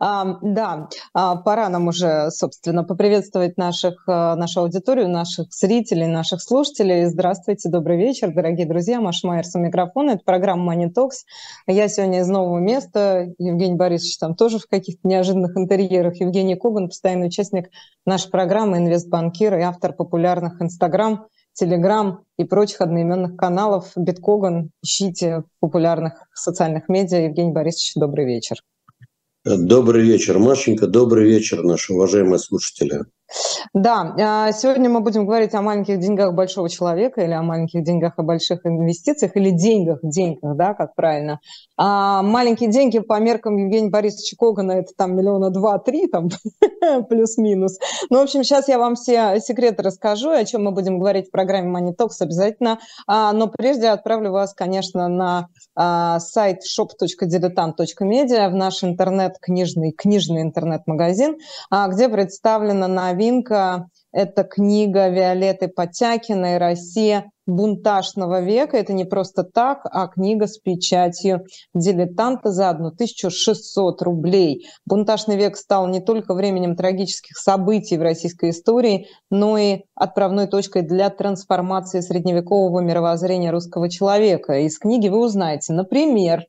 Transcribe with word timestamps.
А, 0.00 0.38
да, 0.42 0.88
пора 1.12 1.68
нам 1.68 1.88
уже, 1.88 2.30
собственно, 2.30 2.84
поприветствовать 2.84 3.56
наших, 3.56 4.04
а, 4.06 4.36
нашу 4.36 4.60
аудиторию, 4.60 5.08
наших 5.08 5.52
зрителей, 5.52 6.06
наших 6.06 6.42
слушателей. 6.42 7.06
Здравствуйте, 7.06 7.68
добрый 7.68 7.96
вечер, 7.96 8.32
дорогие 8.32 8.66
друзья. 8.66 9.00
Маша 9.00 9.26
Майерс 9.26 9.54
у 9.54 9.58
микрофона. 9.58 10.12
Это 10.12 10.24
программа 10.24 10.74
Money 10.74 10.92
Talks. 10.94 11.24
Я 11.66 11.88
сегодня 11.88 12.20
из 12.20 12.28
нового 12.28 12.58
места. 12.58 13.32
Евгений 13.38 13.76
Борисович 13.76 14.18
там 14.18 14.34
тоже 14.34 14.58
в 14.58 14.66
каких-то 14.66 15.06
неожиданных 15.06 15.56
интерьерах. 15.56 16.20
Евгений 16.20 16.56
Коган, 16.56 16.88
постоянный 16.88 17.28
участник 17.28 17.70
нашей 18.06 18.30
программы, 18.30 18.78
инвестбанкир 18.78 19.56
и 19.58 19.62
автор 19.62 19.92
популярных 19.92 20.60
Инстаграм 20.60 21.26
Телеграм 21.54 22.24
и 22.36 22.44
прочих 22.44 22.80
одноименных 22.80 23.36
каналов. 23.36 23.92
Биткоган 23.94 24.70
ищите 24.82 25.44
популярных 25.60 26.14
социальных 26.34 26.88
медиа. 26.88 27.18
Евгений 27.18 27.52
Борисович, 27.52 27.92
добрый 27.94 28.26
вечер. 28.26 28.56
Добрый 29.44 30.02
вечер, 30.04 30.38
Машенька. 30.38 30.86
Добрый 30.86 31.26
вечер, 31.28 31.62
наши 31.64 31.92
уважаемые 31.92 32.38
слушатели. 32.38 33.00
Да, 33.72 34.14
а, 34.18 34.52
сегодня 34.52 34.88
мы 34.88 35.00
будем 35.00 35.26
говорить 35.26 35.54
о 35.54 35.62
маленьких 35.62 35.98
деньгах 35.98 36.34
большого 36.34 36.68
человека 36.68 37.22
или 37.22 37.32
о 37.32 37.42
маленьких 37.42 37.82
деньгах, 37.82 38.14
о 38.16 38.22
больших 38.22 38.64
инвестициях 38.64 39.36
или 39.36 39.50
деньгах, 39.50 39.98
деньгах, 40.02 40.56
да, 40.56 40.74
как 40.74 40.94
правильно. 40.94 41.40
А 41.76 42.22
маленькие 42.22 42.70
деньги 42.70 43.00
по 43.00 43.18
меркам 43.18 43.56
Евгения 43.56 43.90
Борисовича 43.90 44.36
Когана 44.38 44.72
это 44.72 44.92
там 44.96 45.16
миллиона 45.16 45.50
два-три, 45.50 46.06
там 46.06 46.28
плюс-минус. 47.08 47.78
Ну, 48.10 48.20
в 48.20 48.22
общем, 48.22 48.44
сейчас 48.44 48.68
я 48.68 48.78
вам 48.78 48.94
все 48.94 49.40
секреты 49.40 49.82
расскажу, 49.82 50.30
о 50.30 50.44
чем 50.44 50.64
мы 50.64 50.70
будем 50.70 50.98
говорить 50.98 51.28
в 51.28 51.30
программе 51.30 51.70
Money 51.76 51.96
Talks 51.96 52.16
обязательно. 52.20 52.78
А, 53.06 53.32
но 53.32 53.48
прежде 53.48 53.88
отправлю 53.88 54.30
вас, 54.30 54.54
конечно, 54.54 55.08
на 55.08 55.48
а, 55.74 56.20
сайт 56.20 56.60
shop.diletant.media, 56.62 58.48
в 58.48 58.54
наш 58.54 58.84
интернет-книжный, 58.84 59.92
книжный 59.92 60.42
интернет-магазин, 60.42 61.38
а, 61.70 61.88
где 61.88 62.08
представлена 62.08 62.86
новинка 63.24 63.88
это 64.12 64.44
книга 64.44 65.08
Виолетты 65.08 65.66
Потякиной 65.66 66.58
«Россия 66.58 67.32
бунтажного 67.46 68.40
века». 68.42 68.76
Это 68.76 68.92
не 68.92 69.04
просто 69.04 69.42
так, 69.42 69.80
а 69.84 70.06
книга 70.06 70.46
с 70.46 70.56
печатью 70.58 71.44
дилетанта 71.74 72.52
за 72.52 72.70
1600 72.70 74.02
рублей. 74.02 74.66
Бунтажный 74.86 75.36
век 75.36 75.56
стал 75.56 75.88
не 75.88 76.00
только 76.00 76.34
временем 76.34 76.76
трагических 76.76 77.36
событий 77.36 77.98
в 77.98 78.02
российской 78.02 78.50
истории, 78.50 79.08
но 79.30 79.58
и 79.58 79.80
отправной 79.96 80.46
точкой 80.46 80.82
для 80.82 81.10
трансформации 81.10 82.00
средневекового 82.00 82.80
мировоззрения 82.80 83.50
русского 83.50 83.90
человека. 83.90 84.60
Из 84.60 84.78
книги 84.78 85.08
вы 85.08 85.18
узнаете, 85.24 85.72
например, 85.72 86.44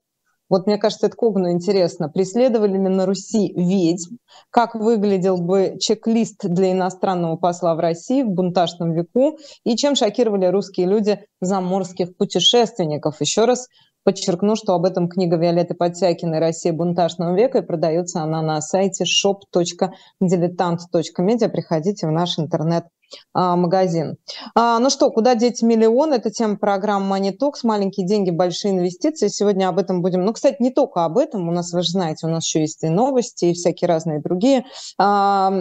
вот 0.49 0.67
мне 0.67 0.77
кажется, 0.77 1.07
это 1.07 1.15
Когану 1.15 1.51
интересно. 1.51 2.09
Преследовали 2.09 2.73
ли 2.73 2.77
на 2.77 3.05
Руси 3.05 3.53
ведьм? 3.55 4.17
Как 4.51 4.75
выглядел 4.75 5.37
бы 5.37 5.77
чек-лист 5.79 6.41
для 6.43 6.71
иностранного 6.71 7.35
посла 7.35 7.75
в 7.75 7.79
России 7.79 8.23
в 8.23 8.29
бунтажном 8.29 8.93
веку? 8.93 9.37
И 9.63 9.75
чем 9.75 9.95
шокировали 9.95 10.45
русские 10.45 10.87
люди 10.87 11.19
заморских 11.41 12.15
путешественников? 12.15 13.21
Еще 13.21 13.45
раз 13.45 13.67
подчеркну, 14.03 14.55
что 14.55 14.75
об 14.75 14.85
этом 14.85 15.09
книга 15.09 15.35
Виолетты 15.35 15.73
Подтякиной 15.73 16.39
«Россия 16.39 16.71
бунтажного 16.71 17.35
века» 17.35 17.57
и 17.57 17.65
продается 17.65 18.21
она 18.21 18.43
на 18.43 18.61
сайте 18.61 19.03
shop.diletant.media. 19.03 21.49
Приходите 21.49 22.07
в 22.07 22.11
наш 22.11 22.37
интернет 22.37 22.85
магазин. 23.33 24.17
А, 24.55 24.79
ну 24.79 24.89
что, 24.89 25.11
куда 25.11 25.35
деть 25.35 25.61
миллион? 25.61 26.13
Это 26.13 26.31
тема 26.31 26.57
программы 26.57 27.17
Money 27.17 27.37
Talks. 27.37 27.59
Маленькие 27.63 28.07
деньги, 28.07 28.31
большие 28.31 28.73
инвестиции. 28.73 29.27
Сегодня 29.27 29.69
об 29.69 29.77
этом 29.77 30.01
будем. 30.01 30.23
Ну, 30.25 30.33
кстати, 30.33 30.57
не 30.59 30.71
только 30.71 31.05
об 31.05 31.17
этом. 31.17 31.47
У 31.47 31.51
нас, 31.51 31.71
вы 31.73 31.83
же 31.83 31.89
знаете, 31.89 32.27
у 32.27 32.29
нас 32.29 32.45
еще 32.45 32.61
есть 32.61 32.83
и 32.83 32.89
новости, 32.89 33.45
и 33.45 33.53
всякие 33.53 33.87
разные 33.87 34.21
другие 34.21 34.65
а, 34.97 35.51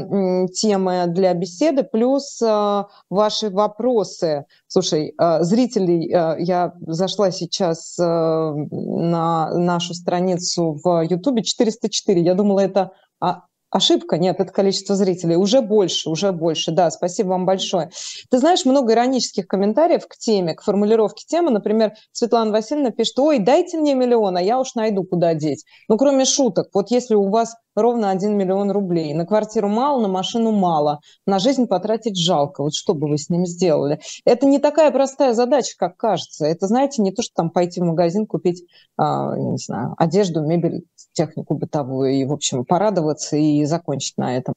темы 0.55 1.05
для 1.09 1.35
беседы, 1.35 1.85
плюс 1.85 2.41
а, 2.43 2.89
ваши 3.11 3.51
вопросы. 3.51 4.47
Слушай, 4.67 5.15
а, 5.19 5.43
зрителей, 5.43 6.13
а, 6.13 6.37
я 6.39 6.75
зашла 6.87 7.31
сейчас 7.31 7.99
а, 7.99 8.53
на 8.71 9.53
нашу 9.55 9.95
страницу 9.95 10.79
в 10.83 11.03
Ютубе 11.03 11.43
404. 11.43 12.21
Я 12.21 12.35
думала, 12.35 12.61
это 12.61 12.93
а, 13.21 13.43
Ошибка? 13.75 14.19
Нет, 14.19 14.39
это 14.39 14.53
количество 14.53 14.95
зрителей. 14.95 15.35
Уже 15.35 15.61
больше, 15.61 16.09
уже 16.09 16.31
больше. 16.31 16.71
Да, 16.71 16.93
спасибо 16.93 17.31
вам 17.31 17.45
большое. 17.45 17.91
Ты 18.31 18.39
знаешь, 18.39 18.65
много 18.65 18.93
иронических 18.93 19.49
комментариев 19.49 20.07
к 20.07 20.17
теме, 20.17 20.55
к 20.55 20.63
формулировке 20.63 21.25
темы. 21.27 21.51
Например, 21.51 21.93
Светлана 22.13 22.53
Васильевна 22.53 22.93
пишет, 22.93 23.19
ой, 23.19 23.41
дайте 23.41 23.77
мне 23.77 23.97
миллион, 23.97 24.37
а 24.37 24.41
я 24.41 24.61
уж 24.61 24.77
найду, 24.77 25.03
куда 25.03 25.35
деть. 25.35 25.65
Ну, 25.89 25.99
кроме 25.99 26.25
шуток, 26.25 26.69
вот 26.73 26.93
если 26.93 27.17
у 27.17 27.29
вас 27.31 27.57
ровно 27.75 28.11
1 28.11 28.37
миллион 28.37 28.71
рублей. 28.71 29.15
На 29.15 29.27
квартиру 29.27 29.69
мало, 29.69 30.01
на 30.01 30.09
машину 30.09 30.53
мало. 30.53 31.01
На 31.27 31.39
жизнь 31.39 31.67
потратить 31.67 32.19
жалко. 32.19 32.63
Вот 32.63 32.75
что 32.75 32.95
бы 32.95 33.09
вы 33.09 33.19
с 33.19 33.29
ним 33.31 33.47
сделали? 33.47 34.01
Это 34.25 34.47
не 34.47 34.59
такая 34.59 34.91
простая 34.91 35.35
задача, 35.35 35.75
как 35.79 35.97
кажется. 35.97 36.47
Это, 36.47 36.67
знаете, 36.67 37.03
не 37.03 37.13
то, 37.13 37.23
что 37.23 37.35
там 37.35 37.51
пойти 37.51 37.81
в 37.81 37.85
магазин, 37.85 38.27
купить, 38.27 38.65
а, 38.97 39.37
не 39.37 39.59
знаю, 39.59 39.95
одежду, 39.99 40.43
мебель, 40.43 40.85
технику 41.13 41.55
бытовую 41.55 42.13
и, 42.13 42.25
в 42.25 42.33
общем, 42.33 42.65
порадоваться 42.65 43.37
и 43.37 43.65
закончить 43.65 44.17
на 44.19 44.37
этом. 44.37 44.55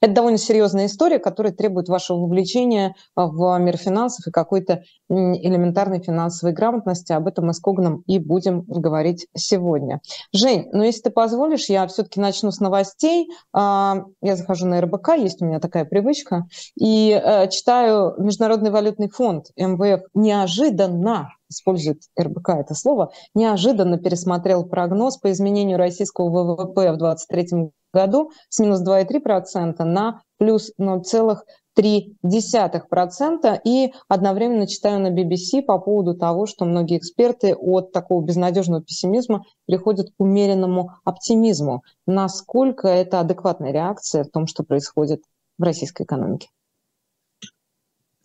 Это 0.00 0.12
довольно 0.12 0.38
серьезная 0.38 0.86
история, 0.86 1.18
которая 1.18 1.52
требует 1.52 1.88
вашего 1.88 2.18
вовлечения 2.18 2.94
в 3.14 3.58
мир 3.58 3.76
финансов 3.76 4.26
и 4.26 4.30
какой-то 4.30 4.82
элементарной 5.08 6.00
финансовой 6.00 6.54
грамотности. 6.54 7.12
Об 7.12 7.26
этом 7.26 7.46
мы 7.46 7.54
с 7.54 7.60
Коганом 7.60 8.02
и 8.06 8.18
будем 8.18 8.62
говорить 8.62 9.26
сегодня. 9.36 10.00
Жень, 10.32 10.68
ну 10.72 10.82
если 10.82 11.02
ты 11.02 11.10
позволишь, 11.10 11.68
я 11.68 11.86
все-таки 11.86 12.20
начну 12.20 12.50
с 12.50 12.60
новостей. 12.60 13.28
А, 13.52 14.04
я 14.22 14.36
захожу 14.36 14.66
на 14.66 14.80
РБК, 14.80 15.16
есть 15.16 15.42
у 15.42 15.46
меня 15.46 15.60
такая 15.60 15.84
привычка, 15.84 16.46
и 16.78 17.10
э, 17.10 17.48
читаю 17.48 18.14
Международный 18.18 18.70
валютный 18.70 19.08
фонд 19.08 19.46
МВФ 19.56 20.02
неожиданно 20.14 21.30
использует 21.50 22.02
РБК 22.18 22.48
это 22.50 22.74
слово, 22.74 23.12
неожиданно 23.34 23.98
пересмотрел 23.98 24.64
прогноз 24.64 25.18
по 25.18 25.30
изменению 25.30 25.78
российского 25.78 26.30
ВВП 26.30 26.92
в 26.92 26.98
2023 26.98 27.70
году 27.92 28.30
с 28.48 28.60
минус 28.60 28.82
2,3% 28.86 29.82
на 29.84 30.22
плюс 30.38 30.72
0,3%. 30.80 33.60
И 33.64 33.92
одновременно 34.08 34.66
читаю 34.66 35.00
на 35.00 35.10
BBC 35.10 35.62
по 35.62 35.78
поводу 35.78 36.16
того, 36.16 36.46
что 36.46 36.64
многие 36.64 36.96
эксперты 36.98 37.54
от 37.54 37.92
такого 37.92 38.24
безнадежного 38.24 38.82
пессимизма 38.82 39.44
приходят 39.66 40.08
к 40.10 40.14
умеренному 40.18 40.92
оптимизму. 41.04 41.82
Насколько 42.06 42.88
это 42.88 43.20
адекватная 43.20 43.72
реакция 43.72 44.24
в 44.24 44.30
том, 44.30 44.46
что 44.46 44.62
происходит 44.62 45.22
в 45.58 45.62
российской 45.62 46.04
экономике? 46.04 46.48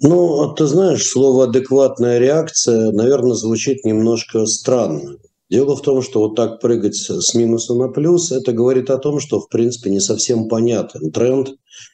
Ну, 0.01 0.53
ты 0.53 0.65
знаешь, 0.65 1.07
слово 1.07 1.45
«адекватная 1.45 2.19
реакция», 2.19 2.91
наверное, 2.91 3.33
звучит 3.33 3.85
немножко 3.85 4.45
странно. 4.45 5.17
Дело 5.49 5.75
в 5.75 5.81
том, 5.81 6.01
что 6.01 6.19
вот 6.21 6.35
так 6.35 6.59
прыгать 6.59 6.95
с 6.95 7.33
минуса 7.33 7.75
на 7.75 7.87
плюс, 7.87 8.31
это 8.31 8.51
говорит 8.51 8.89
о 8.89 8.97
том, 8.97 9.19
что, 9.19 9.39
в 9.39 9.47
принципе, 9.47 9.89
не 9.89 10.01
совсем 10.01 10.49
понятен 10.49 11.11
тренд 11.11 11.51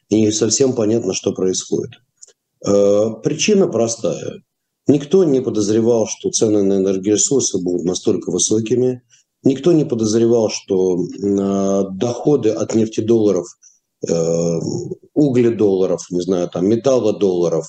и 0.10 0.22
не 0.22 0.32
совсем 0.32 0.74
понятно, 0.74 1.14
что 1.14 1.34
происходит. 1.34 1.92
Э, 2.66 3.10
причина 3.24 3.68
простая. 3.68 4.42
Никто 4.88 5.24
не 5.24 5.42
подозревал, 5.42 6.08
что 6.08 6.32
цены 6.32 6.64
на 6.64 6.78
энергоресурсы 6.78 7.62
будут 7.62 7.86
настолько 7.86 8.32
высокими. 8.32 9.04
Никто 9.44 9.74
не 9.74 9.86
подозревал, 9.86 10.50
что 10.50 10.98
э, 10.98 11.84
доходы 11.92 12.50
от 12.50 12.74
нефтедолларов, 12.74 13.46
э, 14.08 14.60
угледолларов, 15.14 16.10
не 16.10 16.22
знаю, 16.22 16.50
там, 16.50 16.68
металлодолларов, 16.68 17.68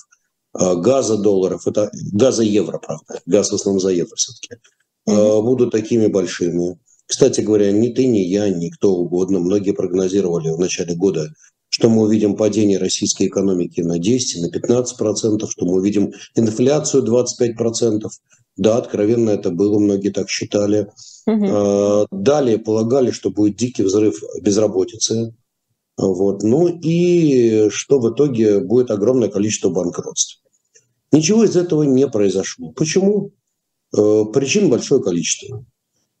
газодолларов, 0.53 1.67
это 1.67 1.91
газа 2.11 2.43
евро, 2.43 2.77
правда, 2.77 3.21
газ 3.25 3.51
в 3.51 3.55
основном 3.55 3.79
за 3.79 3.89
евро 3.89 4.15
все-таки, 4.15 4.55
mm-hmm. 5.07 5.41
будут 5.41 5.71
такими 5.71 6.07
большими. 6.07 6.77
Кстати 7.05 7.41
говоря, 7.41 7.71
ни 7.71 7.89
ты, 7.89 8.07
ни 8.07 8.19
я, 8.19 8.49
ни 8.49 8.69
кто 8.69 8.95
угодно, 8.95 9.39
многие 9.39 9.71
прогнозировали 9.71 10.49
в 10.49 10.59
начале 10.59 10.95
года, 10.95 11.33
что 11.69 11.89
мы 11.89 12.03
увидим 12.03 12.35
падение 12.35 12.77
российской 12.77 13.27
экономики 13.27 13.81
на 13.81 13.97
10, 13.97 14.43
на 14.43 14.51
15 14.51 14.95
процентов, 14.95 15.51
что 15.51 15.65
мы 15.65 15.73
увидим 15.73 16.13
инфляцию 16.35 17.01
25 17.01 17.57
процентов. 17.57 18.13
Да, 18.55 18.77
откровенно 18.77 19.31
это 19.31 19.49
было, 19.49 19.79
многие 19.79 20.09
так 20.09 20.29
считали. 20.29 20.91
Угу. 21.25 22.07
Далее 22.11 22.59
полагали, 22.59 23.09
что 23.09 23.31
будет 23.31 23.57
дикий 23.57 23.81
взрыв 23.81 24.21
безработицы. 24.41 25.33
Вот. 25.97 26.43
Ну 26.43 26.67
и 26.67 27.69
что 27.69 27.99
в 27.99 28.13
итоге 28.13 28.59
будет 28.59 28.91
огромное 28.91 29.29
количество 29.29 29.69
банкротств. 29.69 30.42
Ничего 31.13 31.43
из 31.43 31.55
этого 31.55 31.83
не 31.83 32.07
произошло. 32.07 32.71
Почему? 32.71 33.33
Э, 33.95 34.23
причин 34.33 34.69
большое 34.69 35.01
количество. 35.01 35.63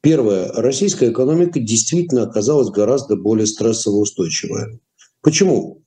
Первое. 0.01 0.51
Российская 0.51 1.11
экономика 1.11 1.59
действительно 1.59 2.23
оказалась 2.23 2.69
гораздо 2.69 3.15
более 3.15 3.47
стрессово-устойчивая. 3.47 4.79
Почему? 5.21 5.81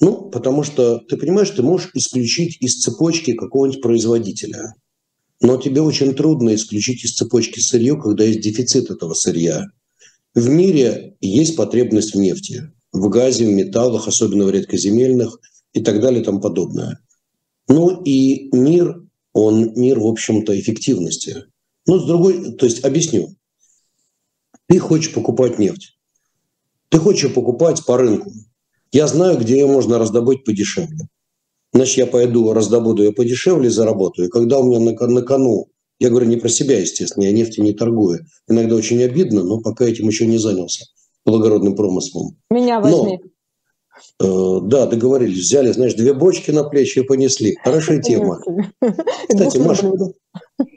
Ну, 0.00 0.28
потому 0.30 0.64
что, 0.64 0.98
ты 0.98 1.16
понимаешь, 1.16 1.50
ты 1.50 1.62
можешь 1.62 1.90
исключить 1.94 2.56
из 2.60 2.80
цепочки 2.82 3.34
какого-нибудь 3.34 3.80
производителя, 3.80 4.74
но 5.40 5.56
тебе 5.56 5.80
очень 5.80 6.12
трудно 6.14 6.56
исключить 6.56 7.04
из 7.04 7.14
цепочки 7.14 7.60
сырье, 7.60 7.96
когда 7.96 8.24
есть 8.24 8.40
дефицит 8.40 8.90
этого 8.90 9.14
сырья. 9.14 9.66
В 10.34 10.48
мире 10.48 11.16
есть 11.20 11.54
потребность 11.54 12.14
в 12.14 12.18
нефти, 12.18 12.72
в 12.92 13.08
газе, 13.08 13.46
в 13.46 13.50
металлах, 13.50 14.08
особенно 14.08 14.46
в 14.46 14.50
редкоземельных 14.50 15.38
и 15.74 15.80
так 15.80 16.00
далее 16.00 16.22
и 16.22 16.24
тому 16.24 16.40
подобное. 16.40 16.98
Ну 17.72 18.02
и 18.02 18.54
мир, 18.54 19.02
он 19.32 19.72
мир, 19.74 19.98
в 19.98 20.06
общем-то, 20.06 20.58
эффективности. 20.60 21.46
Ну, 21.86 21.98
с 21.98 22.04
другой, 22.04 22.52
то 22.52 22.66
есть 22.66 22.84
объясню. 22.84 23.30
Ты 24.68 24.78
хочешь 24.78 25.14
покупать 25.14 25.58
нефть. 25.58 25.96
Ты 26.90 26.98
хочешь 26.98 27.32
покупать 27.32 27.82
по 27.86 27.96
рынку. 27.96 28.30
Я 28.92 29.06
знаю, 29.06 29.38
где 29.38 29.54
ее 29.54 29.66
можно 29.66 29.98
раздобыть 29.98 30.44
подешевле. 30.44 31.08
Значит, 31.72 31.96
я 31.96 32.06
пойду, 32.06 32.52
раздобуду 32.52 33.04
ее 33.04 33.12
подешевле, 33.12 33.70
заработаю. 33.70 34.28
И 34.28 34.30
когда 34.30 34.58
у 34.58 34.64
меня 34.64 34.78
на, 34.78 35.06
на 35.06 35.22
кону, 35.22 35.68
я 35.98 36.10
говорю 36.10 36.26
не 36.26 36.36
про 36.36 36.50
себя, 36.50 36.78
естественно, 36.78 37.24
я 37.24 37.32
нефти 37.32 37.60
не 37.60 37.72
торгую. 37.72 38.26
Иногда 38.48 38.74
очень 38.74 39.02
обидно, 39.02 39.44
но 39.44 39.62
пока 39.62 39.86
этим 39.86 40.08
еще 40.08 40.26
не 40.26 40.36
занялся 40.36 40.84
благородным 41.24 41.74
промыслом. 41.74 42.36
Меня 42.50 42.80
возьми. 42.80 43.18
Но, 43.22 43.30
да, 44.18 44.86
договорились. 44.86 45.44
Взяли, 45.44 45.72
знаешь, 45.72 45.94
две 45.94 46.14
бочки 46.14 46.50
на 46.50 46.64
плечи 46.64 47.00
и 47.00 47.02
понесли. 47.02 47.56
Хорошая 47.62 48.00
тема. 48.00 48.40
Кстати, 49.28 49.58
Маша, 49.58 49.90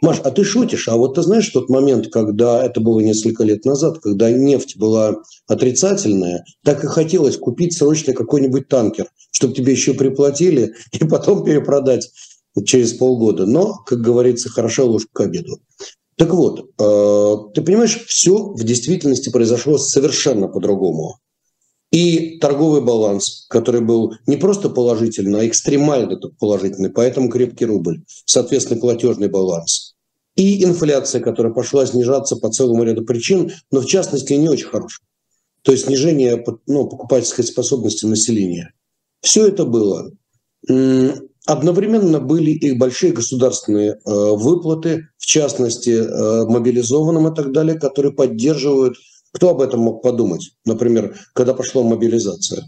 Маш, 0.01 0.19
а 0.23 0.31
ты 0.31 0.43
шутишь? 0.43 0.87
А 0.87 0.97
вот 0.97 1.15
ты 1.15 1.21
знаешь 1.21 1.49
тот 1.49 1.69
момент, 1.69 2.07
когда 2.11 2.63
это 2.63 2.81
было 2.81 2.99
несколько 2.99 3.43
лет 3.43 3.65
назад, 3.65 3.99
когда 3.99 4.31
нефть 4.31 4.77
была 4.77 5.17
отрицательная, 5.47 6.43
так 6.63 6.83
и 6.83 6.87
хотелось 6.87 7.37
купить 7.37 7.77
срочно 7.77 8.13
какой-нибудь 8.13 8.67
танкер, 8.67 9.07
чтобы 9.31 9.53
тебе 9.53 9.73
еще 9.73 9.93
приплатили 9.93 10.73
и 10.91 11.05
потом 11.05 11.43
перепродать 11.43 12.09
через 12.65 12.93
полгода. 12.93 13.45
Но, 13.45 13.75
как 13.85 14.01
говорится, 14.01 14.49
хорошо 14.49 14.87
ложка 14.87 15.09
к 15.13 15.19
обеду. 15.21 15.59
Так 16.17 16.33
вот, 16.33 16.59
э, 16.79 17.35
ты 17.53 17.61
понимаешь, 17.61 18.05
все 18.07 18.53
в 18.53 18.63
действительности 18.63 19.29
произошло 19.29 19.77
совершенно 19.77 20.47
по-другому. 20.47 21.19
И 21.95 22.39
торговый 22.39 22.81
баланс, 22.81 23.45
который 23.47 23.79
был 23.79 24.15
не 24.27 24.35
просто 24.35 24.69
положительный, 24.69 25.39
а 25.39 25.47
экстремально 25.47 26.19
положительный, 26.41 26.89
поэтому 26.89 27.29
крепкий 27.29 27.63
рубль, 27.63 28.03
соответственно, 28.25 28.81
платежный 28.81 29.29
баланс. 29.29 29.95
И 30.35 30.61
инфляция, 30.65 31.21
которая 31.21 31.53
пошла 31.53 31.85
снижаться 31.85 32.35
по 32.35 32.51
целому 32.51 32.83
ряду 32.83 33.05
причин, 33.05 33.53
но 33.71 33.79
в 33.79 33.85
частности 33.85 34.33
не 34.33 34.49
очень 34.49 34.65
хорошая. 34.65 35.07
То 35.61 35.71
есть 35.71 35.85
снижение 35.85 36.43
ну, 36.67 36.85
покупательской 36.89 37.45
способности 37.45 38.05
населения. 38.05 38.73
Все 39.21 39.47
это 39.47 39.63
было. 39.63 40.11
Одновременно 41.47 42.19
были 42.19 42.51
и 42.51 42.73
большие 42.73 43.13
государственные 43.13 43.91
э, 43.91 43.97
выплаты, 44.03 45.07
в 45.17 45.25
частности, 45.25 45.91
э, 45.91 46.45
мобилизованным 46.45 47.31
и 47.31 47.35
так 47.35 47.53
далее, 47.53 47.79
которые 47.79 48.11
поддерживают. 48.11 48.97
Кто 49.35 49.49
об 49.49 49.59
этом 49.59 49.81
мог 49.81 50.01
подумать? 50.01 50.51
Например, 50.65 51.13
когда 51.33 51.53
пошла 51.53 51.83
мобилизация. 51.83 52.63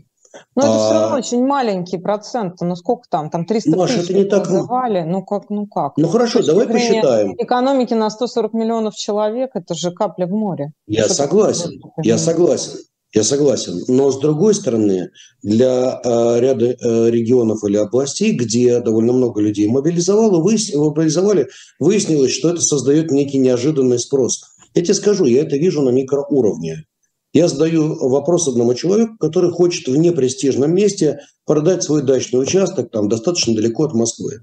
Ну, 0.54 0.64
это 0.64 0.75
а... 0.75 0.78
все 0.78 0.94
равно 1.00 1.18
очень 1.18 1.46
маленький 1.46 1.98
процент. 1.98 2.60
Ну, 2.60 2.75
сколько 2.75 3.04
там? 3.10 3.30
Там 3.30 3.46
300 3.46 3.69
Маша, 3.72 3.94
тысяч 3.96 4.10
это 4.10 4.19
не 4.19 4.25
так... 4.25 4.50
называли. 4.50 5.04
Ну, 5.04 5.24
как? 5.24 5.50
Ну, 5.50 5.66
как? 5.66 5.94
Ну, 5.96 6.10
хорошо, 6.10 6.46
давай 6.46 6.68
посчитаем. 6.68 7.36
Экономики 7.38 7.94
на 7.94 8.10
140 8.10 8.54
миллионов 8.54 8.96
человек– 8.96 9.52
это 9.54 9.75
же 9.75 9.92
капля 9.92 10.28
в 10.28 10.31
море. 10.31 10.74
Я 10.88 11.06
Что 11.06 11.14
согласен, 11.14 11.72
я 12.04 12.18
согласен. 12.18 12.80
Я 13.14 13.24
согласен. 13.24 13.86
Но 13.88 14.12
с 14.12 14.19
другой 14.19 14.54
стороны, 14.54 15.10
для 15.42 16.02
э, 16.04 16.40
ряда 16.42 16.66
э, 16.66 17.10
регионов 17.10 17.64
или 17.64 17.78
областей, 17.78 18.36
где 18.36 18.81
довольно 18.81 19.14
много 19.14 19.40
людей 19.40 19.69
мобилизовало, 19.69 20.42
выяс... 20.42 20.74
мобилизовали, 20.75 21.48
выяснилось, 21.80 22.34
что 22.34 22.50
это 22.50 22.60
создает 22.60 23.10
некий 23.10 23.38
неожиданный 23.38 24.00
спрос. 24.00 24.44
Я 24.74 24.84
тебе 24.84 24.94
скажу, 24.94 25.25
я 25.25 25.42
это 25.42 25.58
вижу 25.58 25.81
на 25.81 25.90
микроуровне. 25.90 26.86
Я 27.34 27.48
задаю 27.48 28.10
вопрос 28.10 28.48
одному 28.48 28.74
человеку, 28.74 29.18
который 29.19 29.52
хочет 29.52 29.88
в 29.88 29.96
непрестижном 29.96 30.74
месте 30.74 31.19
продать 31.46 31.84
свой 31.84 32.02
дачный 32.02 32.42
участок, 32.42 32.90
там 32.92 33.10
достаточно 33.10 33.56
далеко 33.56 33.84
от 33.84 33.94
Москвы. 33.94 34.42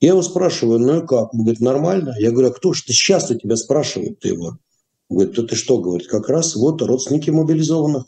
Я 0.00 0.10
его 0.10 0.22
спрашиваю, 0.22 0.78
ну 0.80 1.02
и 1.02 1.06
как? 1.06 1.32
Он 1.32 1.40
говорит, 1.40 1.60
нормально. 1.60 2.14
Я 2.18 2.30
говорю, 2.30 2.48
а 2.48 2.52
кто 2.52 2.72
же 2.72 2.82
ты 2.84 2.92
сейчас 2.92 3.30
у 3.30 3.34
тебя 3.38 3.56
спрашивает 3.56 4.20
ты 4.20 4.28
его? 4.28 4.58
Говорит, 5.08 5.34
ты 5.34 5.56
что, 5.56 5.78
говорит, 5.78 6.08
как 6.08 6.28
раз 6.28 6.56
вот 6.56 6.82
родственники 6.82 7.30
мобилизованных. 7.30 8.04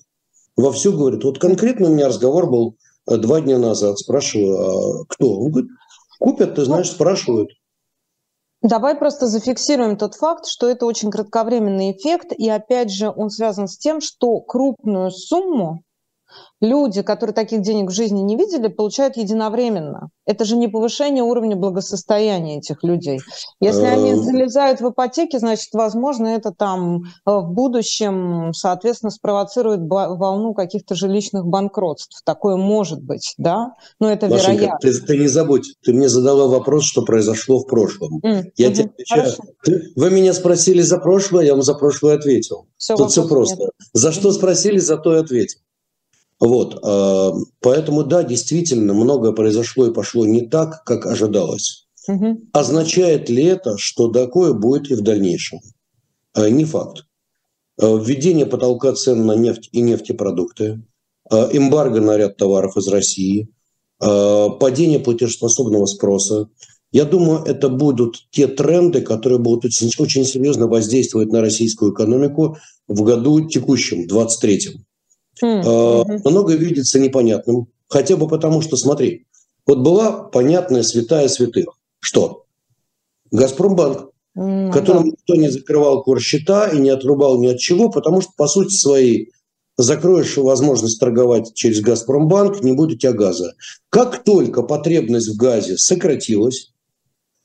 Вовсю, 0.56 0.93
говорит, 0.93 1.22
вот 1.25 1.38
конкретно 1.38 1.88
у 1.88 1.94
меня 1.94 2.08
разговор 2.08 2.50
был 2.50 2.76
э, 3.08 3.16
два 3.16 3.40
дня 3.40 3.58
назад. 3.58 3.98
Спрашиваю, 3.98 4.58
а 4.58 5.04
кто? 5.08 5.40
Он 5.40 5.50
говорит, 5.50 5.70
купят, 6.19 6.54
ты 6.54 6.64
знаешь, 6.64 6.90
спрашивают. 6.90 7.50
Давай 8.62 8.97
просто 8.97 9.26
зафиксируем 9.26 9.97
тот 9.97 10.14
факт, 10.14 10.47
что 10.47 10.69
это 10.69 10.87
очень 10.87 11.11
кратковременный 11.11 11.93
эффект, 11.93 12.32
и 12.37 12.49
опять 12.49 12.91
же 12.91 13.12
он 13.14 13.31
связан 13.31 13.69
с 13.69 13.76
тем, 13.76 14.00
что 14.00 14.41
крупную 14.41 15.11
сумму 15.11 15.82
люди, 16.60 17.02
которые 17.02 17.34
таких 17.34 17.62
денег 17.62 17.90
в 17.90 17.94
жизни 17.94 18.20
не 18.20 18.36
видели, 18.36 18.68
получают 18.68 19.16
единовременно. 19.16 20.08
Это 20.24 20.44
же 20.44 20.56
не 20.56 20.68
повышение 20.68 21.22
уровня 21.22 21.56
благосостояния 21.56 22.58
этих 22.58 22.82
людей. 22.82 23.20
Если 23.60 23.84
они 23.84 24.12
эм. 24.12 24.22
залезают 24.22 24.80
в 24.80 24.90
ипотеки, 24.90 25.38
значит, 25.38 25.68
возможно, 25.72 26.28
это 26.28 26.52
там 26.52 27.02
э, 27.02 27.02
в 27.26 27.52
будущем, 27.52 28.52
соответственно, 28.52 29.10
спровоцирует 29.10 29.80
волну 29.88 30.54
каких-то 30.54 30.94
жилищных 30.94 31.46
банкротств. 31.46 32.22
Такое 32.24 32.56
может 32.56 33.02
быть, 33.02 33.34
да? 33.38 33.74
Но 34.00 34.10
это 34.10 34.28
Машенька, 34.28 34.52
вероятно. 34.52 34.90
Ты, 34.90 35.00
ты 35.00 35.18
не 35.18 35.28
забудь, 35.28 35.74
ты 35.84 35.92
мне 35.92 36.08
задала 36.08 36.48
вопрос, 36.48 36.84
что 36.84 37.02
произошло 37.02 37.60
в 37.60 37.66
прошлом. 37.66 38.20
Mm, 38.24 38.44
я 38.56 38.68
угу, 38.68 38.74
тебе 38.74 38.90
отвечаю. 38.90 39.32
вы 39.94 40.10
меня 40.10 40.32
спросили 40.32 40.80
за 40.80 40.98
прошлое, 40.98 41.44
я 41.44 41.52
вам 41.52 41.62
за 41.62 41.74
прошлое 41.74 42.16
ответил. 42.16 42.66
Все, 42.76 42.96
Тут 42.96 43.10
все 43.10 43.26
просто. 43.28 43.56
Нет. 43.56 43.70
За 43.92 44.12
что 44.12 44.32
спросили, 44.32 44.78
за 44.78 44.96
то 44.96 45.14
и 45.16 45.20
ответил. 45.20 45.60
Вот, 46.38 46.78
а, 46.82 47.32
поэтому 47.60 48.04
да, 48.04 48.22
действительно, 48.22 48.92
многое 48.92 49.32
произошло 49.32 49.86
и 49.86 49.92
пошло 49.92 50.26
не 50.26 50.42
так, 50.42 50.84
как 50.84 51.06
ожидалось. 51.06 51.86
Угу. 52.08 52.40
Означает 52.52 53.28
ли 53.30 53.44
это, 53.44 53.78
что 53.78 54.08
такое 54.08 54.52
будет 54.52 54.90
и 54.90 54.94
в 54.94 55.00
дальнейшем? 55.00 55.60
А, 56.34 56.48
не 56.50 56.64
факт. 56.64 57.06
А, 57.80 57.96
введение 57.96 58.46
потолка 58.46 58.92
цен 58.92 59.24
на 59.24 59.34
нефть 59.34 59.70
и 59.72 59.80
нефтепродукты, 59.80 60.82
эмбарго 61.28 62.00
на 62.00 62.16
ряд 62.16 62.36
товаров 62.36 62.76
из 62.76 62.86
России, 62.86 63.48
падение 63.98 65.00
платежеспособного 65.00 65.86
спроса. 65.86 66.48
Я 66.92 67.04
думаю, 67.04 67.42
это 67.44 67.68
будут 67.68 68.28
те 68.30 68.46
тренды, 68.46 69.00
которые 69.00 69.40
будут 69.40 69.64
очень, 69.64 69.90
очень 69.98 70.24
серьезно 70.24 70.68
воздействовать 70.68 71.32
на 71.32 71.40
российскую 71.40 71.92
экономику 71.92 72.58
в 72.86 73.02
году 73.02 73.48
текущем, 73.48 74.06
23-м. 74.06 74.85
Mm-hmm. 75.42 76.20
Многое 76.24 76.56
видится 76.56 76.98
непонятным. 76.98 77.69
Хотя 77.88 78.16
бы 78.16 78.26
потому, 78.28 78.62
что, 78.62 78.76
смотри, 78.76 79.26
вот 79.66 79.78
была 79.78 80.12
понятная 80.12 80.82
святая 80.82 81.28
святых. 81.28 81.78
Что? 82.00 82.44
Газпромбанк, 83.31 84.10
mm-hmm. 84.36 84.72
которым 84.72 85.06
никто 85.06 85.34
не 85.34 85.50
закрывал 85.50 86.02
курс 86.02 86.22
счета 86.22 86.69
и 86.69 86.78
не 86.78 86.90
отрубал 86.90 87.40
ни 87.40 87.48
от 87.48 87.58
чего, 87.58 87.90
потому 87.90 88.20
что, 88.20 88.31
по 88.36 88.46
сути 88.46 88.74
своей, 88.74 89.32
закроешь 89.76 90.36
возможность 90.36 90.98
торговать 90.98 91.52
через 91.55 91.81
Газпромбанк, 91.81 92.62
не 92.62 92.72
будет 92.72 92.96
у 92.96 92.98
тебя 92.98 93.12
газа. 93.12 93.55
Как 93.90 94.24
только 94.24 94.62
потребность 94.62 95.28
в 95.28 95.36
газе 95.36 95.76
сократилась, 95.76 96.72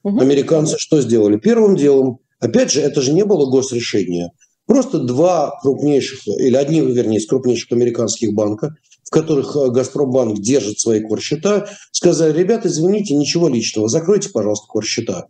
угу. 0.03 0.19
американцы 0.19 0.77
что 0.77 1.01
сделали? 1.01 1.37
Первым 1.37 1.75
делом, 1.75 2.19
опять 2.39 2.71
же, 2.71 2.81
это 2.81 3.01
же 3.01 3.11
не 3.11 3.25
было 3.25 3.49
госрешения. 3.49 4.31
Просто 4.71 4.99
два 4.99 5.59
крупнейших, 5.61 6.25
или 6.29 6.55
одни, 6.55 6.79
вернее, 6.79 7.17
из 7.17 7.27
крупнейших 7.27 7.73
американских 7.73 8.33
банка, 8.33 8.73
в 9.03 9.09
которых 9.09 9.53
э, 9.57 9.69
Газпромбанк 9.69 10.39
держит 10.39 10.79
свои 10.79 11.01
корсчета, 11.01 11.67
сказали, 11.91 12.39
ребята, 12.39 12.69
извините, 12.69 13.13
ничего 13.13 13.49
личного, 13.49 13.89
закройте, 13.89 14.29
пожалуйста, 14.29 14.67
корсчета. 14.69 15.27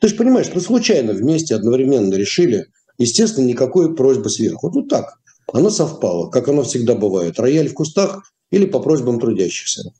Ты 0.00 0.08
же 0.08 0.16
понимаешь, 0.16 0.48
ну 0.52 0.60
случайно 0.60 1.12
вместе 1.12 1.54
одновременно 1.54 2.14
решили, 2.14 2.66
естественно, 2.98 3.46
никакой 3.46 3.94
просьбы 3.94 4.28
сверху. 4.28 4.66
Вот, 4.66 4.74
вот 4.74 4.88
так. 4.88 5.20
Оно 5.52 5.70
совпало, 5.70 6.28
как 6.28 6.48
оно 6.48 6.64
всегда 6.64 6.96
бывает. 6.96 7.38
Рояль 7.38 7.68
в 7.68 7.74
кустах 7.74 8.32
или 8.50 8.66
по 8.66 8.80
просьбам 8.80 9.20
трудящихся. 9.20 9.92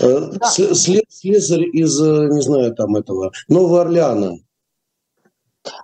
Э, 0.00 0.30
да. 0.32 0.50
Слесарь 0.50 1.68
из, 1.74 2.00
э, 2.00 2.28
не 2.32 2.40
знаю, 2.40 2.74
там 2.74 2.96
этого, 2.96 3.32
Нового 3.48 3.82
Орлеана 3.82 4.38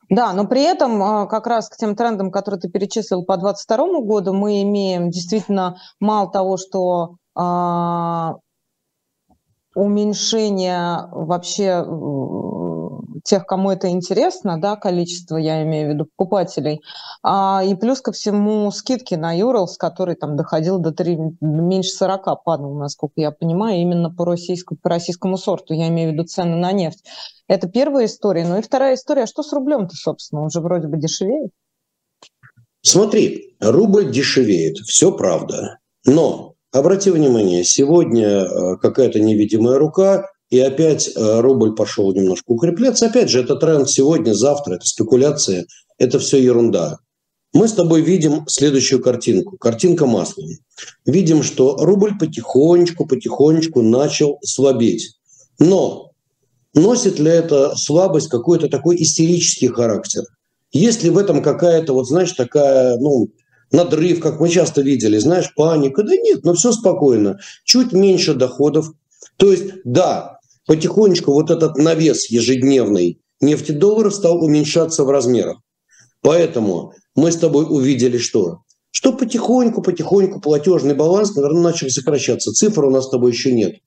да, 0.09 0.33
но 0.33 0.47
при 0.47 0.63
этом 0.63 1.03
а, 1.03 1.27
как 1.27 1.47
раз 1.47 1.69
к 1.69 1.77
тем 1.77 1.97
трендам, 1.97 2.31
которые 2.31 2.61
ты 2.61 2.69
перечислил 2.69 3.25
по 3.25 3.37
2022 3.37 4.01
году, 4.03 4.33
мы 4.35 4.63
имеем 4.63 5.11
действительно 5.11 5.77
мало 6.01 6.31
того, 6.31 6.57
что 6.57 7.17
а, 7.35 8.37
уменьшение 9.75 11.09
вообще 11.13 11.85
тех, 13.25 13.47
кому 13.47 13.71
это 13.71 13.89
интересно, 13.89 14.61
да, 14.61 14.77
количество, 14.77 15.37
я 15.37 15.63
имею 15.63 15.89
в 15.89 15.95
виду, 15.95 16.07
покупателей, 16.17 16.81
а, 17.23 17.63
и 17.65 17.75
плюс 17.75 18.01
ко 18.01 18.13
всему 18.13 18.71
скидки 18.71 19.15
на 19.15 19.33
Юралс, 19.37 19.77
который 19.77 20.15
там 20.15 20.37
доходил 20.37 20.79
до 20.79 20.93
3, 20.93 21.19
меньше 21.41 21.91
40 21.91 22.45
падал, 22.45 22.75
насколько 22.75 23.15
я 23.17 23.31
понимаю, 23.31 23.81
именно 23.81 24.11
по, 24.11 24.25
российскому, 24.25 24.79
по 24.83 24.91
российскому 24.91 25.37
сорту, 25.37 25.75
я 25.75 25.89
имею 25.89 26.11
в 26.11 26.13
виду 26.15 26.25
цены 26.25 26.57
на 26.57 26.73
нефть. 26.73 27.05
Это 27.49 27.69
первая 27.69 28.07
история. 28.07 28.47
Ну 28.47 28.59
и 28.59 28.63
вторая 28.63 28.95
история, 28.95 29.25
а 29.25 29.27
что 29.27 29.43
с 29.43 29.53
рублем-то, 29.53 29.97
собственно, 29.97 30.43
он 30.43 30.51
же 30.51 30.61
вроде 30.61 30.87
бы 30.87 30.99
дешевеет. 30.99 31.51
Смотри, 32.83 33.57
рубль 33.61 34.11
дешевеет, 34.11 34.79
все 34.79 35.13
правда. 35.13 35.79
Но, 36.07 36.55
обрати 36.73 37.11
внимание, 37.11 37.65
сегодня 37.65 38.45
э, 38.45 38.77
какая-то 38.77 39.21
невидимая 39.21 39.79
рука, 39.79 40.27
и 40.51 40.59
опять 40.59 41.11
э, 41.15 41.41
рубль 41.41 41.75
пошел 41.75 42.13
немножко 42.13 42.51
укрепляться. 42.51 43.07
Опять 43.07 43.31
же, 43.31 43.41
это 43.41 43.57
тренд 43.57 43.89
сегодня, 43.89 44.35
завтра, 44.35 44.75
это 44.75 44.85
спекуляция, 44.85 45.67
это 45.99 46.19
все 46.19 46.43
ерунда. 46.43 46.99
Мы 47.53 47.67
с 47.67 47.73
тобой 47.73 48.03
видим 48.03 48.45
следующую 48.47 49.03
картинку. 49.03 49.57
Картинка 49.59 50.07
маслом. 50.07 50.51
Видим, 51.05 51.43
что 51.43 51.77
рубль 51.77 52.17
потихонечку, 52.19 53.07
потихонечку 53.07 53.83
начал 53.83 54.39
слабеть. 54.43 55.17
Но 55.59 56.13
носит 56.75 57.19
ли 57.19 57.31
эта 57.31 57.75
слабость 57.77 58.29
какой-то 58.29 58.69
такой 58.69 59.03
истерический 59.03 59.69
характер? 59.69 60.23
Есть 60.73 61.03
ли 61.03 61.11
в 61.11 61.19
этом 61.19 61.43
какая-то, 61.43 61.93
вот 61.93 62.07
знаешь, 62.07 62.33
такая, 62.33 62.97
ну, 62.99 63.31
надрыв, 63.73 64.21
как 64.21 64.39
мы 64.39 64.49
часто 64.49 64.83
видели, 64.83 65.19
знаешь, 65.19 65.53
паника? 65.57 66.05
Да 66.05 66.15
нет, 66.17 66.45
но 66.45 66.55
все 66.55 66.71
спокойно. 66.71 67.41
Чуть 67.65 67.93
меньше 67.93 68.35
доходов. 68.35 68.93
То 69.37 69.51
есть, 69.51 69.73
да, 69.85 70.40
потихонечку 70.71 71.33
вот 71.33 71.51
этот 71.51 71.79
навес 71.79 72.31
ежедневный 72.31 73.21
нефтедолларов 73.41 74.15
стал 74.15 74.41
уменьшаться 74.41 75.03
в 75.03 75.11
размерах. 75.11 75.59
Поэтому 76.23 76.93
мы 77.17 77.33
с 77.33 77.37
тобой 77.37 77.67
увидели 77.69 78.19
что? 78.19 78.59
Что 78.93 79.13
потихоньку, 79.13 79.83
потихоньку 79.83 80.41
платежный 80.41 80.95
баланс, 80.95 81.35
наверное, 81.35 81.63
начал 81.63 81.91
сокращаться. 81.91 82.53
Цифр 82.53 82.85
у 82.85 82.91
нас 82.91 83.07
с 83.07 83.11
тобой 83.11 83.33
еще 83.33 83.51
нет. 83.51 83.79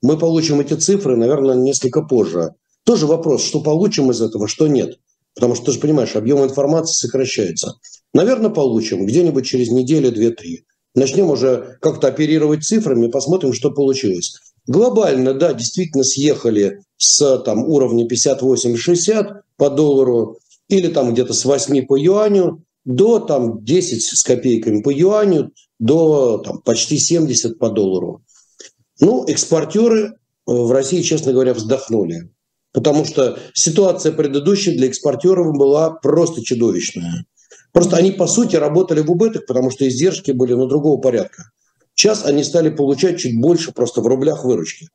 Мы 0.00 0.16
получим 0.16 0.58
эти 0.58 0.72
цифры, 0.72 1.16
наверное, 1.16 1.54
несколько 1.54 2.00
позже. 2.00 2.54
Тоже 2.84 3.06
вопрос, 3.06 3.44
что 3.44 3.60
получим 3.60 4.10
из 4.10 4.22
этого, 4.22 4.48
что 4.48 4.68
нет. 4.68 5.00
Потому 5.34 5.54
что 5.54 5.66
ты 5.66 5.72
же 5.72 5.80
понимаешь, 5.80 6.16
объем 6.16 6.42
информации 6.42 6.94
сокращается. 6.94 7.74
Наверное, 8.14 8.48
получим 8.48 9.04
где-нибудь 9.04 9.44
через 9.44 9.70
неделю, 9.70 10.10
две-три. 10.10 10.64
Начнем 10.94 11.28
уже 11.28 11.76
как-то 11.82 12.08
оперировать 12.08 12.64
цифрами, 12.64 13.10
посмотрим, 13.10 13.52
что 13.52 13.70
получилось. 13.70 14.38
Глобально, 14.66 15.34
да, 15.34 15.52
действительно 15.54 16.04
съехали 16.04 16.80
с 16.96 17.38
там, 17.38 17.64
уровня 17.64 18.06
58-60 18.06 19.40
по 19.56 19.70
доллару 19.70 20.38
или 20.68 20.88
там 20.88 21.12
где-то 21.12 21.32
с 21.32 21.44
8 21.44 21.86
по 21.86 21.96
юаню 21.96 22.64
до 22.84 23.18
там 23.18 23.64
10 23.64 24.02
с 24.02 24.22
копейками 24.24 24.82
по 24.82 24.90
юаню, 24.90 25.52
до 25.78 26.38
там, 26.38 26.62
почти 26.62 26.98
70 26.98 27.58
по 27.58 27.70
доллару. 27.70 28.22
Ну, 29.00 29.24
экспортеры 29.26 30.00
э, 30.00 30.12
в 30.46 30.70
России, 30.70 31.02
честно 31.02 31.32
говоря, 31.32 31.54
вздохнули. 31.54 32.30
Потому 32.72 33.04
что 33.04 33.38
ситуация 33.52 34.12
предыдущая 34.12 34.74
для 34.74 34.86
экспортеров 34.86 35.56
была 35.56 35.90
просто 35.90 36.42
чудовищная. 36.42 37.26
Просто 37.72 37.96
они, 37.96 38.12
по 38.12 38.26
сути, 38.26 38.56
работали 38.56 39.00
в 39.00 39.10
убыток, 39.10 39.46
потому 39.46 39.70
что 39.70 39.86
издержки 39.88 40.30
были 40.30 40.54
на 40.54 40.66
другого 40.66 41.00
порядка. 41.00 41.50
Сейчас 41.94 42.24
они 42.24 42.44
стали 42.44 42.70
получать 42.70 43.18
чуть 43.18 43.40
больше 43.40 43.72
просто 43.72 44.00
в 44.00 44.06
рублях 44.06 44.44
выручки. 44.44 44.88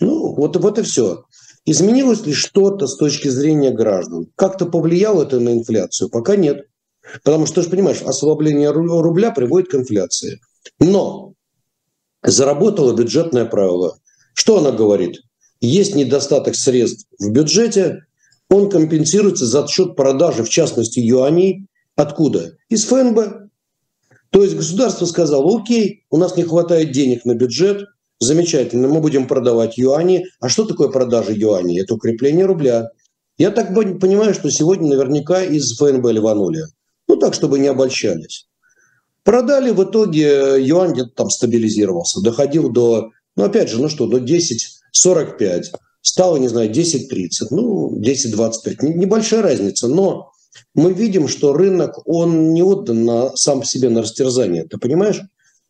Ну, 0.00 0.34
вот, 0.34 0.56
вот 0.56 0.78
и 0.78 0.82
все. 0.82 1.24
Изменилось 1.64 2.26
ли 2.26 2.32
что-то 2.32 2.86
с 2.86 2.96
точки 2.96 3.28
зрения 3.28 3.70
граждан? 3.70 4.26
Как-то 4.36 4.66
повлияло 4.66 5.22
это 5.22 5.38
на 5.38 5.52
инфляцию? 5.52 6.10
Пока 6.10 6.36
нет. 6.36 6.66
Потому 7.24 7.46
что, 7.46 7.56
ты 7.56 7.62
же 7.62 7.70
понимаешь, 7.70 8.02
ослабление 8.02 8.70
рубля 8.70 9.30
приводит 9.30 9.70
к 9.70 9.74
инфляции. 9.74 10.40
Но 10.78 11.34
заработало 12.22 12.94
бюджетное 12.94 13.44
правило. 13.44 13.98
Что 14.34 14.58
она 14.58 14.70
говорит? 14.70 15.20
Есть 15.60 15.94
недостаток 15.94 16.54
средств 16.56 17.06
в 17.18 17.30
бюджете, 17.30 18.06
он 18.52 18.68
компенсируется 18.68 19.46
за 19.46 19.66
счет 19.66 19.96
продажи, 19.96 20.44
в 20.44 20.48
частности, 20.50 21.00
юаней. 21.00 21.68
Откуда? 21.96 22.52
Из 22.68 22.84
ФНБ. 22.84 23.41
То 24.32 24.42
есть 24.42 24.56
государство 24.56 25.04
сказало, 25.04 25.60
окей, 25.60 26.04
у 26.10 26.16
нас 26.16 26.36
не 26.36 26.42
хватает 26.42 26.90
денег 26.90 27.26
на 27.26 27.34
бюджет, 27.34 27.84
замечательно, 28.18 28.88
мы 28.88 29.00
будем 29.00 29.28
продавать 29.28 29.76
юани. 29.76 30.24
А 30.40 30.48
что 30.48 30.64
такое 30.64 30.88
продажа 30.88 31.32
юаней? 31.32 31.82
Это 31.82 31.94
укрепление 31.94 32.46
рубля. 32.46 32.88
Я 33.36 33.50
так 33.50 33.74
понимаю, 33.74 34.32
что 34.32 34.50
сегодня 34.50 34.88
наверняка 34.88 35.42
из 35.42 35.76
ФНБ 35.76 36.10
ливанули. 36.10 36.62
Ну 37.08 37.16
так, 37.16 37.34
чтобы 37.34 37.58
не 37.58 37.68
обольщались. 37.68 38.46
Продали, 39.22 39.70
в 39.70 39.84
итоге 39.84 40.56
юань 40.58 40.92
где-то 40.92 41.10
там 41.14 41.30
стабилизировался, 41.30 42.22
доходил 42.22 42.70
до, 42.70 43.10
ну 43.36 43.44
опять 43.44 43.68
же, 43.68 43.80
ну 43.82 43.90
что, 43.90 44.06
до 44.06 44.16
10,45, 44.16 45.64
стало, 46.00 46.38
не 46.38 46.48
знаю, 46.48 46.70
10,30, 46.70 47.48
ну 47.50 48.00
10,25, 48.00 48.94
небольшая 48.94 49.42
разница, 49.42 49.88
но 49.88 50.31
мы 50.74 50.92
видим, 50.92 51.28
что 51.28 51.52
рынок, 51.52 52.06
он 52.06 52.52
не 52.52 52.62
отдан 52.62 53.04
на, 53.04 53.36
сам 53.36 53.60
по 53.60 53.66
себе 53.66 53.88
на 53.88 54.02
растерзание, 54.02 54.64
ты 54.64 54.78
понимаешь? 54.78 55.20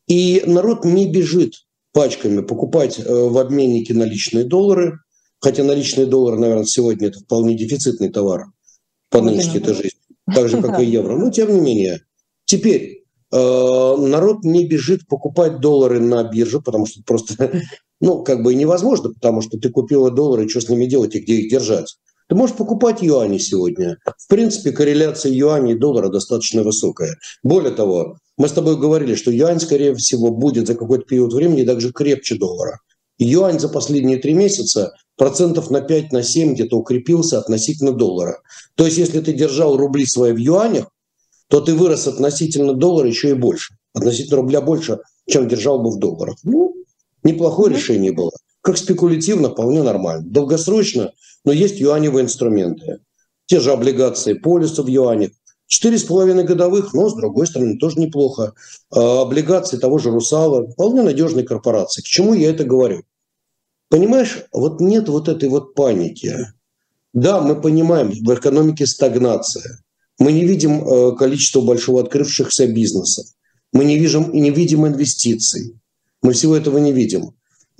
И 0.07 0.43
народ 0.47 0.85
не 0.85 1.11
бежит 1.11 1.55
пачками 1.93 2.43
покупать 2.43 2.99
э, 2.99 3.05
в 3.05 3.39
обменнике 3.39 3.95
наличные 3.95 4.45
доллары, 4.45 4.99
хотя 5.41 5.63
наличные 5.63 6.07
доллары, 6.07 6.39
наверное, 6.39 6.65
сегодня 6.65 7.09
это 7.09 7.21
вполне 7.21 7.57
дефицитный 7.57 8.09
товар 8.09 8.47
по 9.11 9.21
нынешней 9.21 9.59
этой 9.59 9.75
жизни, 9.75 10.01
так 10.35 10.49
же, 10.49 10.61
как 10.61 10.81
и 10.81 10.85
евро. 10.87 11.17
Но 11.17 11.31
тем 11.31 11.55
не 11.55 11.61
менее. 11.61 12.03
Теперь 12.45 13.05
э, 13.31 13.37
народ 13.37 14.45
не 14.45 14.67
бежит 14.67 15.07
покупать 15.07 15.61
доллары 15.61 16.01
на 16.01 16.25
бирже, 16.25 16.61
потому 16.61 16.87
что 16.87 17.03
просто, 17.05 17.63
ну, 18.01 18.23
как 18.23 18.43
бы 18.43 18.55
невозможно, 18.55 19.11
потому 19.13 19.43
что 19.43 19.59
ты 19.59 19.69
купила 19.69 20.11
доллары, 20.11 20.49
что 20.49 20.61
с 20.61 20.69
ними 20.69 20.87
делать 20.87 21.15
и 21.15 21.21
где 21.21 21.35
их 21.35 21.51
держать. 21.51 21.97
Ты 22.33 22.39
можешь 22.39 22.57
покупать 22.57 23.03
юани 23.03 23.37
сегодня. 23.37 23.99
В 24.07 24.27
принципе, 24.27 24.73
корреляция 24.73 25.31
юаней 25.31 25.75
и 25.75 25.79
доллара 25.79 26.09
достаточно 26.09 26.63
высокая. 26.63 27.19
Более 27.43 27.73
того, 27.73 28.17
мы 28.39 28.49
с 28.49 28.53
тобой 28.53 28.79
говорили, 28.79 29.17
что 29.17 29.31
юань, 29.31 29.61
скорее 29.61 29.95
всего, 29.97 30.31
будет 30.31 30.67
за 30.67 30.75
какой-то 30.75 31.05
период 31.05 31.35
времени 31.35 31.63
даже 31.63 31.93
крепче 31.93 32.37
доллара. 32.37 32.81
Юань 33.19 33.61
за 33.61 33.69
последние 33.69 34.17
три 34.17 34.33
месяца 34.33 34.95
процентов 35.19 35.71
на 35.71 35.83
5, 35.83 36.13
на 36.13 36.23
7 36.23 36.55
где-то 36.55 36.79
укрепился 36.79 37.39
относительно 37.39 37.93
доллара. 37.93 38.39
То 38.77 38.87
есть, 38.87 38.97
если 38.97 39.21
ты 39.21 39.35
держал 39.35 39.77
рубли 39.77 40.07
свои 40.07 40.33
в 40.33 40.39
юанях, 40.39 40.87
то 41.49 41.61
ты 41.61 41.75
вырос 41.75 42.07
относительно 42.07 42.73
доллара 42.73 43.09
еще 43.09 43.29
и 43.29 43.35
больше. 43.35 43.75
Относительно 43.93 44.39
рубля 44.39 44.63
больше, 44.63 45.01
чем 45.29 45.49
держал 45.49 45.83
бы 45.83 45.91
в 45.91 45.99
долларах. 45.99 46.37
Ну, 46.45 46.73
неплохое 47.25 47.75
решение 47.75 48.13
было. 48.13 48.31
Как 48.63 48.79
спекулятивно, 48.79 49.51
вполне 49.51 49.83
нормально. 49.83 50.25
Долгосрочно 50.25 51.11
но 51.45 51.53
есть 51.53 51.81
юаневые 51.81 52.25
инструменты. 52.25 53.01
Те 53.47 53.61
же 53.61 53.73
облигации 53.73 54.35
полиса 54.35 54.83
в 54.83 54.87
юанях. 54.87 55.31
Четыре 55.67 55.99
с 55.99 56.05
половиной 56.05 56.45
годовых, 56.45 56.93
но, 56.93 57.09
с 57.09 57.15
другой 57.15 57.47
стороны, 57.47 57.79
тоже 57.79 57.99
неплохо. 57.99 58.53
А, 58.91 59.23
облигации 59.23 59.79
того 59.79 59.99
же 59.99 60.11
«Русала»– 60.11 60.67
вполне 60.73 61.03
надежной 61.03 61.45
корпорации. 61.45 62.03
К 62.03 62.07
чему 62.07 62.35
я 62.35 62.51
это 62.51 62.65
говорю? 62.65 63.05
Понимаешь, 63.89 64.45
вот 64.53 64.81
нет 64.81 65.09
вот 65.09 65.29
этой 65.29 65.49
вот 65.49 65.75
паники. 65.75 66.37
Да, 67.15 67.41
мы 67.41 67.61
понимаем, 67.61 68.11
в 68.11 68.35
экономике 68.35 68.87
стагнация. 68.87 69.83
Мы 70.19 70.33
не 70.33 70.45
видим 70.45 70.87
э, 70.87 71.17
количество 71.17 71.61
большого 71.61 72.03
открывшихся 72.03 72.67
бизнесов. 72.67 73.27
Мы 73.73 73.85
не 73.85 73.99
видим, 73.99 74.31
не 74.33 74.51
видим 74.51 74.87
инвестиций. 74.87 75.75
Мы 76.23 76.35
всего 76.35 76.57
этого 76.57 76.79
не 76.79 76.93
видим 76.93 77.35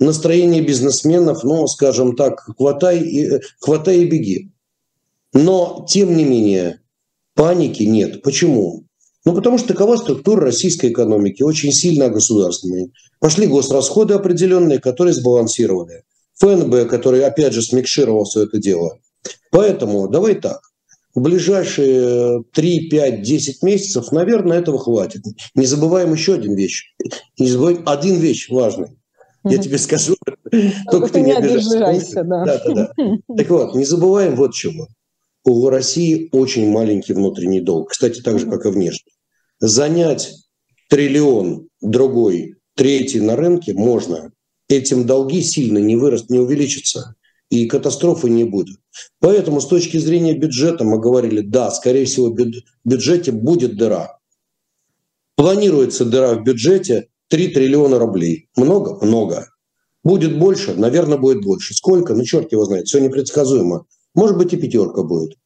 настроение 0.05 0.61
бизнесменов, 0.61 1.43
ну, 1.43 1.67
скажем 1.67 2.15
так, 2.15 2.41
хватай 2.57 2.99
и, 2.99 3.39
хватай 3.59 3.99
и 3.99 4.05
беги. 4.05 4.51
Но, 5.33 5.85
тем 5.89 6.15
не 6.15 6.23
менее, 6.23 6.81
паники 7.35 7.83
нет. 7.83 8.21
Почему? 8.21 8.85
Ну, 9.25 9.33
потому 9.33 9.57
что 9.57 9.69
такова 9.69 9.95
структура 9.95 10.41
российской 10.41 10.91
экономики, 10.91 11.43
очень 11.43 11.71
сильно 11.71 12.09
государственная. 12.09 12.89
Пошли 13.19 13.47
госрасходы 13.47 14.13
определенные, 14.13 14.79
которые 14.79 15.13
сбалансировали. 15.13 16.03
ФНБ, 16.35 16.89
который, 16.89 17.23
опять 17.23 17.53
же, 17.53 17.61
смикшировал 17.61 18.25
все 18.25 18.43
это 18.43 18.57
дело. 18.57 18.99
Поэтому 19.49 20.09
давай 20.09 20.35
так. 20.35 20.59
В 21.15 21.21
ближайшие 21.21 22.43
3, 22.53 22.89
5, 22.89 23.21
10 23.21 23.63
месяцев, 23.63 24.11
наверное, 24.11 24.59
этого 24.59 24.79
хватит. 24.79 25.21
Не 25.53 25.65
забываем 25.67 26.11
еще 26.11 26.33
один 26.33 26.55
вещь. 26.55 26.95
Не 27.37 27.47
забываем 27.47 27.83
один 27.85 28.15
вещь 28.15 28.49
важный. 28.49 28.97
Я 29.43 29.57
тебе 29.61 29.77
скажу, 29.77 30.15
только 30.91 31.09
ты 31.09 31.21
не 31.21 31.33
обижайся. 31.33 32.23
Да. 32.23 32.45
Да, 32.45 32.61
да, 32.65 32.73
да. 32.73 32.93
Так 33.37 33.49
вот, 33.49 33.75
не 33.75 33.85
забываем 33.85 34.35
вот 34.35 34.53
чего. 34.53 34.87
У 35.45 35.67
России 35.67 36.29
очень 36.31 36.69
маленький 36.69 37.13
внутренний 37.13 37.59
долг, 37.59 37.91
кстати, 37.91 38.21
так 38.21 38.39
же, 38.39 38.49
как 38.49 38.65
и 38.65 38.69
внешний. 38.69 39.11
Занять 39.59 40.33
триллион, 40.89 41.67
другой, 41.81 42.55
третий 42.75 43.19
на 43.19 43.35
рынке 43.35 43.73
можно. 43.73 44.31
Этим 44.69 45.05
долги 45.05 45.41
сильно 45.41 45.79
не 45.79 45.95
вырастут, 45.95 46.29
не 46.29 46.39
увеличатся. 46.39 47.15
И 47.49 47.67
катастрофы 47.67 48.29
не 48.29 48.45
будет. 48.45 48.77
Поэтому 49.19 49.61
с 49.61 49.67
точки 49.67 49.97
зрения 49.97 50.33
бюджета 50.33 50.85
мы 50.85 50.99
говорили, 50.99 51.41
да, 51.41 51.69
скорее 51.71 52.05
всего, 52.05 52.31
в 52.31 52.37
бюджете 52.83 53.31
будет 53.31 53.77
дыра. 53.77 54.17
Планируется 55.35 56.05
дыра 56.05 56.35
в 56.35 56.43
бюджете 56.43 57.09
3 57.33 57.47
триллиона 57.47 57.97
рублей. 57.97 58.47
Много? 58.55 59.03
Много. 59.03 59.47
Будет 60.03 60.37
больше? 60.37 60.75
Наверное, 60.75 61.17
будет 61.17 61.43
больше. 61.43 61.73
Сколько? 61.73 62.13
Ну, 62.13 62.23
черт 62.23 62.51
его 62.51 62.63
знает. 62.65 62.85
Все 62.85 62.99
непредсказуемо. 62.99 63.87
Может 64.13 64.37
быть, 64.37 64.53
и 64.53 64.57
пятерка 64.57 65.01
будет. 65.01 65.39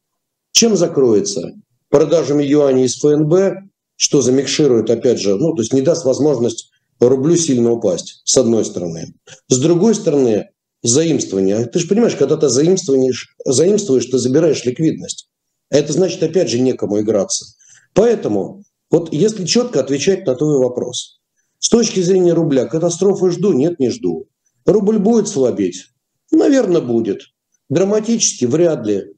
Чем 0.52 0.76
закроется? 0.76 1.54
Продажами 1.90 2.44
юаней 2.44 2.88
из 2.88 2.98
ФНБ 2.98 3.70
что 3.96 4.22
замикширует, 4.22 4.90
опять 4.90 5.20
же, 5.20 5.36
ну, 5.38 5.54
то 5.54 5.62
есть 5.62 5.72
не 5.74 5.82
даст 5.82 6.04
возможность 6.04 6.70
рублю 7.00 7.38
сильно 7.38 7.72
упасть, 7.72 8.22
с 8.26 8.38
одной 8.38 8.64
стороны. 8.64 9.14
С 9.48 9.58
другой 9.58 9.96
стороны, 9.96 10.50
заимствование. 10.84 11.66
Ты 11.66 11.80
же 11.80 11.88
понимаешь, 11.88 12.18
когда 12.18 12.36
ты 12.36 12.50
заимствуешь, 12.50 13.36
заимствуешь, 13.46 14.06
ты 14.06 14.18
забираешь 14.20 14.66
ликвидность. 14.66 15.30
Это 15.70 15.94
значит, 15.94 16.22
опять 16.22 16.50
же, 16.50 16.60
некому 16.60 17.00
играться. 17.00 17.46
Поэтому, 17.94 18.64
вот 18.92 19.12
если 19.14 19.46
четко 19.46 19.80
отвечать 19.80 20.28
на 20.28 20.36
твой 20.36 20.60
вопрос, 20.60 21.17
с 21.60 21.70
точки 21.70 22.00
зрения 22.02 22.34
рубля, 22.34 22.66
катастрофы 22.66 23.32
жду, 23.32 23.54
нет, 23.54 23.80
не 23.80 23.90
жду. 23.90 24.28
Рубль 24.66 25.00
будет 25.00 25.28
слабеть? 25.28 25.88
Наверное, 26.32 26.82
будет. 26.82 27.22
Драматически? 27.70 28.46
Вряд 28.46 28.86
ли. 28.86 29.14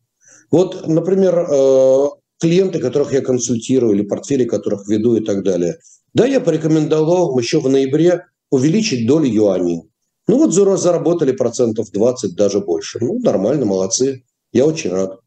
Вот, 0.51 0.87
например, 0.87 1.39
э, 1.39 2.07
клиенты, 2.39 2.79
которых 2.79 3.13
я 3.13 3.21
консультирую, 3.21 3.93
или 3.93 4.03
портфели, 4.03 4.45
которых 4.45 4.87
веду 4.87 5.15
и 5.15 5.23
так 5.23 5.43
далее. 5.43 5.79
Да, 6.13 6.25
я 6.25 6.39
порекомендовал 6.39 7.37
еще 7.37 7.59
в 7.59 7.69
ноябре 7.69 8.25
увеличить 8.49 9.07
долю 9.07 9.27
юаней. 9.27 9.83
Ну 10.27 10.37
вот 10.37 10.53
заработали 10.53 11.31
процентов 11.31 11.91
20, 11.91 12.35
даже 12.35 12.59
больше. 12.59 12.99
Ну, 13.01 13.19
нормально, 13.19 13.65
молодцы. 13.65 14.23
Я 14.51 14.65
очень 14.65 14.91
рад. 14.91 15.19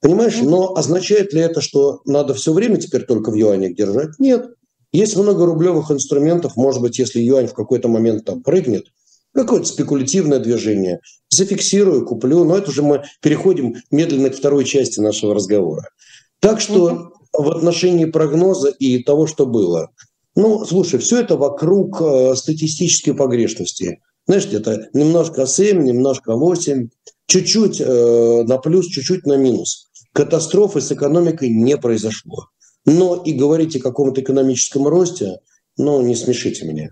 Понимаешь, 0.00 0.40
но 0.42 0.74
означает 0.74 1.32
ли 1.32 1.40
это, 1.40 1.60
что 1.60 2.02
надо 2.04 2.34
все 2.34 2.52
время 2.52 2.76
теперь 2.76 3.04
только 3.04 3.30
в 3.30 3.34
юанях 3.34 3.76
держать? 3.76 4.18
Нет. 4.18 4.46
Есть 4.92 5.16
много 5.16 5.46
рублевых 5.46 5.90
инструментов. 5.90 6.56
Может 6.56 6.82
быть, 6.82 6.98
если 6.98 7.20
юань 7.20 7.46
в 7.46 7.54
какой-то 7.54 7.88
момент 7.88 8.24
там 8.24 8.42
прыгнет, 8.42 8.86
какое-то 9.32 9.66
спекулятивное 9.66 10.38
движение, 10.38 11.00
зафиксирую, 11.30 12.04
куплю. 12.06 12.44
Но 12.44 12.56
это 12.56 12.70
уже 12.70 12.82
мы 12.82 13.02
переходим 13.20 13.76
медленно 13.90 14.30
к 14.30 14.36
второй 14.36 14.64
части 14.64 15.00
нашего 15.00 15.34
разговора. 15.34 15.88
Так 16.40 16.60
что 16.60 17.12
в 17.32 17.50
отношении 17.50 18.04
прогноза 18.04 18.68
и 18.68 19.02
того, 19.02 19.26
что 19.26 19.46
было. 19.46 19.90
Ну, 20.34 20.64
слушай, 20.64 20.98
все 20.98 21.20
это 21.20 21.36
вокруг 21.36 22.00
э, 22.00 22.34
статистической 22.36 23.14
погрешности. 23.14 24.00
Знаешь, 24.26 24.46
где-то 24.46 24.88
немножко 24.92 25.46
7, 25.46 25.82
немножко 25.82 26.36
8, 26.36 26.88
чуть-чуть 27.26 27.80
э, 27.80 28.44
на 28.44 28.58
плюс, 28.58 28.86
чуть-чуть 28.86 29.26
на 29.26 29.36
минус. 29.36 29.88
Катастрофы 30.12 30.80
с 30.80 30.92
экономикой 30.92 31.50
не 31.50 31.76
произошло. 31.76 32.48
Но 32.84 33.16
и 33.16 33.32
говорить 33.32 33.76
о 33.76 33.80
каком-то 33.80 34.20
экономическом 34.20 34.88
росте, 34.88 35.40
ну, 35.76 36.02
не 36.02 36.14
смешите 36.14 36.66
меня. 36.66 36.90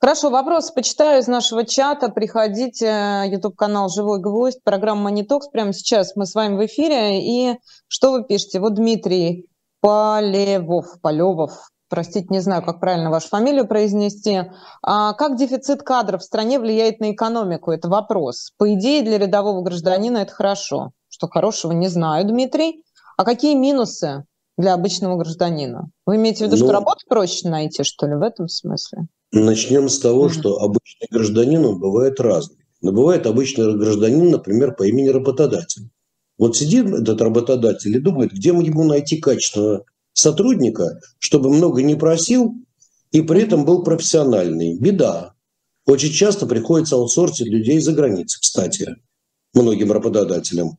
Хорошо, 0.00 0.30
вопрос 0.30 0.72
почитаю 0.72 1.20
из 1.20 1.28
нашего 1.28 1.64
чата. 1.64 2.08
Приходите, 2.08 3.22
YouTube-канал 3.26 3.88
«Живой 3.88 4.20
гвоздь», 4.20 4.58
программа 4.64 5.02
«Манитокс». 5.02 5.48
Прямо 5.48 5.72
сейчас 5.72 6.16
мы 6.16 6.26
с 6.26 6.34
вами 6.34 6.56
в 6.56 6.66
эфире. 6.66 7.22
И 7.22 7.56
что 7.86 8.10
вы 8.10 8.24
пишете? 8.24 8.58
Вот 8.58 8.74
Дмитрий 8.74 9.46
Полевов, 9.80 11.00
Полевов, 11.00 11.70
простите, 11.88 12.26
не 12.30 12.40
знаю, 12.40 12.64
как 12.64 12.80
правильно 12.80 13.10
вашу 13.10 13.28
фамилию 13.28 13.68
произнести. 13.68 14.40
А 14.82 15.12
как 15.12 15.36
дефицит 15.36 15.84
кадров 15.84 16.22
в 16.22 16.24
стране 16.24 16.58
влияет 16.58 16.98
на 16.98 17.12
экономику? 17.12 17.70
Это 17.70 17.88
вопрос. 17.88 18.50
По 18.58 18.74
идее, 18.74 19.02
для 19.02 19.18
рядового 19.18 19.62
гражданина 19.62 20.18
это 20.18 20.32
хорошо. 20.32 20.90
Что 21.10 21.28
хорошего, 21.28 21.70
не 21.70 21.86
знаю, 21.86 22.26
Дмитрий. 22.26 22.82
А 23.16 23.24
какие 23.24 23.54
минусы 23.54 24.24
для 24.62 24.74
обычного 24.74 25.18
гражданина? 25.18 25.90
Вы 26.06 26.16
имеете 26.16 26.44
в 26.44 26.46
виду, 26.46 26.56
ну, 26.56 26.64
что 26.64 26.72
работу 26.72 27.00
проще 27.08 27.48
найти, 27.48 27.82
что 27.82 28.06
ли, 28.06 28.14
в 28.14 28.22
этом 28.22 28.48
смысле? 28.48 29.08
Начнем 29.32 29.88
с 29.88 29.98
того, 29.98 30.26
mm-hmm. 30.26 30.40
что 30.40 30.62
обычный 30.62 31.08
гражданин, 31.10 31.64
он 31.64 31.80
бывает 31.80 32.20
разный. 32.20 32.56
Но 32.80 32.92
бывает 32.92 33.26
обычный 33.26 33.76
гражданин, 33.76 34.30
например, 34.30 34.74
по 34.74 34.84
имени 34.84 35.08
работодатель. 35.08 35.90
Вот 36.38 36.56
сидит 36.56 36.86
этот 36.86 37.20
работодатель 37.20 37.94
и 37.94 38.00
думает, 38.00 38.32
где 38.32 38.48
ему 38.50 38.84
найти 38.84 39.18
качественного 39.18 39.84
сотрудника, 40.12 41.00
чтобы 41.18 41.50
много 41.50 41.82
не 41.82 41.94
просил 41.94 42.54
и 43.10 43.20
при 43.22 43.42
этом 43.42 43.64
был 43.64 43.82
профессиональный. 43.82 44.78
Беда. 44.78 45.34
Очень 45.86 46.12
часто 46.12 46.46
приходится 46.46 46.96
аутсорсить 46.96 47.48
людей 47.48 47.80
за 47.80 47.92
границей, 47.92 48.40
кстати, 48.40 48.96
многим 49.54 49.90
работодателям. 49.90 50.78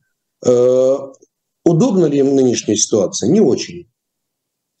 Удобна 1.64 2.06
ли 2.06 2.18
им 2.18 2.34
нынешняя 2.36 2.76
ситуация? 2.76 3.30
Не 3.30 3.40
очень. 3.40 3.86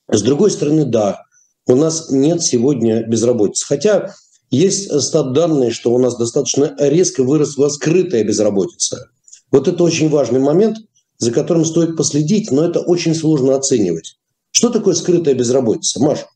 С 0.08 0.22
другой 0.22 0.50
стороны, 0.50 0.84
да, 0.84 1.22
у 1.66 1.76
нас 1.76 2.10
нет 2.10 2.42
сегодня 2.42 3.02
безработицы. 3.06 3.66
Хотя 3.66 4.14
есть 4.50 5.00
стат 5.00 5.32
данные, 5.32 5.70
что 5.70 5.92
у 5.92 5.98
нас 5.98 6.16
достаточно 6.16 6.74
резко 6.78 7.24
выросла 7.24 7.68
скрытая 7.68 8.22
безработица. 8.22 9.10
Вот 9.50 9.66
это 9.66 9.82
очень 9.82 10.10
важный 10.10 10.40
момент, 10.40 10.76
за 11.18 11.32
которым 11.32 11.64
стоит 11.64 11.96
последить, 11.96 12.50
но 12.50 12.64
это 12.64 12.80
очень 12.80 13.14
сложно 13.14 13.54
оценивать. 13.54 14.18
Что 14.50 14.68
такое 14.70 14.94
скрытая 14.94 15.34
безработица? 15.34 16.00
Маш, 16.00 16.26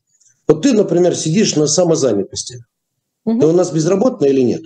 вот 0.47 0.63
ты, 0.63 0.73
например, 0.73 1.15
сидишь 1.15 1.55
на 1.55 1.67
самозанятости. 1.67 2.65
Угу. 3.25 3.39
Ты 3.39 3.45
у 3.45 3.51
нас 3.51 3.71
безработная 3.71 4.29
или 4.29 4.41
нет? 4.41 4.63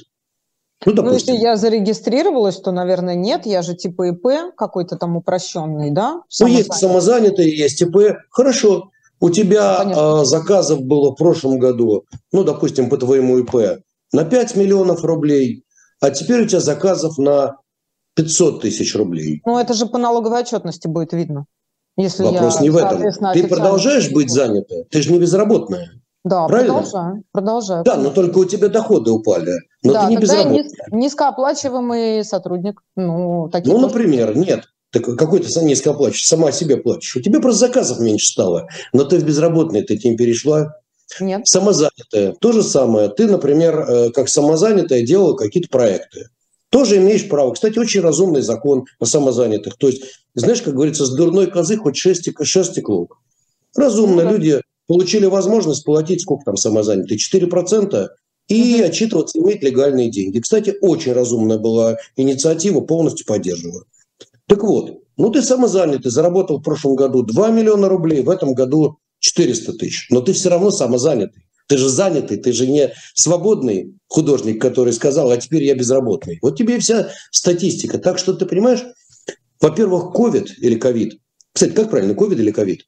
Ну, 0.86 0.93
допустим. 0.93 1.06
ну, 1.06 1.13
если 1.13 1.43
я 1.43 1.56
зарегистрировалась, 1.56 2.58
то, 2.58 2.72
наверное, 2.72 3.15
нет. 3.15 3.46
Я 3.46 3.62
же 3.62 3.76
типа 3.76 4.10
ИП 4.10 4.56
какой-то 4.58 4.98
там 4.98 5.17
упрощенный, 5.17 5.91
да? 5.91 6.22
Ну, 6.39 6.48
есть 6.48 6.74
самозанятые, 6.74 7.56
есть 7.56 7.82
ИП. 7.82 8.17
Хорошо. 8.30 8.89
У 9.19 9.30
тебя 9.30 9.82
а, 9.82 10.26
заказов 10.26 10.82
было 10.82 11.12
в 11.12 11.15
прошлом 11.15 11.58
году, 11.58 12.04
ну, 12.34 12.43
допустим, 12.43 12.89
по 12.89 12.98
твоему 12.98 13.39
ИП, 13.39 13.82
на 14.12 14.26
5 14.26 14.56
миллионов 14.58 15.04
рублей, 15.06 15.63
а 16.02 16.12
теперь 16.12 16.43
у 16.43 16.46
тебя 16.46 16.60
заказов 16.60 17.17
на 17.17 17.58
500 18.15 18.62
тысяч 18.62 18.96
рублей. 18.96 19.41
Ну, 19.46 19.58
это 19.58 19.74
же 19.74 19.86
по 19.86 19.98
налоговой 19.98 20.41
отчетности 20.41 20.88
будет 20.88 21.13
видно. 21.13 21.46
Если 21.96 22.24
Вопрос 22.24 22.56
я, 22.58 22.62
не 22.63 22.69
в 22.69 22.78
этом. 22.78 23.02
Ты 23.34 23.48
продолжаешь 23.48 24.12
быть 24.12 24.30
занята? 24.30 24.76
Ты 24.89 25.02
же 25.02 25.12
не 25.13 25.19
безработная. 25.19 25.91
Да, 26.23 26.47
Правильно? 26.47 26.75
продолжаю. 26.75 27.23
продолжаю 27.33 27.83
да, 27.83 27.97
но 27.97 28.09
только 28.09 28.38
у 28.38 28.45
тебя 28.45 28.69
доходы 28.69 29.12
упали. 29.12 29.51
Но 29.83 29.93
да, 29.93 30.07
ты 30.07 30.15
не. 30.15 30.25
Я 30.25 30.63
низкооплачиваемый 30.91 32.23
сотрудник. 32.23 32.81
Ну, 32.95 33.49
такие 33.51 33.73
ну 33.73 33.79
например, 33.81 34.38
нет. 34.38 34.63
Так 34.91 35.03
какой 35.03 35.39
ты 35.39 35.47
низкооплачиваешь? 35.62 36.25
Сама 36.25 36.51
себе 36.51 36.77
платишь. 36.77 37.15
У 37.17 37.21
тебя 37.21 37.41
просто 37.41 37.67
заказов 37.67 37.99
меньше 37.99 38.27
стало. 38.27 38.67
Но 38.93 39.03
ты 39.03 39.17
в 39.17 39.25
безработной, 39.25 39.81
ты 39.81 39.97
тем 39.97 40.15
перешла. 40.15 40.75
Нет. 41.19 41.45
Самозанятая. 41.45 42.33
То 42.39 42.53
же 42.53 42.63
самое. 42.63 43.09
Ты, 43.09 43.27
например, 43.27 43.79
э, 43.79 44.12
как 44.12 44.29
самозанятая 44.29 45.01
делала 45.01 45.36
какие-то 45.36 45.69
проекты 45.69 46.29
тоже 46.73 46.97
имеешь 46.97 47.29
право. 47.29 47.53
Кстати, 47.53 47.77
очень 47.77 48.01
разумный 48.01 48.41
закон 48.41 48.86
о 48.99 49.05
самозанятых. 49.05 49.77
То 49.77 49.89
есть, 49.89 50.01
знаешь, 50.33 50.63
как 50.63 50.73
говорится, 50.73 51.05
с 51.05 51.13
дурной 51.13 51.45
козы 51.45 51.77
хоть 51.77 51.95
шерсти, 51.95 52.33
шерсти 52.41 52.79
клок. 52.81 53.19
Разумно 53.75 54.23
ну, 54.23 54.31
люди 54.31 54.59
получили 54.88 55.26
возможность 55.26 55.84
платить, 55.84 56.22
сколько 56.22 56.46
там 56.46 56.58
самозанятые, 56.58 57.17
4%, 57.17 58.10
и 58.50 58.82
отчитываться, 58.82 59.39
иметь 59.39 59.63
легальные 59.63 60.10
деньги. 60.10 60.39
Кстати, 60.39 60.76
очень 60.82 61.13
разумная 61.13 61.58
была 61.58 61.98
инициатива, 62.17 62.82
полностью 62.82 63.26
поддерживаю. 63.26 63.86
Так 64.48 64.63
вот, 64.63 65.00
ну 65.17 65.30
ты 65.30 65.41
самозанятый, 65.41 66.12
заработал 66.12 66.60
в 66.60 66.63
прошлом 66.63 66.96
году 66.96 67.24
2 67.24 67.52
миллиона 67.52 67.88
рублей, 67.88 68.22
в 68.22 68.30
этом 68.30 68.54
году 68.54 68.98
400 69.19 69.74
тысяч, 69.74 70.08
но 70.10 70.22
ты 70.22 70.34
все 70.34 70.50
равно 70.50 70.72
самозанятый. 70.72 71.43
Ты 71.67 71.78
же 71.78 71.88
занятый, 71.88 72.38
ты 72.38 72.52
же 72.52 72.67
не 72.67 72.93
свободный 73.15 73.96
художник, 74.08 74.62
который 74.62 74.91
сказал, 74.91 75.32
а 75.32 75.38
теперь 75.38 75.63
я 75.63 75.76
безработный. 75.76 76.39
Вот 76.41 76.58
тебе 76.58 76.78
вся 76.80 77.10
статистика. 77.32 78.00
Так 78.00 78.19
что 78.19 78.34
ты 78.34 78.46
понимаешь, 78.46 78.84
во-первых, 79.62 80.12
ковид 80.13 80.54
или 80.60 80.76
ковид. 80.76 81.19
Кстати, 81.54 81.72
как 81.72 81.89
правильно, 81.89 82.15
ковид 82.15 82.39
или 82.39 82.52
ковид? 82.52 82.86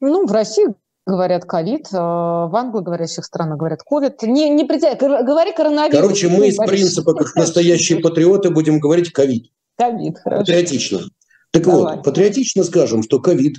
Ну, 0.00 0.26
в 0.26 0.32
России 0.32 0.66
говорят 1.06 1.44
ковид, 1.44 1.86
э, 1.92 1.96
в 1.96 2.54
англоговорящих 2.54 3.24
странах 3.24 3.58
говорят 3.58 3.82
ковид. 3.82 4.22
Не, 4.22 4.48
не 4.50 4.64
притягивай, 4.64 5.24
говори 5.24 5.52
коронавирус. 5.52 6.00
Короче, 6.00 6.28
мы 6.28 6.48
из 6.48 6.56
принципа, 6.56 7.14
как 7.14 7.34
настоящие 7.34 8.00
патриоты, 8.00 8.50
будем 8.50 8.80
говорить 8.80 9.12
ковид. 9.12 9.50
Ковид, 9.76 10.18
хорошо. 10.18 10.40
Патриотично. 10.40 11.00
Так 11.52 11.64
Давай. 11.64 11.96
вот, 11.96 12.04
патриотично 12.04 12.64
скажем, 12.64 13.02
что 13.02 13.18
ковид, 13.18 13.58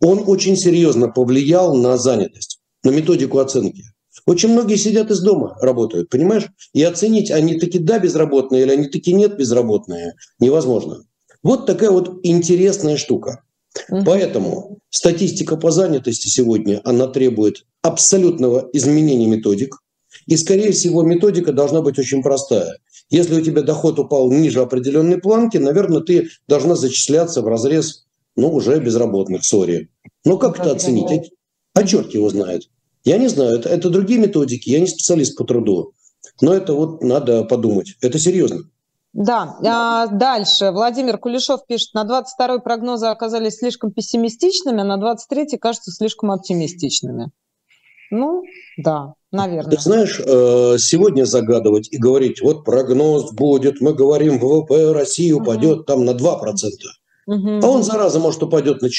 он 0.00 0.24
очень 0.26 0.56
серьезно 0.56 1.08
повлиял 1.08 1.74
на 1.74 1.96
занятость 1.96 2.60
на 2.82 2.90
методику 2.90 3.38
оценки. 3.38 3.82
Очень 4.26 4.50
многие 4.50 4.76
сидят 4.76 5.10
из 5.10 5.20
дома, 5.20 5.56
работают, 5.60 6.08
понимаешь? 6.08 6.48
И 6.72 6.82
оценить, 6.82 7.30
они 7.30 7.58
таки 7.58 7.78
да 7.78 7.98
безработные 7.98 8.62
или 8.62 8.72
они 8.72 8.88
таки 8.88 9.12
нет 9.12 9.36
безработные, 9.36 10.14
невозможно. 10.40 11.04
Вот 11.42 11.66
такая 11.66 11.90
вот 11.90 12.20
интересная 12.22 12.96
штука. 12.96 13.42
Угу. 13.88 14.04
Поэтому 14.04 14.78
статистика 14.90 15.56
по 15.56 15.70
занятости 15.70 16.28
сегодня, 16.28 16.80
она 16.84 17.06
требует 17.06 17.64
абсолютного 17.82 18.68
изменения 18.72 19.26
методик. 19.26 19.82
И, 20.26 20.36
скорее 20.36 20.72
всего, 20.72 21.02
методика 21.02 21.52
должна 21.52 21.82
быть 21.82 21.98
очень 21.98 22.22
простая. 22.22 22.78
Если 23.10 23.34
у 23.34 23.40
тебя 23.40 23.62
доход 23.62 23.98
упал 23.98 24.30
ниже 24.32 24.60
определенной 24.60 25.18
планки, 25.18 25.58
наверное, 25.58 26.00
ты 26.00 26.28
должна 26.48 26.74
зачисляться 26.74 27.42
в 27.42 27.46
разрез, 27.46 28.06
ну, 28.34 28.50
уже 28.52 28.80
безработных, 28.80 29.44
сори. 29.44 29.88
Но 30.24 30.38
как 30.38 30.58
это 30.58 30.72
оценить? 30.72 31.32
А 31.74 31.86
черт 31.86 32.12
его 32.14 32.28
знает. 32.30 32.68
Я 33.04 33.18
не 33.18 33.28
знаю, 33.28 33.58
это, 33.58 33.68
это 33.68 33.90
другие 33.90 34.18
методики, 34.18 34.70
я 34.70 34.80
не 34.80 34.88
специалист 34.88 35.36
по 35.36 35.44
труду. 35.44 35.92
Но 36.40 36.52
это 36.52 36.74
вот 36.74 37.02
надо 37.02 37.44
подумать. 37.44 37.94
Это 38.00 38.18
серьезно. 38.18 38.68
Да, 39.16 39.56
а 39.64 40.08
дальше. 40.08 40.70
Владимир 40.72 41.16
Кулешов 41.16 41.66
пишет, 41.66 41.94
на 41.94 42.04
22-й 42.04 42.60
прогнозы 42.60 43.06
оказались 43.06 43.56
слишком 43.56 43.90
пессимистичными, 43.90 44.82
а 44.82 44.84
на 44.84 44.98
23-й 44.98 45.56
кажутся 45.56 45.90
слишком 45.90 46.32
оптимистичными. 46.32 47.30
Ну, 48.10 48.42
да, 48.76 49.14
наверное. 49.32 49.74
Ты 49.74 49.80
знаешь, 49.80 50.20
э, 50.20 50.76
сегодня 50.78 51.24
загадывать 51.24 51.88
и 51.90 51.96
говорить, 51.96 52.42
вот 52.42 52.66
прогноз 52.66 53.32
будет, 53.32 53.80
мы 53.80 53.94
говорим, 53.94 54.38
ВВП 54.38 54.92
России 54.92 55.32
упадет 55.32 55.78
угу. 55.78 55.84
там 55.84 56.04
на 56.04 56.10
2%. 56.10 56.14
Угу. 57.26 57.60
А 57.62 57.66
он, 57.66 57.82
зараза, 57.84 58.20
может, 58.20 58.42
упадет 58.42 58.82
на 58.82 58.88
4%. 58.88 58.90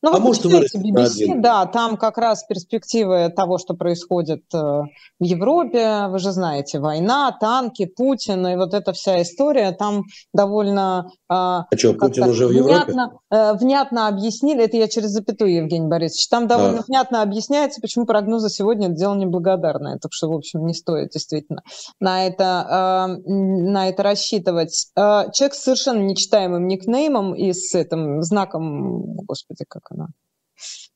Ну, 0.00 0.14
а 0.14 0.20
может 0.20 0.44
BBC, 0.46 0.80
BBC, 0.80 1.40
да, 1.40 1.66
там 1.66 1.96
как 1.96 2.18
раз 2.18 2.44
перспективы 2.44 3.32
того, 3.34 3.58
что 3.58 3.74
происходит 3.74 4.44
э, 4.54 4.56
в 4.56 5.24
Европе, 5.24 6.06
вы 6.08 6.20
же 6.20 6.30
знаете, 6.30 6.78
война, 6.78 7.36
танки, 7.40 7.84
Путин 7.84 8.46
и 8.46 8.54
вот 8.54 8.74
эта 8.74 8.92
вся 8.92 9.20
история, 9.22 9.72
там 9.72 10.04
довольно... 10.32 11.10
Э, 11.28 11.34
а 11.34 11.66
что, 11.76 11.94
Путин 11.94 12.28
уже 12.28 12.46
в 12.46 12.52
Европе? 12.52 12.92
Внятно, 12.92 13.18
э, 13.30 13.52
внятно 13.54 14.06
объяснили, 14.06 14.64
это 14.64 14.76
я 14.76 14.86
через 14.86 15.10
запятую, 15.10 15.52
Евгений 15.52 15.88
Борисович, 15.88 16.28
там 16.28 16.46
довольно 16.46 16.78
да. 16.78 16.84
внятно 16.86 17.22
объясняется, 17.22 17.80
почему 17.80 18.06
прогнозы 18.06 18.50
сегодня 18.50 18.86
это 18.86 18.96
дело 18.96 19.16
неблагодарное, 19.16 19.98
так 19.98 20.12
что, 20.12 20.28
в 20.28 20.32
общем, 20.32 20.64
не 20.64 20.74
стоит 20.74 21.08
действительно 21.10 21.62
на 21.98 22.24
это, 22.24 23.18
на 23.26 23.88
это 23.88 24.02
рассчитывать. 24.04 24.90
Человек 24.94 25.54
с 25.54 25.62
совершенно 25.64 26.02
нечитаемым 26.02 26.68
никнеймом 26.68 27.34
и 27.34 27.52
с 27.52 27.74
этим 27.74 28.22
знаком, 28.22 29.16
господи, 29.24 29.64
как 29.68 29.87
она, 29.90 30.08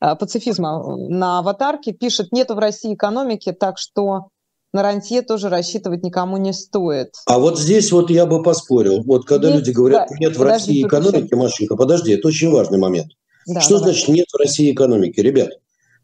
а, 0.00 0.14
пацифизма 0.14 0.96
на 0.96 1.38
аватарке, 1.38 1.92
пишет, 1.92 2.32
нету 2.32 2.54
в 2.54 2.58
России 2.58 2.94
экономики, 2.94 3.52
так 3.52 3.78
что 3.78 4.28
на 4.72 4.82
рантье 4.82 5.22
тоже 5.22 5.48
рассчитывать 5.48 6.02
никому 6.02 6.38
не 6.38 6.52
стоит. 6.52 7.14
А 7.26 7.38
вот 7.38 7.58
здесь 7.58 7.92
вот 7.92 8.10
я 8.10 8.26
бы 8.26 8.42
поспорил. 8.42 9.02
Вот 9.04 9.26
когда 9.26 9.48
Есть, 9.48 9.60
люди 9.60 9.70
говорят, 9.70 10.08
да, 10.08 10.16
нет 10.18 10.36
в 10.36 10.42
России 10.42 10.86
экономики, 10.86 11.26
еще... 11.26 11.36
Машенька, 11.36 11.76
подожди, 11.76 12.12
это 12.12 12.28
очень 12.28 12.50
важный 12.50 12.78
момент. 12.78 13.12
Да, 13.46 13.60
что 13.60 13.78
давай. 13.78 13.92
значит 13.92 14.08
нет 14.08 14.26
в 14.32 14.38
России 14.38 14.72
экономики? 14.72 15.20
Ребят, 15.20 15.50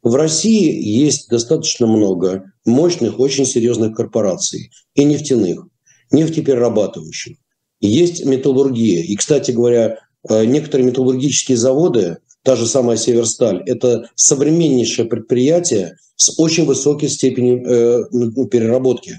в 0.03 0.15
России 0.15 0.71
есть 0.83 1.29
достаточно 1.29 1.87
много 1.87 2.53
мощных, 2.65 3.19
очень 3.19 3.47
серьезных 3.47 3.97
корпораций 3.97 4.71
и 4.95 5.05
нефтяных, 5.05 5.67
нефтеперерабатывающих. 6.11 7.39
Есть 7.81 8.25
металлургия. 8.25 9.03
И, 9.03 9.17
кстати 9.17 9.51
говоря, 9.51 9.99
э, 10.29 10.45
некоторые 10.45 10.87
металлургические 10.87 11.57
заводы 11.57 12.19
та 12.49 12.57
же 12.57 12.67
самая 12.67 12.97
Северсталь, 12.97 13.63
это 13.67 14.09
современнейшее 14.15 15.07
предприятие 15.07 15.99
с 16.17 16.39
очень 16.39 16.65
высокой 16.65 17.11
степенью 17.11 17.63
э, 17.63 18.07
ну, 18.11 18.47
переработки. 18.47 19.17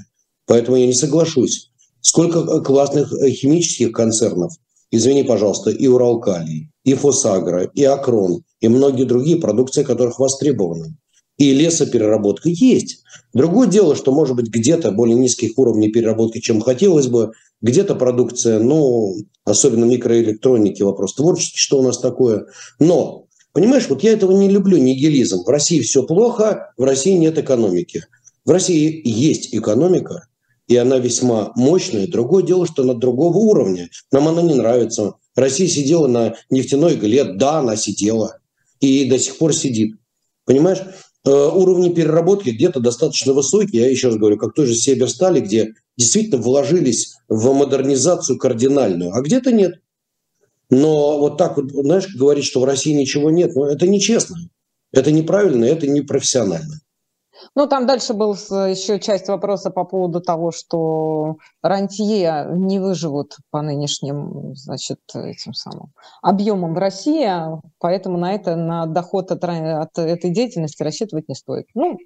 Поэтому 0.47 0.77
я 0.77 0.87
не 0.87 0.93
соглашусь. 0.93 1.69
Сколько 2.01 2.59
классных 2.61 3.13
химических 3.29 3.91
концернов, 3.91 4.53
извини, 4.89 5.21
пожалуйста, 5.21 5.69
и 5.69 5.85
Уралкалий, 5.85 6.71
и 6.83 6.95
Фосагра, 6.95 7.65
и 7.65 7.83
Акрон, 7.83 8.41
и 8.61 8.67
многие 8.67 9.03
другие 9.03 9.37
продукции, 9.37 9.83
которых 9.83 10.17
востребованы. 10.17 10.97
И 11.37 11.53
лесопереработка 11.53 12.49
есть. 12.49 13.03
Другое 13.35 13.67
дело, 13.67 13.95
что, 13.95 14.11
может 14.11 14.35
быть, 14.37 14.47
где-то 14.47 14.91
более 14.91 15.15
низких 15.15 15.55
уровней 15.59 15.89
переработки, 15.89 16.39
чем 16.39 16.61
хотелось 16.61 17.07
бы, 17.07 17.33
где-то 17.61 17.95
продукция, 17.95 18.59
ну, 18.59 19.15
особенно 19.43 19.85
микроэлектроники, 19.85 20.81
вопрос 20.81 21.15
творческий, 21.15 21.57
что 21.57 21.79
у 21.79 21.83
нас 21.83 21.99
такое. 21.99 22.45
Но, 22.79 23.25
понимаешь, 23.53 23.87
вот 23.89 24.03
я 24.03 24.13
этого 24.13 24.31
не 24.31 24.49
люблю, 24.49 24.77
нигилизм. 24.77 25.43
В 25.43 25.49
России 25.49 25.81
все 25.81 26.03
плохо, 26.03 26.73
в 26.77 26.83
России 26.83 27.13
нет 27.13 27.37
экономики. 27.37 28.05
В 28.45 28.51
России 28.51 29.01
есть 29.03 29.53
экономика, 29.53 30.27
и 30.67 30.75
она 30.75 30.97
весьма 30.97 31.51
мощная. 31.55 32.07
Другое 32.07 32.43
дело, 32.43 32.65
что 32.65 32.83
она 32.83 32.93
другого 32.93 33.37
уровня. 33.37 33.89
Нам 34.11 34.27
она 34.27 34.41
не 34.41 34.55
нравится. 34.55 35.15
Россия 35.35 35.67
сидела 35.67 36.07
на 36.07 36.35
нефтяной 36.49 36.95
игле, 36.95 37.23
да, 37.25 37.59
она 37.59 37.75
сидела. 37.75 38.39
И 38.79 39.09
до 39.09 39.19
сих 39.19 39.37
пор 39.37 39.53
сидит. 39.53 39.95
Понимаешь? 40.45 40.79
Э, 41.29 41.51
уровни 41.53 41.89
переработки 41.89 42.49
где-то 42.49 42.79
достаточно 42.79 43.33
высокие. 43.33 43.83
Я 43.83 43.89
еще 43.91 44.07
раз 44.07 44.17
говорю, 44.17 44.37
как 44.37 44.55
той 44.55 44.65
же 44.65 44.73
Северстали, 44.73 45.41
где 45.41 45.75
действительно 45.95 46.41
вложились 46.41 47.17
в 47.27 47.53
модернизацию 47.53 48.39
кардинальную, 48.39 49.13
а 49.13 49.21
где-то 49.21 49.51
нет. 49.51 49.79
Но 50.71 51.19
вот 51.19 51.37
так 51.37 51.57
вот, 51.57 51.69
знаешь, 51.71 52.15
говорить, 52.15 52.45
что 52.45 52.61
в 52.61 52.63
России 52.63 52.93
ничего 52.93 53.29
нет, 53.29 53.55
ну, 53.55 53.65
это 53.65 53.87
нечестно. 53.87 54.37
Это 54.91 55.11
неправильно, 55.11 55.65
это 55.65 55.87
непрофессионально. 55.87 56.81
Ну, 57.55 57.67
там 57.67 57.87
дальше 57.87 58.13
был 58.13 58.33
еще 58.33 58.99
часть 58.99 59.27
вопроса 59.27 59.69
по 59.69 59.83
поводу 59.83 60.21
того, 60.21 60.51
что 60.51 61.37
рантье 61.61 62.47
не 62.51 62.79
выживут 62.79 63.37
по 63.49 63.61
нынешним, 63.61 64.55
значит, 64.55 64.99
этим 65.13 65.53
самым 65.53 65.91
объемам 66.21 66.73
в 66.73 66.77
России, 66.77 67.29
поэтому 67.79 68.17
на 68.17 68.33
это, 68.33 68.55
на 68.55 68.85
доход 68.85 69.31
от, 69.31 69.43
от 69.43 69.97
этой 69.97 70.29
деятельности 70.29 70.83
рассчитывать 70.83 71.27
не 71.27 71.35
стоит. 71.35 71.65
Ну, 71.73 71.97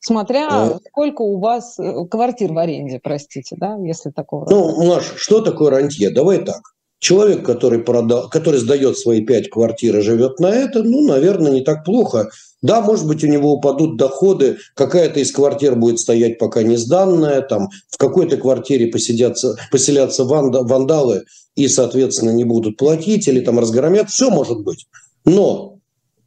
смотря 0.00 0.48
а... 0.50 0.78
сколько 0.88 1.22
у 1.22 1.38
вас 1.38 1.78
э, 1.78 2.06
квартир 2.10 2.52
в 2.52 2.58
аренде, 2.58 3.00
простите, 3.02 3.56
да, 3.58 3.76
если 3.82 4.10
такого. 4.10 4.48
Ну, 4.48 4.86
Маш, 4.86 5.12
что 5.16 5.40
такое 5.40 5.70
рантье? 5.70 6.10
Давай 6.10 6.44
так. 6.44 6.60
Человек, 6.98 7.44
который, 7.44 7.80
продал, 7.80 8.28
который 8.30 8.58
сдает 8.58 8.96
свои 8.96 9.20
пять 9.20 9.50
квартир 9.50 9.98
и 9.98 10.00
живет 10.00 10.40
на 10.40 10.46
это, 10.46 10.82
ну, 10.82 11.06
наверное, 11.06 11.52
не 11.52 11.60
так 11.60 11.84
плохо. 11.84 12.30
Да, 12.66 12.80
может 12.80 13.06
быть, 13.06 13.22
у 13.22 13.28
него 13.28 13.52
упадут 13.52 13.96
доходы, 13.96 14.58
какая-то 14.74 15.20
из 15.20 15.30
квартир 15.30 15.76
будет 15.76 16.00
стоять 16.00 16.36
пока 16.36 16.64
не 16.64 16.76
сданная, 16.76 17.40
там 17.40 17.68
в 17.88 17.96
какой-то 17.96 18.38
квартире 18.38 18.88
посидятся, 18.88 19.56
поселятся 19.70 20.24
ванда, 20.24 20.62
вандалы 20.64 21.22
и, 21.54 21.68
соответственно, 21.68 22.30
не 22.30 22.42
будут 22.42 22.76
платить 22.76 23.28
или 23.28 23.38
там 23.38 23.60
разгромят, 23.60 24.10
все 24.10 24.30
может 24.30 24.64
быть. 24.64 24.88
Но 25.24 25.78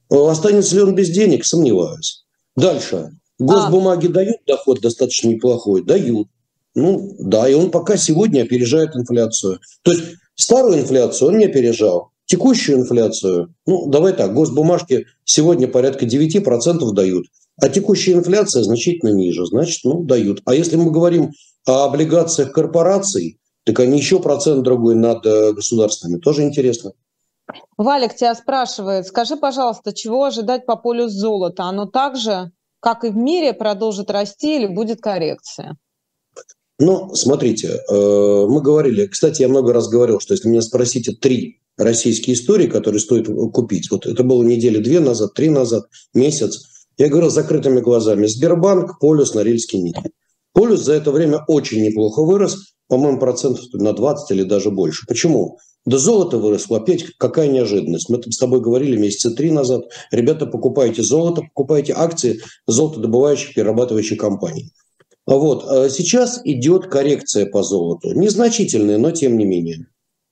останется 0.09 0.75
ли 0.75 0.81
он 0.81 0.95
без 0.95 1.09
денег, 1.09 1.43
сомневаюсь. 1.43 2.23
Дальше. 2.55 3.11
Госбумаги 3.37 4.07
а. 4.07 4.11
дают 4.11 4.37
доход 4.47 4.79
достаточно 4.79 5.27
неплохой? 5.27 5.83
Дают. 5.83 6.29
Ну, 6.73 7.15
да, 7.19 7.49
и 7.49 7.53
он 7.53 7.69
пока 7.69 7.97
сегодня 7.97 8.43
опережает 8.43 8.95
инфляцию. 8.95 9.59
То 9.81 9.91
есть 9.91 10.03
старую 10.35 10.79
инфляцию 10.79 11.31
он 11.31 11.39
не 11.39 11.47
опережал. 11.47 12.08
Текущую 12.29 12.77
инфляцию, 12.77 13.55
ну, 13.65 13.87
давай 13.87 14.13
так, 14.13 14.35
госбумажки 14.35 15.07
сегодня 15.23 15.67
порядка 15.67 16.05
9% 16.05 16.91
дают, 16.91 17.25
а 17.59 17.69
текущая 17.69 18.13
инфляция 18.13 18.61
значительно 18.61 19.09
ниже, 19.09 19.47
значит, 19.47 19.79
ну, 19.83 20.03
дают. 20.03 20.43
А 20.45 20.53
если 20.53 20.75
мы 20.75 20.91
говорим 20.91 21.31
о 21.65 21.85
облигациях 21.85 22.51
корпораций, 22.51 23.39
так 23.63 23.79
они 23.79 23.97
еще 23.97 24.19
процент 24.19 24.61
другой 24.61 24.93
над 24.93 25.25
э, 25.25 25.53
государствами. 25.53 26.19
Тоже 26.19 26.43
интересно. 26.43 26.91
Валик 27.77 28.15
тебя 28.15 28.35
спрашивает, 28.35 29.07
скажи, 29.07 29.35
пожалуйста, 29.35 29.91
чего 29.91 30.25
ожидать 30.25 30.67
по 30.67 30.75
полю 30.75 31.07
золота? 31.07 31.63
Оно 31.63 31.87
также, 31.87 32.51
как 32.79 33.05
и 33.05 33.09
в 33.09 33.15
мире, 33.15 33.53
продолжит 33.53 34.11
расти 34.11 34.57
или 34.57 34.67
будет 34.67 35.01
коррекция? 35.01 35.77
Ну, 36.77 37.15
смотрите, 37.15 37.79
э, 37.89 38.45
мы 38.47 38.61
говорили, 38.61 39.07
кстати, 39.07 39.41
я 39.41 39.49
много 39.49 39.73
раз 39.73 39.89
говорил, 39.89 40.19
что 40.19 40.35
если 40.35 40.47
меня 40.47 40.61
спросите 40.61 41.13
три 41.13 41.59
российские 41.79 42.35
истории, 42.35 42.67
которые 42.67 42.99
стоит 42.99 43.27
купить. 43.53 43.89
Вот 43.89 44.05
это 44.05 44.23
было 44.23 44.43
недели 44.43 44.77
две 44.77 44.99
назад, 44.99 45.33
три 45.33 45.49
назад, 45.49 45.85
месяц. 46.13 46.65
Я 46.97 47.07
говорил 47.07 47.29
закрытыми 47.29 47.79
глазами. 47.79 48.27
Сбербанк, 48.27 48.99
Полюс, 48.99 49.33
Норильский 49.33 49.79
никель. 49.79 50.11
Полюс 50.53 50.81
за 50.81 50.93
это 50.93 51.11
время 51.11 51.43
очень 51.47 51.81
неплохо 51.81 52.23
вырос, 52.23 52.73
по-моему, 52.87 53.19
процентов 53.19 53.65
на 53.73 53.93
20 53.93 54.31
или 54.31 54.43
даже 54.43 54.69
больше. 54.69 55.05
Почему? 55.07 55.57
Да 55.85 55.97
золото 55.97 56.37
выросло. 56.37 56.77
Опять 56.77 57.05
какая 57.17 57.47
неожиданность. 57.47 58.09
Мы 58.09 58.21
с 58.21 58.37
тобой 58.37 58.59
говорили 58.59 58.97
месяца 58.97 59.31
три 59.31 59.49
назад. 59.49 59.85
Ребята, 60.11 60.45
покупайте 60.45 61.01
золото, 61.01 61.41
покупайте 61.41 61.93
акции 61.95 62.41
золотодобывающих, 62.67 63.53
перерабатывающих 63.55 64.19
компаний. 64.19 64.71
Вот. 65.25 65.63
А 65.69 65.89
сейчас 65.89 66.41
идет 66.43 66.87
коррекция 66.87 67.45
по 67.45 67.63
золоту. 67.63 68.11
Незначительная, 68.13 68.97
но 68.97 69.11
тем 69.11 69.37
не 69.37 69.45
менее. 69.45 69.87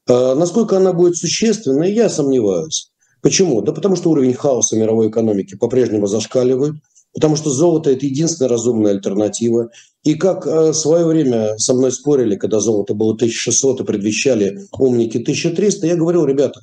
А 0.07 0.35
насколько 0.35 0.77
она 0.77 0.93
будет 0.93 1.17
существенной, 1.17 1.93
я 1.93 2.09
сомневаюсь. 2.09 2.91
Почему? 3.21 3.61
Да 3.61 3.71
потому 3.71 3.95
что 3.95 4.11
уровень 4.11 4.33
хаоса 4.33 4.77
мировой 4.77 5.09
экономики 5.09 5.55
по-прежнему 5.55 6.07
зашкаливает, 6.07 6.75
потому 7.13 7.35
что 7.35 7.49
золото– 7.49 7.89
это 7.91 8.05
единственная 8.05 8.49
разумная 8.49 8.91
альтернатива. 8.91 9.69
И 10.03 10.15
как 10.15 10.45
в 10.45 10.73
свое 10.73 11.05
время 11.05 11.57
со 11.57 11.73
мной 11.73 11.91
спорили, 11.91 12.35
когда 12.35 12.59
золото 12.59 12.93
было 12.93 13.13
1600 13.13 13.81
и 13.81 13.83
предвещали 13.83 14.67
умники 14.77 15.17
1300, 15.17 15.87
я 15.87 15.95
говорил, 15.95 16.25
ребята, 16.25 16.61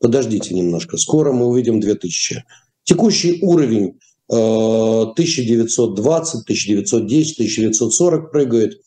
подождите 0.00 0.54
немножко, 0.54 0.96
скоро 0.96 1.32
мы 1.32 1.46
увидим 1.46 1.80
2000. 1.80 2.44
Текущий 2.84 3.38
уровень 3.42 3.98
1920, 4.28 6.42
1910, 6.42 7.34
1940 7.34 8.30
прыгает. 8.30 8.80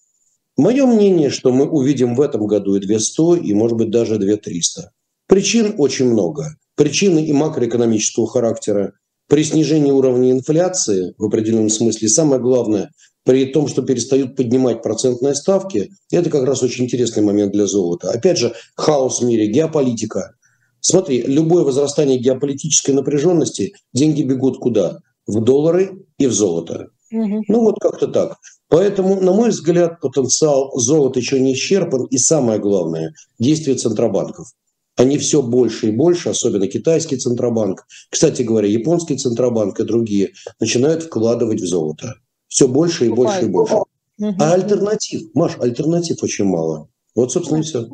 Мое 0.58 0.88
мнение, 0.88 1.30
что 1.30 1.52
мы 1.52 1.70
увидим 1.70 2.16
в 2.16 2.22
этом 2.22 2.48
году 2.48 2.76
и 2.76 2.80
200, 2.80 3.44
и, 3.44 3.54
может 3.54 3.78
быть, 3.78 3.92
даже 3.92 4.18
2300. 4.18 4.92
Причин 5.28 5.76
очень 5.78 6.10
много. 6.10 6.56
Причины 6.76 7.24
и 7.26 7.32
макроэкономического 7.32 8.28
характера. 8.28 8.94
При 9.30 9.44
снижении 9.44 9.92
уровня 9.92 10.32
инфляции, 10.32 11.14
в 11.18 11.26
определенном 11.26 11.70
смысле, 11.70 12.08
самое 12.08 12.42
главное, 12.42 12.92
при 13.24 13.46
том, 13.46 13.68
что 13.68 13.82
перестают 13.82 14.36
поднимать 14.36 14.82
процентные 14.82 15.36
ставки, 15.36 15.92
это 16.12 16.30
как 16.30 16.46
раз 16.46 16.64
очень 16.64 16.86
интересный 16.86 17.22
момент 17.22 17.52
для 17.52 17.68
золота. 17.68 18.10
Опять 18.10 18.38
же, 18.38 18.54
хаос 18.76 19.22
в 19.22 19.26
мире, 19.26 19.48
геополитика. 19.48 20.32
Смотри, 20.80 21.22
любое 21.22 21.64
возрастание 21.64 22.18
геополитической 22.18 22.92
напряженности, 22.92 23.74
деньги 23.94 24.24
бегут 24.24 24.60
куда? 24.60 25.00
В 25.28 25.44
доллары 25.44 26.06
и 26.18 26.26
в 26.26 26.32
золото. 26.32 26.88
Угу. 27.12 27.44
Ну 27.50 27.62
вот 27.62 27.76
как-то 27.82 28.08
так. 28.08 28.38
Поэтому, 28.70 29.22
на 29.22 29.32
мой 29.32 29.50
взгляд, 29.50 30.02
потенциал 30.02 30.78
золота 30.78 31.20
еще 31.20 31.40
не 31.40 31.54
исчерпан. 31.54 32.06
И 32.06 32.18
самое 32.18 32.60
главное, 32.60 33.14
действия 33.40 33.76
центробанков. 33.76 34.54
Они 34.98 35.18
все 35.20 35.42
больше 35.42 35.88
и 35.88 35.92
больше, 35.92 36.30
особенно 36.30 36.68
китайский 36.68 37.18
центробанк, 37.18 37.86
кстати 38.10 38.42
говоря, 38.42 38.68
японский 38.68 39.16
центробанк 39.16 39.80
и 39.80 39.84
другие, 39.84 40.34
начинают 40.60 41.04
вкладывать 41.04 41.62
в 41.62 41.68
золото. 41.68 42.16
Все 42.48 42.68
больше 42.68 43.06
и 43.06 43.10
больше 43.10 43.44
и 43.44 43.48
больше. 43.48 43.76
А 44.20 44.54
альтернатив, 44.54 45.30
Маш, 45.36 45.58
альтернатив 45.60 46.24
очень 46.24 46.46
мало. 46.46 46.90
Вот, 47.14 47.32
собственно, 47.32 47.60
и 47.60 47.62
все. 47.62 47.88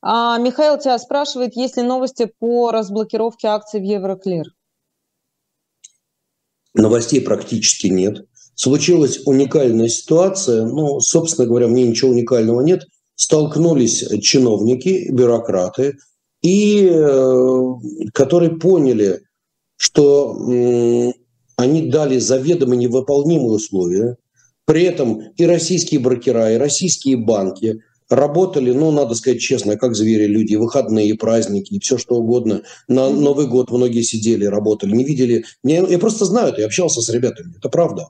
А, 0.00 0.38
Михаил 0.38 0.78
тебя 0.78 0.98
спрашивает, 0.98 1.56
есть 1.56 1.76
ли 1.76 1.82
новости 1.82 2.32
по 2.38 2.70
разблокировке 2.70 3.48
акций 3.48 3.80
в 3.80 3.84
Евроклир? 3.84 4.46
Новостей 6.74 7.20
практически 7.20 7.88
нет. 7.88 8.26
Случилась 8.62 9.22
уникальная 9.24 9.88
ситуация, 9.88 10.66
ну, 10.66 11.00
собственно 11.00 11.48
говоря, 11.48 11.66
мне 11.66 11.84
ничего 11.84 12.10
уникального 12.10 12.60
нет. 12.60 12.84
Столкнулись 13.14 14.04
чиновники, 14.20 15.10
бюрократы, 15.10 15.96
и 16.42 16.86
э, 16.92 17.64
которые 18.12 18.58
поняли, 18.58 19.22
что 19.76 20.36
они 21.56 21.88
дали 21.88 22.18
заведомо 22.18 22.76
невыполнимые 22.76 23.52
условия. 23.52 24.18
При 24.66 24.82
этом 24.82 25.22
и 25.38 25.46
российские 25.46 26.00
брокера, 26.00 26.52
и 26.52 26.58
российские 26.58 27.16
банки 27.16 27.80
работали, 28.10 28.72
ну, 28.72 28.90
надо 28.90 29.14
сказать 29.14 29.40
честно, 29.40 29.78
как 29.78 29.94
звери 29.94 30.26
люди, 30.26 30.56
выходные, 30.56 31.14
праздники, 31.14 31.72
и 31.72 31.80
все 31.80 31.96
что 31.96 32.16
угодно. 32.16 32.60
На 32.88 33.08
Новый 33.08 33.46
год 33.46 33.70
многие 33.70 34.02
сидели, 34.02 34.44
работали, 34.44 34.94
не 34.94 35.04
видели. 35.04 35.46
Я, 35.64 35.78
я 35.86 35.98
просто 35.98 36.26
знаю 36.26 36.48
это, 36.48 36.60
я 36.60 36.66
общался 36.66 37.00
с 37.00 37.08
ребятами, 37.08 37.54
это 37.56 37.70
правда. 37.70 38.08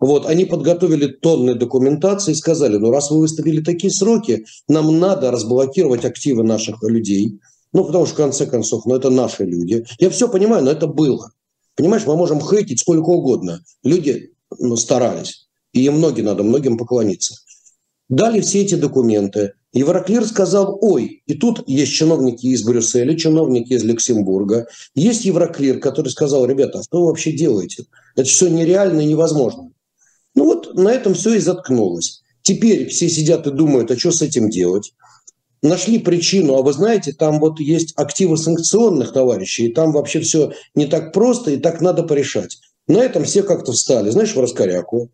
Вот, 0.00 0.26
они 0.26 0.44
подготовили 0.44 1.06
тонны 1.08 1.54
документации 1.54 2.32
и 2.32 2.36
сказали, 2.36 2.76
ну, 2.76 2.90
раз 2.90 3.10
вы 3.10 3.20
выставили 3.20 3.60
такие 3.62 3.92
сроки, 3.92 4.46
нам 4.68 4.98
надо 4.98 5.30
разблокировать 5.30 6.04
активы 6.04 6.44
наших 6.44 6.82
людей, 6.84 7.40
ну, 7.72 7.84
потому 7.84 8.06
что, 8.06 8.14
в 8.14 8.18
конце 8.18 8.46
концов, 8.46 8.86
ну, 8.86 8.94
это 8.94 9.10
наши 9.10 9.44
люди. 9.44 9.84
Я 9.98 10.10
все 10.10 10.28
понимаю, 10.28 10.64
но 10.64 10.70
это 10.70 10.86
было. 10.86 11.32
Понимаешь, 11.74 12.06
мы 12.06 12.16
можем 12.16 12.40
хейтить 12.40 12.80
сколько 12.80 13.10
угодно. 13.10 13.62
Люди 13.82 14.32
ну, 14.58 14.76
старались. 14.76 15.48
И 15.72 15.84
им 15.84 15.94
многие 15.94 16.22
надо, 16.22 16.42
многим 16.42 16.78
поклониться. 16.78 17.36
Дали 18.08 18.40
все 18.40 18.62
эти 18.62 18.74
документы. 18.74 19.52
Евроклир 19.74 20.24
сказал, 20.24 20.78
ой, 20.80 21.22
и 21.26 21.34
тут 21.34 21.68
есть 21.68 21.92
чиновники 21.92 22.46
из 22.46 22.64
Брюсселя, 22.64 23.14
чиновники 23.14 23.74
из 23.74 23.84
Люксембурга. 23.84 24.66
Есть 24.94 25.26
Евроклир, 25.26 25.78
который 25.78 26.08
сказал, 26.08 26.46
ребята, 26.46 26.78
а 26.78 26.82
что 26.82 27.00
вы 27.00 27.08
вообще 27.08 27.32
делаете? 27.32 27.84
Это 28.16 28.26
все 28.26 28.48
нереально 28.48 29.02
и 29.02 29.06
невозможно. 29.06 29.70
Ну 30.38 30.44
вот 30.44 30.76
на 30.76 30.90
этом 30.90 31.14
все 31.14 31.34
и 31.34 31.40
заткнулось. 31.40 32.22
Теперь 32.42 32.88
все 32.90 33.08
сидят 33.08 33.48
и 33.48 33.50
думают, 33.50 33.90
а 33.90 33.98
что 33.98 34.12
с 34.12 34.22
этим 34.22 34.50
делать? 34.50 34.92
Нашли 35.62 35.98
причину, 35.98 36.54
а 36.54 36.62
вы 36.62 36.72
знаете, 36.72 37.12
там 37.12 37.40
вот 37.40 37.58
есть 37.58 37.92
активы 37.96 38.36
санкционных 38.36 39.12
товарищей, 39.12 39.66
и 39.66 39.72
там 39.74 39.90
вообще 39.90 40.20
все 40.20 40.52
не 40.76 40.86
так 40.86 41.12
просто, 41.12 41.50
и 41.50 41.56
так 41.56 41.80
надо 41.80 42.04
порешать. 42.04 42.60
На 42.86 42.98
этом 42.98 43.24
все 43.24 43.42
как-то 43.42 43.72
встали, 43.72 44.10
знаешь, 44.10 44.36
в 44.36 44.38
раскоряку. 44.38 45.10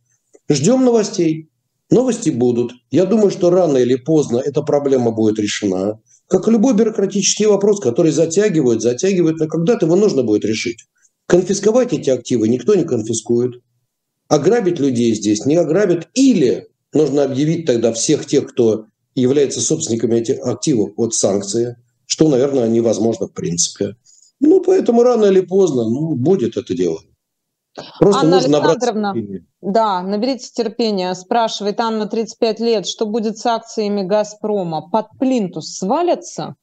Ждем 0.51 0.85
новостей. 0.85 1.49
Новости 1.91 2.29
будут. 2.29 2.73
Я 2.91 3.07
думаю, 3.07 3.31
что 3.31 3.49
рано 3.49 3.79
или 3.79 3.95
поздно 3.95 4.43
эта 4.45 4.61
проблема 4.61 5.11
будет 5.11 5.39
решена. 5.39 6.01
Как 6.29 6.49
любой 6.49 6.75
бюрократический 6.75 7.47
вопрос, 7.47 7.81
который 7.81 8.13
затягивают, 8.13 8.83
затягивают, 8.83 9.39
но 9.39 9.47
когда-то 9.47 9.87
его 9.87 9.97
нужно 9.97 10.23
будет 10.23 10.45
решить. 10.45 10.85
Конфисковать 11.27 11.95
эти 11.95 12.11
активы 12.11 12.47
никто 12.47 12.75
не 12.75 12.85
конфискует. 12.85 13.63
Ограбить 14.29 14.81
людей 14.81 15.15
здесь 15.15 15.47
не 15.47 15.57
ограбят. 15.57 16.09
Или 16.15 16.69
нужно 16.93 17.25
объявить 17.25 17.67
тогда 17.67 17.93
всех 17.93 18.27
тех, 18.27 18.47
кто 18.47 18.87
является 19.15 19.61
собственниками 19.61 20.17
этих 20.17 20.45
активов 20.47 20.93
от 20.97 21.15
санкции, 21.15 21.77
что, 22.07 22.29
наверное, 22.29 22.69
невозможно 22.69 23.27
в 23.27 23.33
принципе. 23.33 23.97
Ну, 24.41 24.61
поэтому 24.61 25.03
рано 25.03 25.27
или 25.27 25.41
поздно 25.41 25.89
ну, 25.89 26.15
будет 26.15 26.57
это 26.57 26.75
дело. 26.75 26.99
Просто 27.99 28.21
Анна 28.21 28.37
нужно 28.37 28.59
Александровна, 28.59 29.15
да, 29.61 30.03
наберите 30.03 30.49
терпения. 30.53 31.13
Спрашивает 31.15 31.81
Анна, 31.81 32.07
35 32.07 32.61
лет, 32.61 32.87
что 32.87 33.07
будет 33.07 33.39
с 33.39 33.47
акциями 33.47 34.03
«Газпрома»? 34.03 34.89
Под 34.91 35.07
плинтус 35.19 35.77
свалятся? 35.79 36.55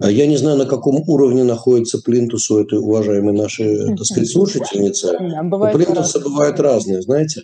А 0.00 0.10
я 0.10 0.26
не 0.26 0.36
знаю, 0.36 0.56
на 0.56 0.66
каком 0.66 0.96
уровне 1.08 1.44
находится 1.44 1.98
плинтус 1.98 2.50
у 2.50 2.58
этой 2.58 2.78
уважаемой 2.78 3.34
нашей, 3.34 3.96
так 3.96 4.04
сказать, 4.04 4.30
слушательницы. 4.30 5.16
Бывает 5.44 5.74
у 5.74 5.78
плинтуса 5.78 6.18
разные. 6.18 6.24
бывают 6.24 6.60
разные, 6.60 7.02
знаете. 7.02 7.42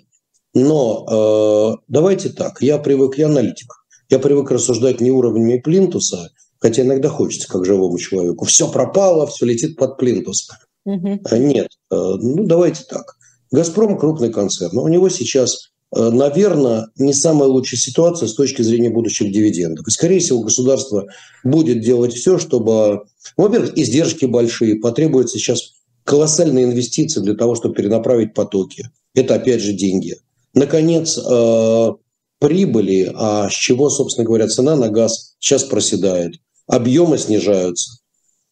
Но 0.55 1.77
э, 1.79 1.83
давайте 1.89 2.29
так, 2.29 2.61
я 2.61 2.79
привык, 2.79 3.17
я 3.17 3.27
аналитик, 3.27 3.73
я 4.11 4.19
привык 4.19 4.51
рассуждать 4.51 5.01
не 5.01 5.11
уровнями 5.11 5.59
плинтуса, 5.59 6.31
хотя 6.59 6.83
иногда 6.83 7.09
хочется, 7.09 7.49
как 7.49 7.65
живому 7.65 7.99
человеку. 7.99 8.45
Все 8.45 8.71
пропало, 8.71 9.27
все 9.27 9.47
летит 9.47 9.77
под 9.77 9.97
плинтус. 9.97 10.51
Угу. 10.85 11.21
Нет, 11.33 11.69
э, 11.91 11.95
ну 11.97 12.45
давайте 12.45 12.85
так. 12.89 13.17
«Газпром»– 13.53 13.99
крупный 14.01 14.33
концерн, 14.33 14.79
у 14.79 14.89
него 14.89 15.11
сейчас, 15.11 15.57
э, 15.67 15.72
наверное, 15.95 16.89
не 16.97 17.13
самая 17.13 17.49
лучшая 17.49 17.79
ситуация 17.79 18.29
с 18.29 18.35
точки 18.35 18.63
зрения 18.63 18.91
будущих 18.91 19.33
дивидендов. 19.33 19.87
И, 19.87 19.91
скорее 19.91 20.21
всего, 20.21 20.41
государство 20.41 21.07
будет 21.45 21.81
делать 21.81 22.15
все, 22.15 22.39
чтобы, 22.39 23.03
во-первых, 23.37 23.77
издержки 23.77 24.25
большие, 24.25 24.77
потребуется 24.77 25.39
сейчас 25.39 25.75
колоссальные 26.05 26.65
инвестиции 26.65 27.21
для 27.21 27.35
того, 27.35 27.55
чтобы 27.55 27.75
перенаправить 27.75 28.35
потоки. 28.35 28.91
Это, 29.15 29.35
опять 29.35 29.61
же, 29.61 29.73
деньги– 29.73 30.17
Наконец, 30.55 31.19
э, 31.19 31.93
прибыли, 32.39 33.11
а 33.15 33.49
с 33.49 33.53
чего, 33.53 33.89
собственно 33.89 34.27
говоря, 34.27 34.49
цена 34.49 34.77
на 34.77 34.89
газ 34.89 35.35
сейчас 35.39 35.65
проседает, 35.65 36.35
объемы 36.67 37.17
снижаются. 37.19 37.99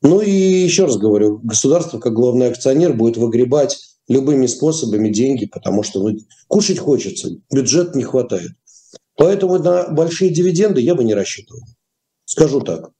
Ну 0.02 0.20
и 0.22 0.30
еще 0.30 0.86
раз 0.86 0.96
говорю, 0.96 1.40
государство 1.42 1.98
как 1.98 2.14
главный 2.14 2.48
акционер 2.48 2.94
будет 2.94 3.18
выгребать 3.18 3.78
любыми 4.10 4.46
способами 4.46 5.08
деньги, 5.08 5.46
потому 5.46 5.82
что 5.82 6.00
ну, 6.06 6.18
кушать 6.48 6.78
хочется, 6.78 7.30
бюджет 7.50 7.94
не 7.94 8.02
хватает. 8.02 8.50
Поэтому 9.16 9.58
на 9.58 9.88
большие 9.88 10.30
дивиденды 10.30 10.80
я 10.80 10.94
бы 10.94 11.04
не 11.04 11.14
рассчитывал. 11.14 11.62
Скажу 12.24 12.60
так. 12.60 12.90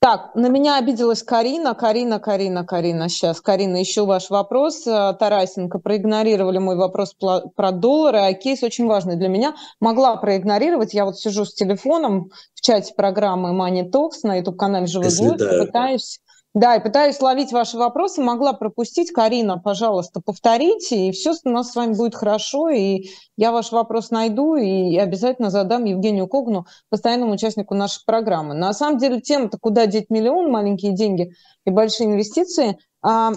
Так, 0.00 0.34
на 0.34 0.48
меня 0.48 0.78
обиделась 0.78 1.22
Карина. 1.22 1.74
Карина, 1.74 2.18
Карина, 2.18 2.64
Карина. 2.64 3.08
Сейчас, 3.08 3.40
Карина, 3.40 3.76
еще 3.76 4.04
ваш 4.04 4.30
вопрос. 4.30 4.86
Э, 4.86 5.14
Тарасенко, 5.18 5.78
проигнорировали 5.78 6.58
мой 6.58 6.76
вопрос 6.76 7.14
про 7.14 7.72
доллары, 7.72 8.18
а 8.18 8.32
кейс 8.32 8.62
очень 8.62 8.86
важный 8.86 9.16
для 9.16 9.28
меня. 9.28 9.54
Могла 9.80 10.16
проигнорировать. 10.16 10.94
Я 10.94 11.04
вот 11.04 11.18
сижу 11.18 11.44
с 11.44 11.54
телефоном 11.54 12.30
в 12.54 12.60
чате 12.60 12.92
программы 12.94 13.50
Money 13.50 13.90
Talks 13.90 14.20
на 14.22 14.36
YouTube-канале 14.36 14.86
«Живой 14.86 15.10
Год», 15.16 15.38
пытаюсь 15.38 16.20
да, 16.56 16.76
и 16.76 16.82
пытаюсь 16.82 17.20
ловить 17.20 17.52
ваши 17.52 17.76
вопросы. 17.76 18.22
Могла 18.22 18.54
пропустить. 18.54 19.12
Карина, 19.12 19.58
пожалуйста, 19.58 20.22
повторите, 20.24 21.08
и 21.08 21.12
все 21.12 21.34
у 21.44 21.50
нас 21.50 21.72
с 21.72 21.76
вами 21.76 21.92
будет 21.92 22.14
хорошо. 22.14 22.70
И 22.70 23.10
я 23.36 23.52
ваш 23.52 23.72
вопрос 23.72 24.10
найду 24.10 24.56
и 24.56 24.96
обязательно 24.96 25.50
задам 25.50 25.84
Евгению 25.84 26.28
Когну, 26.28 26.64
постоянному 26.88 27.34
участнику 27.34 27.74
нашей 27.74 28.02
программы. 28.06 28.54
На 28.54 28.72
самом 28.72 28.96
деле 28.96 29.20
тема-то 29.20 29.58
«Куда 29.58 29.84
деть 29.84 30.08
миллион? 30.08 30.50
Маленькие 30.50 30.94
деньги 30.94 31.34
и 31.66 31.70
большие 31.70 32.06
инвестиции» 32.06 32.78
а, 33.02 33.32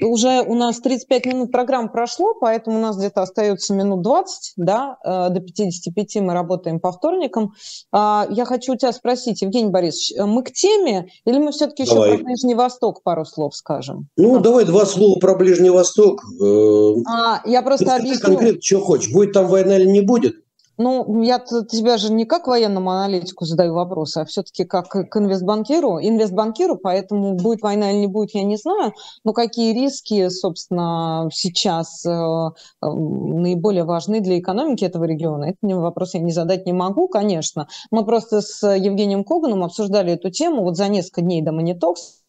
уже 0.00 0.42
у 0.42 0.54
нас 0.54 0.80
35 0.80 1.26
минут 1.26 1.52
программы 1.52 1.88
прошло, 1.88 2.34
поэтому 2.34 2.78
у 2.78 2.80
нас 2.80 2.96
где-то 2.96 3.22
остается 3.22 3.74
минут 3.74 4.02
20, 4.02 4.52
да, 4.56 4.98
э, 5.04 5.30
до 5.30 5.40
55 5.40 6.16
мы 6.16 6.32
работаем 6.32 6.80
по 6.80 6.92
вторникам. 6.92 7.52
А, 7.92 8.26
я 8.30 8.44
хочу 8.44 8.74
у 8.74 8.76
тебя 8.76 8.92
спросить, 8.92 9.42
Евгений 9.42 9.70
Борисович, 9.70 10.18
э, 10.18 10.24
мы 10.24 10.42
к 10.42 10.52
теме 10.52 11.08
или 11.24 11.38
мы 11.38 11.52
все-таки 11.52 11.84
еще 11.84 11.94
про 11.94 12.22
Ближний 12.22 12.54
Восток 12.54 13.02
пару 13.02 13.24
слов 13.24 13.54
скажем? 13.54 14.08
Ну, 14.16 14.36
а. 14.36 14.40
давай 14.40 14.64
два 14.64 14.86
слова 14.86 15.18
про 15.18 15.34
Ближний 15.34 15.70
Восток. 15.70 16.22
Э, 16.40 16.94
а, 17.08 17.42
я 17.44 17.62
просто 17.62 17.96
объясню. 17.96 18.26
Конкретно, 18.26 18.60
что 18.62 18.80
хочешь, 18.80 19.12
будет 19.12 19.32
там 19.32 19.46
война 19.46 19.76
или 19.76 19.86
не 19.86 20.00
будет? 20.00 20.36
Ну, 20.78 21.22
я 21.22 21.38
тебя 21.38 21.98
же 21.98 22.12
не 22.12 22.24
как 22.24 22.46
военному 22.46 22.90
аналитику 22.90 23.44
задаю 23.44 23.74
вопросы, 23.74 24.18
а 24.18 24.24
все-таки 24.24 24.64
как 24.64 24.88
к 24.88 25.16
инвестбанкиру, 25.16 25.98
инвестбанкиру, 26.00 26.76
поэтому 26.76 27.34
будет 27.34 27.62
война 27.62 27.90
или 27.92 27.98
не 28.00 28.06
будет, 28.06 28.34
я 28.34 28.42
не 28.42 28.56
знаю. 28.56 28.94
Но 29.24 29.32
какие 29.32 29.74
риски, 29.74 30.28
собственно, 30.28 31.28
сейчас 31.32 32.04
э, 32.06 32.10
э, 32.10 32.50
наиболее 32.80 33.84
важны 33.84 34.20
для 34.20 34.38
экономики 34.38 34.84
этого 34.84 35.04
региона? 35.04 35.44
Это 35.44 35.58
мне 35.62 35.76
вопрос 35.76 36.14
я 36.14 36.20
не 36.20 36.32
задать 36.32 36.64
не 36.66 36.72
могу, 36.72 37.08
конечно. 37.08 37.68
Мы 37.90 38.04
просто 38.04 38.40
с 38.40 38.66
Евгением 38.66 39.24
Коганом 39.24 39.64
обсуждали 39.64 40.12
эту 40.12 40.30
тему 40.30 40.62
вот 40.62 40.76
за 40.76 40.88
несколько 40.88 41.20
дней 41.20 41.42
до 41.42 41.52
Money 41.52 41.84
Talks, 41.84 42.22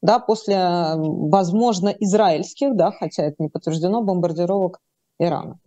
да, 0.00 0.18
после, 0.20 0.94
возможно, 0.96 1.88
израильских, 1.88 2.76
да, 2.76 2.92
хотя 2.92 3.24
это 3.24 3.36
не 3.40 3.48
подтверждено, 3.48 4.02
бомбардировок 4.02 4.80
Ирана. 5.18 5.58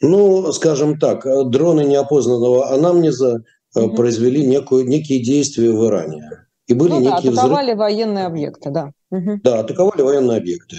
Ну, 0.00 0.52
скажем 0.52 0.98
так, 0.98 1.24
дроны 1.50 1.84
неопознанного 1.84 2.72
анамнеза 2.72 3.44
угу. 3.74 3.96
произвели 3.96 4.46
некую, 4.46 4.86
некие 4.86 5.22
действия 5.22 5.70
в 5.70 5.86
Иране. 5.86 6.30
И 6.66 6.74
были 6.74 6.90
ну, 6.90 7.00
некие 7.00 7.32
да, 7.32 7.42
атаковали 7.42 7.72
взрывы. 7.72 7.78
военные 7.78 8.26
объекты, 8.26 8.70
да. 8.70 8.92
Угу. 9.10 9.40
Да, 9.42 9.60
атаковали 9.60 10.02
военные 10.02 10.38
объекты. 10.38 10.76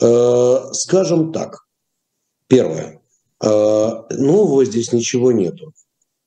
Э, 0.00 0.72
скажем 0.72 1.32
так, 1.32 1.66
первое. 2.46 3.00
Э, 3.42 3.90
нового 4.10 4.64
здесь 4.64 4.92
ничего 4.92 5.32
нету. 5.32 5.72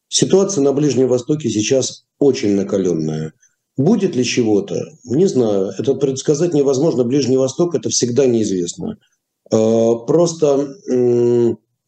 Ситуация 0.10 0.62
на 0.62 0.74
Ближнем 0.74 1.08
Востоке 1.08 1.50
сейчас 1.50 2.06
очень 2.20 2.56
накаленная. 2.56 3.34
Будет 3.78 4.16
ли 4.16 4.24
чего-то? 4.24 4.76
Не 5.06 5.28
знаю. 5.28 5.72
Это 5.78 5.94
предсказать 5.94 6.54
невозможно. 6.54 7.04
Ближний 7.04 7.38
Восток– 7.38 7.76
это 7.76 7.90
всегда 7.90 8.26
неизвестно. 8.26 8.98
Э, 9.52 9.94
просто 10.06 10.76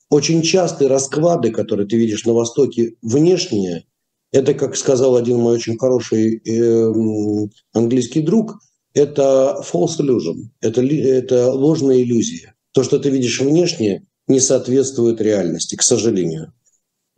очень 0.10 0.42
частые 0.42 0.90
расклады, 0.90 1.52
которые 1.52 1.88
ты 1.88 1.98
видишь 1.98 2.26
на 2.26 2.34
Востоке, 2.34 2.96
внешние, 3.02 3.86
это, 4.32 4.54
как 4.54 4.76
сказал 4.76 5.16
один 5.16 5.38
мой 5.38 5.56
очень 5.56 5.78
хороший 5.78 6.42
э, 6.46 7.48
английский 7.74 8.22
друг, 8.22 8.60
это 8.94 9.62
false 9.64 10.00
illusion, 10.00 10.50
это, 10.62 10.82
это 10.84 11.52
ложная 11.52 12.02
иллюзия. 12.02 12.56
То, 12.72 12.84
что 12.84 13.00
ты 13.00 13.10
видишь 13.10 13.40
внешне, 13.42 14.06
не 14.28 14.40
соответствует 14.40 15.22
реальности, 15.22 15.76
к 15.76 15.82
сожалению. 15.82 16.54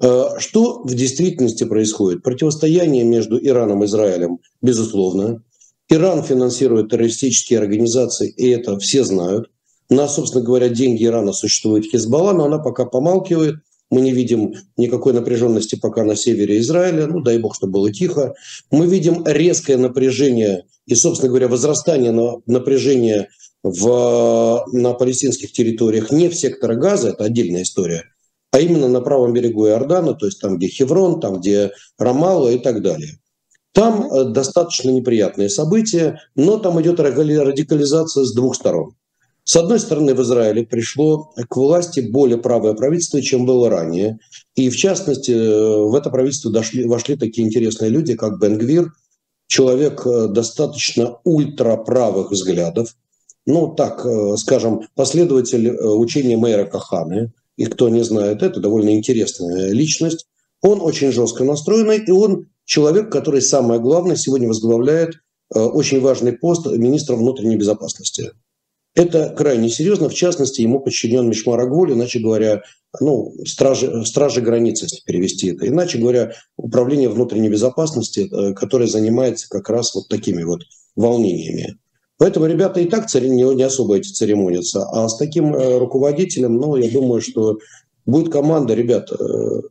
Э, 0.02 0.38
что 0.40 0.84
в 0.84 0.94
действительности 0.94 1.66
происходит? 1.66 2.24
Противостояние 2.24 3.04
между 3.04 3.38
Ираном 3.44 3.84
и 3.84 3.88
Израилем, 3.88 4.40
безусловно. 4.62 5.44
Иран 5.90 6.24
финансирует 6.24 6.90
террористические 6.90 7.60
организации, 7.60 8.30
и 8.30 8.48
это 8.50 8.80
все 8.80 9.04
знают. 9.04 9.52
На, 9.92 10.08
собственно 10.08 10.44
говоря, 10.44 10.70
деньги 10.70 11.06
Ирана 11.06 11.34
существует 11.34 11.84
Хизбалла, 11.84 12.32
но 12.32 12.46
она 12.46 12.60
пока 12.60 12.86
помалкивает. 12.86 13.56
Мы 13.90 14.00
не 14.00 14.14
видим 14.14 14.54
никакой 14.78 15.12
напряженности 15.12 15.76
пока 15.76 16.06
на 16.06 16.16
севере 16.16 16.60
Израиля. 16.62 17.08
Ну, 17.08 17.20
дай 17.20 17.38
бог, 17.40 17.56
чтобы 17.56 17.74
было 17.74 17.92
тихо. 17.92 18.34
Мы 18.72 18.88
видим 18.88 19.26
резкое 19.28 19.76
напряжение 19.76 20.64
и, 20.86 20.96
собственно 20.96 21.28
говоря, 21.28 21.50
возрастание 21.50 22.14
напряжения 22.46 23.28
в, 23.64 24.66
на 24.72 24.94
палестинских 24.94 25.52
территориях 25.52 26.10
не 26.10 26.30
в 26.30 26.36
секторе 26.36 26.78
Газа, 26.78 27.10
это 27.10 27.26
отдельная 27.26 27.64
история, 27.64 28.06
а 28.52 28.62
именно 28.62 28.88
на 28.88 29.02
правом 29.02 29.34
берегу 29.34 29.68
Иордана, 29.68 30.14
то 30.14 30.26
есть 30.26 30.40
там, 30.40 30.58
где 30.58 30.68
Хеврон, 30.68 31.20
там, 31.20 31.42
где 31.42 31.72
Рамалла 32.00 32.48
и 32.50 32.60
так 32.60 32.82
далее. 32.82 33.20
Там 33.74 34.12
э, 34.12 34.24
достаточно 34.32 34.90
неприятные 34.90 35.50
события, 35.50 36.20
но 36.36 36.58
там 36.58 36.82
идет 36.82 37.00
радикализация 37.00 38.24
с 38.24 38.34
двух 38.34 38.56
сторон. 38.56 38.96
С 39.44 39.56
одной 39.56 39.80
стороны, 39.80 40.14
в 40.14 40.22
Израиле 40.22 40.64
пришло 40.66 41.34
к 41.50 41.56
власти 41.56 42.00
более 42.00 42.38
правое 42.38 42.74
правительство, 42.74 43.22
чем 43.22 43.46
было 43.46 43.70
ранее. 43.70 44.20
И, 44.56 44.70
в 44.70 44.78
частности, 44.78 45.32
в 45.32 45.96
это 45.96 46.10
правительство 46.10 46.52
дошли, 46.52 46.86
вошли 46.86 47.16
такие 47.16 47.48
интересные 47.48 47.90
люди, 47.90 48.16
как 48.16 48.40
Бенгвир, 48.40 48.92
человек 49.52 50.06
э, 50.06 50.28
достаточно 50.30 51.18
ультраправых 51.26 52.32
взглядов, 52.32 52.96
ну, 53.46 53.76
так, 53.76 54.06
э, 54.06 54.38
скажем, 54.38 54.88
последователь 54.96 55.68
э, 55.68 55.88
учения 55.90 56.38
мэра 56.38 56.64
Каханы. 56.64 57.34
И 57.58 57.66
кто 57.66 57.90
не 57.90 58.02
знает, 58.04 58.44
это 58.44 58.62
довольно 58.62 58.96
интересная 58.96 59.72
личность. 59.72 60.26
Он 60.62 60.80
очень 60.80 61.12
жестко 61.12 61.44
настроенный, 61.44 61.98
и 61.98 62.12
он 62.12 62.48
человек, 62.64 63.12
который, 63.12 63.42
самое 63.42 63.82
главное, 63.82 64.16
сегодня 64.16 64.48
возглавляет 64.48 65.16
очень 65.54 66.00
важный 66.00 66.32
пост 66.32 66.66
министра 66.66 67.16
внутренней 67.16 67.58
безопасности. 67.58 68.32
Это 68.94 69.30
крайне 69.30 69.70
серьезно. 69.70 70.10
В 70.10 70.14
частности, 70.14 70.62
ему 70.62 70.80
подчинен 70.82 71.30
Мишмар 71.30 71.60
Агволь, 71.62 71.94
иначе 71.94 72.20
говоря, 72.20 72.62
ну, 73.00 73.34
стражи, 73.46 74.04
стражи 74.06 74.42
границы, 74.42 74.86
если 74.86 75.02
перевести 75.06 75.52
это. 75.52 75.68
Иначе 75.68 75.98
говоря, 75.98 76.34
управление 76.58 77.08
внутренней 77.08 77.50
безопасности, 77.50 78.30
э, 78.30 78.54
которое 78.54 78.88
занимается 78.88 79.48
как 79.50 79.70
раз 79.70 79.96
вот 79.96 80.10
такими 80.10 80.44
вот 80.44 80.64
волнениями. 80.96 81.78
Поэтому 82.18 82.48
ребята 82.48 82.82
и 82.82 82.86
так 82.86 83.12
не, 83.16 83.56
не 83.56 83.64
особо 83.64 83.98
эти 83.98 84.10
церемонятся. 84.10 84.86
А 84.92 85.08
с 85.08 85.18
таким 85.18 85.56
э, 85.56 85.78
руководителем, 85.78 86.58
ну, 86.58 86.76
я 86.76 86.90
думаю, 86.92 87.22
что 87.22 87.60
будет 88.06 88.32
команда, 88.32 88.74
ребята, 88.74 89.16
э, 89.16 89.62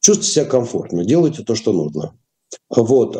чувствуйте 0.00 0.32
себя 0.32 0.44
комфортно, 0.44 1.04
делайте 1.04 1.44
то, 1.44 1.54
что 1.54 1.72
нужно. 1.72 2.18
Вот. 2.68 3.16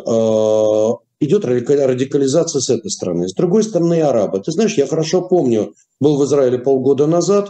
Идет 1.19 1.45
радикализация 1.45 2.61
с 2.61 2.69
этой 2.69 2.91
стороны. 2.91 3.27
С 3.27 3.33
другой 3.33 3.63
стороны, 3.63 4.01
арабы. 4.01 4.39
Ты 4.39 4.51
знаешь, 4.51 4.77
я 4.77 4.85
хорошо 4.85 5.23
помню, 5.23 5.73
был 5.99 6.17
в 6.17 6.25
Израиле 6.25 6.59
полгода 6.59 7.07
назад, 7.07 7.49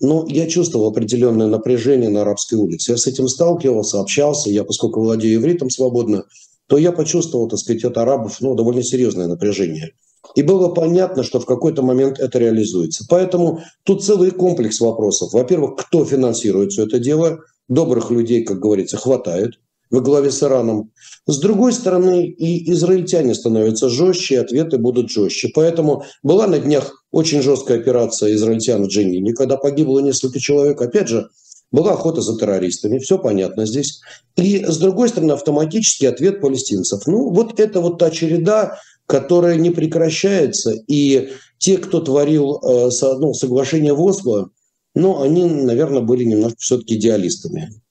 но 0.00 0.24
я 0.28 0.46
чувствовал 0.46 0.88
определенное 0.88 1.46
напряжение 1.46 2.08
на 2.08 2.22
арабской 2.22 2.54
улице. 2.54 2.92
Я 2.92 2.96
с 2.96 3.06
этим 3.06 3.28
сталкивался, 3.28 4.00
общался. 4.00 4.48
Я, 4.48 4.64
поскольку 4.64 5.00
владею 5.00 5.40
ивритом 5.40 5.68
свободно, 5.68 6.24
то 6.68 6.78
я 6.78 6.90
почувствовал, 6.90 7.48
так 7.48 7.58
сказать, 7.58 7.84
от 7.84 7.98
арабов 7.98 8.40
ну, 8.40 8.54
довольно 8.54 8.82
серьезное 8.82 9.26
напряжение. 9.26 9.92
И 10.34 10.42
было 10.42 10.68
понятно, 10.68 11.22
что 11.22 11.38
в 11.38 11.44
какой-то 11.44 11.82
момент 11.82 12.18
это 12.18 12.38
реализуется. 12.38 13.04
Поэтому 13.10 13.60
тут 13.84 14.02
целый 14.02 14.30
комплекс 14.30 14.80
вопросов. 14.80 15.34
Во-первых, 15.34 15.76
кто 15.76 16.06
финансирует 16.06 16.72
все 16.72 16.86
это 16.86 16.98
дело? 16.98 17.40
Добрых 17.68 18.10
людей, 18.10 18.42
как 18.42 18.58
говорится, 18.58 18.96
хватает 18.96 19.58
во 19.92 20.00
главе 20.00 20.32
с 20.32 20.42
Ираном. 20.42 20.90
С 21.26 21.38
другой 21.38 21.72
стороны, 21.72 22.26
и 22.26 22.72
израильтяне 22.72 23.34
становятся 23.34 23.88
жестче, 23.88 24.34
и 24.34 24.38
ответы 24.38 24.78
будут 24.78 25.10
жестче. 25.10 25.50
Поэтому 25.54 26.04
была 26.22 26.48
на 26.48 26.58
днях 26.58 27.04
очень 27.12 27.42
жесткая 27.42 27.78
операция 27.78 28.34
израильтян 28.34 28.82
в 28.82 28.88
Дженине, 28.88 29.34
когда 29.34 29.56
погибло 29.56 30.00
несколько 30.00 30.40
человек. 30.40 30.80
Опять 30.80 31.08
же, 31.08 31.28
была 31.70 31.92
охота 31.92 32.22
за 32.22 32.36
террористами, 32.38 32.98
все 32.98 33.18
понятно 33.18 33.66
здесь. 33.66 34.00
И, 34.36 34.64
с 34.64 34.78
другой 34.78 35.10
стороны, 35.10 35.32
автоматический 35.32 36.06
ответ 36.06 36.40
палестинцев. 36.40 37.06
Ну, 37.06 37.30
вот 37.30 37.60
это 37.60 37.80
вот 37.80 37.98
та 37.98 38.10
череда, 38.10 38.78
которая 39.06 39.56
не 39.56 39.70
прекращается. 39.70 40.74
И 40.86 41.30
те, 41.58 41.76
кто 41.76 42.00
творил 42.00 42.60
э, 42.62 42.90
ну, 43.18 43.34
соглашение 43.34 43.94
в 43.94 44.02
Осло, 44.02 44.50
ну, 44.94 45.22
они, 45.22 45.44
наверное, 45.44 46.02
были 46.02 46.24
немножко 46.24 46.58
все-таки 46.58 46.96
идеалистами. 46.96 47.81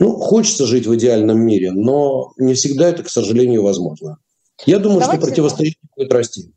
Ну, 0.00 0.16
хочется 0.16 0.66
жить 0.66 0.86
в 0.86 0.94
идеальном 0.94 1.40
мире, 1.40 1.72
но 1.72 2.32
не 2.36 2.54
всегда 2.54 2.88
это, 2.88 3.02
к 3.02 3.10
сожалению, 3.10 3.62
возможно. 3.62 4.18
Я 4.66 4.78
думаю, 4.78 5.00
Давайте... 5.00 5.20
что 5.20 5.28
противостояние 5.28 5.76
будет 5.96 6.12
расти. 6.12 6.52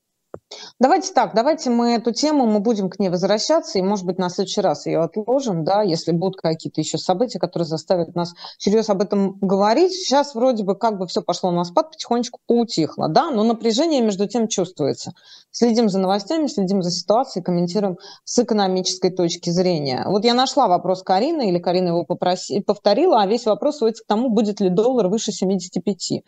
Давайте 0.82 1.14
так, 1.14 1.36
давайте 1.36 1.70
мы 1.70 1.92
эту 1.92 2.12
тему, 2.12 2.48
мы 2.48 2.60
будем 2.60 2.90
к 2.90 2.98
ней 2.98 3.10
возвращаться, 3.10 3.78
и, 3.78 3.84
может 3.84 4.04
быть, 4.04 4.18
на 4.18 4.30
следующий 4.30 4.62
раз 4.62 4.88
ее 4.88 5.02
отложим, 5.02 5.64
да, 5.64 5.84
если 5.84 6.12
будут 6.12 6.42
какие-то 6.42 6.82
еще 6.82 6.98
события, 6.98 7.38
которые 7.38 7.68
заставят 7.68 8.16
нас 8.16 8.34
серьезно 8.58 8.96
об 8.96 9.04
этом 9.04 9.38
говорить. 9.42 9.94
Сейчас 9.94 10.34
вроде 10.34 10.64
бы 10.64 10.76
как 10.76 10.98
бы 10.98 11.06
все 11.06 11.22
пошло 11.22 11.52
на 11.52 11.66
спад, 11.66 11.92
потихонечку 11.92 12.40
поутихло, 12.48 13.10
да, 13.10 13.30
но 13.30 13.44
напряжение 13.44 14.02
между 14.02 14.28
тем 14.28 14.48
чувствуется. 14.48 15.12
Следим 15.52 15.88
за 15.88 16.00
новостями, 16.00 16.48
следим 16.48 16.82
за 16.82 16.90
ситуацией, 16.90 17.44
комментируем 17.44 18.00
с 18.24 18.40
экономической 18.40 19.12
точки 19.12 19.52
зрения. 19.52 20.04
Вот 20.08 20.26
я 20.26 20.34
нашла 20.34 20.68
вопрос 20.68 21.04
Карины, 21.04 21.50
или 21.50 21.60
Карина 21.60 21.90
его 21.90 22.06
попроси, 22.06 22.60
повторила, 22.60 23.22
а 23.22 23.28
весь 23.28 23.46
вопрос 23.46 23.78
сводится 23.78 24.04
к 24.04 24.08
тому, 24.08 24.30
будет 24.30 24.60
ли 24.60 24.70
доллар 24.70 25.10
выше 25.10 25.32
75. 25.32 26.24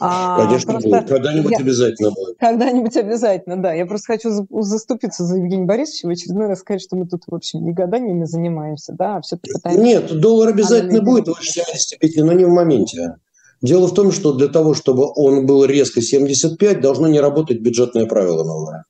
А, 0.00 0.44
Конечно, 0.44 0.72
просто 0.72 0.88
будет. 0.88 1.08
Когда-нибудь 1.08 1.50
я... 1.52 1.58
обязательно 1.58 2.10
будет. 2.10 2.38
Когда-нибудь 2.38 2.96
обязательно, 2.96 3.60
да. 3.60 3.74
Я 3.78 3.86
просто 3.86 4.14
хочу 4.14 4.30
заступиться 4.60 5.24
за 5.24 5.36
Евгения 5.36 5.64
Борисовича 5.64 6.08
в 6.08 6.10
очередной 6.10 6.48
раз 6.48 6.60
сказать, 6.60 6.82
что 6.82 6.96
мы 6.96 7.06
тут, 7.06 7.22
в 7.28 7.34
общем, 7.34 7.64
не 7.64 7.72
гаданиями 7.72 8.24
занимаемся, 8.24 8.92
да, 8.92 9.18
а 9.18 9.20
все 9.20 9.36
пытаемся... 9.36 9.80
Нет, 9.80 10.20
доллар 10.20 10.48
обязательно 10.48 11.00
будет 11.00 11.28
выше 11.28 11.52
75, 11.52 12.16
но 12.24 12.32
не 12.32 12.44
в 12.44 12.48
моменте. 12.48 13.14
Дело 13.62 13.86
в 13.86 13.94
том, 13.94 14.10
что 14.10 14.32
для 14.32 14.48
того, 14.48 14.74
чтобы 14.74 15.08
он 15.14 15.46
был 15.46 15.64
резко 15.64 16.02
75, 16.02 16.80
должно 16.80 17.06
не 17.06 17.20
работать 17.20 17.60
бюджетное 17.60 18.06
правило 18.06 18.42
новое. 18.42 18.84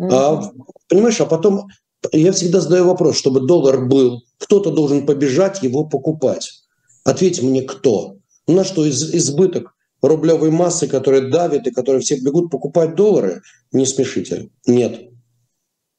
Mm-hmm. 0.00 0.08
А, 0.10 0.52
понимаешь, 0.88 1.20
а 1.20 1.26
потом 1.26 1.68
я 2.10 2.32
всегда 2.32 2.60
задаю 2.60 2.86
вопрос, 2.86 3.16
чтобы 3.16 3.46
доллар 3.46 3.86
был, 3.86 4.22
кто-то 4.38 4.72
должен 4.72 5.06
побежать 5.06 5.62
его 5.62 5.84
покупать. 5.84 6.64
Ответь 7.04 7.40
мне, 7.42 7.62
кто? 7.62 8.16
У 8.48 8.52
нас 8.52 8.66
что, 8.66 8.84
из, 8.84 9.14
избыток 9.14 9.71
рублевой 10.02 10.50
массы, 10.50 10.88
которая 10.88 11.30
давит 11.30 11.66
и 11.66 11.70
которая 11.70 12.00
все 12.00 12.18
бегут 12.20 12.50
покупать 12.50 12.94
доллары, 12.94 13.42
не 13.72 13.86
смешите. 13.86 14.50
Нет. 14.66 15.08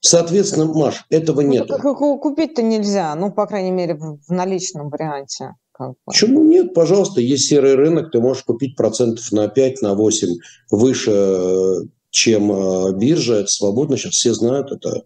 Соответственно, 0.02 0.66
Маш, 0.66 1.06
этого 1.10 1.42
ну, 1.42 1.48
нет. 1.48 1.70
Купить-то 1.70 2.62
нельзя, 2.62 3.16
ну, 3.16 3.32
по 3.32 3.48
крайней 3.48 3.72
мере, 3.72 3.96
в 3.96 4.30
наличном 4.30 4.90
варианте. 4.90 5.56
Как 5.72 5.92
бы. 5.92 5.96
Почему 6.06 6.44
нет? 6.44 6.74
Пожалуйста, 6.74 7.22
есть 7.22 7.48
серый 7.48 7.76
рынок, 7.76 8.12
ты 8.12 8.20
можешь 8.20 8.44
купить 8.44 8.76
процентов 8.76 9.32
на 9.32 9.48
5, 9.48 9.82
на 9.82 9.96
8 9.96 10.28
выше, 10.70 11.88
чем 12.10 12.52
э, 12.52 12.94
биржа. 12.98 13.36
Это 13.36 13.48
свободно, 13.48 13.98
сейчас 13.98 14.14
все 14.14 14.34
знают 14.34 14.72
это. 14.72 15.04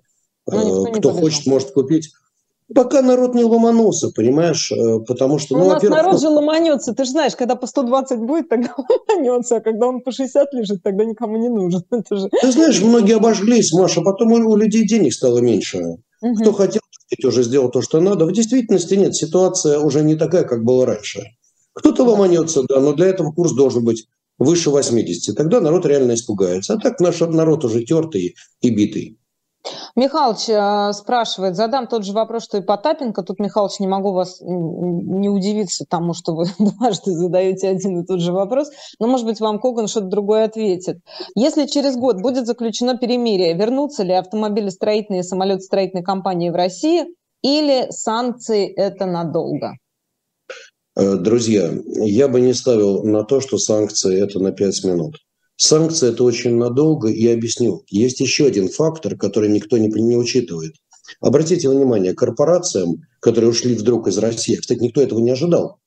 Ну, 0.47 0.91
Кто 0.91 1.11
хочет, 1.11 1.45
может 1.45 1.71
купить. 1.71 2.11
Пока 2.75 3.01
народ 3.01 3.33
не 3.33 3.45
ломанулся, 3.45 4.09
понимаешь? 4.09 4.71
Э, 4.73 4.99
потому 4.99 5.39
что, 5.39 5.57
ну, 5.57 5.67
У 5.67 5.69
нас 5.69 5.83
народ 5.83 6.19
же 6.19 6.27
ломанется. 6.27 6.93
Ты 6.93 7.05
же 7.05 7.11
знаешь, 7.11 7.35
когда 7.35 7.55
по 7.55 7.65
120 7.65 8.19
будет, 8.19 8.49
тогда 8.49 8.75
ломанется, 9.09 9.57
а 9.57 9.59
когда 9.61 9.87
он 9.87 10.01
по 10.01 10.11
60 10.11 10.53
лежит, 10.53 10.83
тогда 10.83 11.05
никому 11.05 11.37
не 11.37 11.47
нужен. 11.47 11.83
Же... 12.11 12.29
Ты 12.41 12.51
знаешь, 12.51 12.81
многие 12.81 13.15
обожглись, 13.15 13.71
Маша, 13.71 14.01
потом 14.01 14.33
у 14.33 14.55
людей 14.57 14.85
денег 14.85 15.13
стало 15.13 15.39
меньше. 15.39 15.77
Угу. 16.21 16.35
Кто 16.41 16.51
хотел, 16.51 16.81
уже 17.23 17.43
сделал 17.43 17.69
то, 17.69 17.81
что 17.81 18.01
надо. 18.01 18.25
В 18.25 18.33
действительности 18.33 18.95
нет, 18.95 19.15
ситуация 19.15 19.79
уже 19.79 20.01
не 20.01 20.15
такая, 20.15 20.43
как 20.43 20.65
была 20.65 20.85
раньше. 20.85 21.23
Кто-то 21.73 22.03
ломанется, 22.03 22.63
да, 22.67 22.81
но 22.81 22.93
для 22.93 23.07
этого 23.07 23.31
курс 23.31 23.53
должен 23.53 23.85
быть 23.85 24.07
выше 24.39 24.71
80. 24.71 25.35
Тогда 25.37 25.61
народ 25.61 25.85
реально 25.85 26.15
испугается. 26.15 26.73
А 26.73 26.79
так 26.79 26.99
наш 26.99 27.19
народ 27.21 27.63
уже 27.63 27.83
тертый 27.83 28.35
и 28.61 28.69
битый. 28.69 29.17
Михалыч 29.95 30.49
э, 30.49 30.93
спрашивает, 30.93 31.55
задам 31.55 31.87
тот 31.87 32.05
же 32.05 32.13
вопрос, 32.13 32.43
что 32.43 32.57
и 32.57 32.61
Потапенко. 32.61 33.23
Тут, 33.23 33.39
Михалыч, 33.39 33.79
не 33.79 33.87
могу 33.87 34.13
вас 34.13 34.39
не 34.41 35.29
удивиться 35.29 35.85
тому, 35.89 36.13
что 36.13 36.35
вы 36.35 36.45
дважды 36.59 37.11
задаете 37.11 37.69
один 37.69 38.01
и 38.01 38.05
тот 38.05 38.19
же 38.19 38.31
вопрос, 38.31 38.69
но, 38.99 39.07
может 39.07 39.25
быть, 39.25 39.39
вам 39.39 39.59
Коган 39.59 39.87
что-то 39.87 40.07
другое 40.07 40.45
ответит. 40.45 40.99
Если 41.35 41.65
через 41.65 41.95
год 41.95 42.21
будет 42.21 42.45
заключено 42.45 42.97
перемирие, 42.97 43.53
вернутся 43.53 44.03
ли 44.03 44.13
автомобилестроительные 44.13 45.21
и 45.21 45.23
самолетостроительные 45.23 46.03
компании 46.03 46.49
в 46.49 46.55
России 46.55 47.05
или 47.41 47.87
санкции 47.89 48.67
это 48.67 49.05
надолго? 49.05 49.73
Э, 50.95 51.15
друзья, 51.15 51.71
я 51.85 52.27
бы 52.27 52.41
не 52.41 52.53
ставил 52.53 53.03
на 53.03 53.23
то, 53.23 53.39
что 53.39 53.57
санкции 53.57 54.21
это 54.21 54.39
на 54.39 54.51
5 54.51 54.83
минут. 54.85 55.17
Санкции– 55.57 56.09
это 56.11 56.23
очень 56.23 56.55
надолго, 56.55 57.09
и 57.09 57.27
объясню. 57.27 57.83
Есть 57.89 58.19
еще 58.19 58.45
один 58.45 58.69
фактор, 58.69 59.17
который 59.17 59.49
никто 59.49 59.77
не, 59.77 59.87
не 59.87 60.15
учитывает. 60.15 60.75
Обратите 61.19 61.67
внимание, 61.67 62.13
корпорациям, 62.13 63.01
которые 63.19 63.49
ушли 63.49 63.75
вдруг 63.75 64.07
из 64.07 64.17
России, 64.19 64.55
кстати, 64.55 64.79
никто 64.79 65.01
этого 65.01 65.19
не 65.19 65.31
ожидал, 65.31 65.79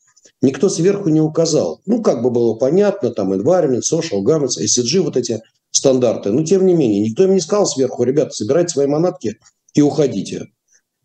никто 0.42 0.68
сверху 0.68 1.08
не 1.08 1.20
указал. 1.20 1.80
Ну, 1.86 2.02
как 2.02 2.22
бы 2.22 2.30
было 2.30 2.54
понятно, 2.54 3.10
там 3.10 3.32
environment, 3.32 3.82
social 3.82 4.22
governance, 4.24 4.58
ESG, 4.60 5.00
вот 5.00 5.16
эти 5.16 5.40
стандарты. 5.70 6.32
Но, 6.32 6.44
тем 6.44 6.66
не 6.66 6.74
менее, 6.74 7.00
никто 7.00 7.24
им 7.24 7.34
не 7.34 7.40
сказал 7.40 7.66
сверху, 7.66 8.02
ребята, 8.02 8.32
собирайте 8.32 8.74
свои 8.74 8.86
манатки 8.88 9.38
и 9.74 9.82
уходите. 9.82 10.48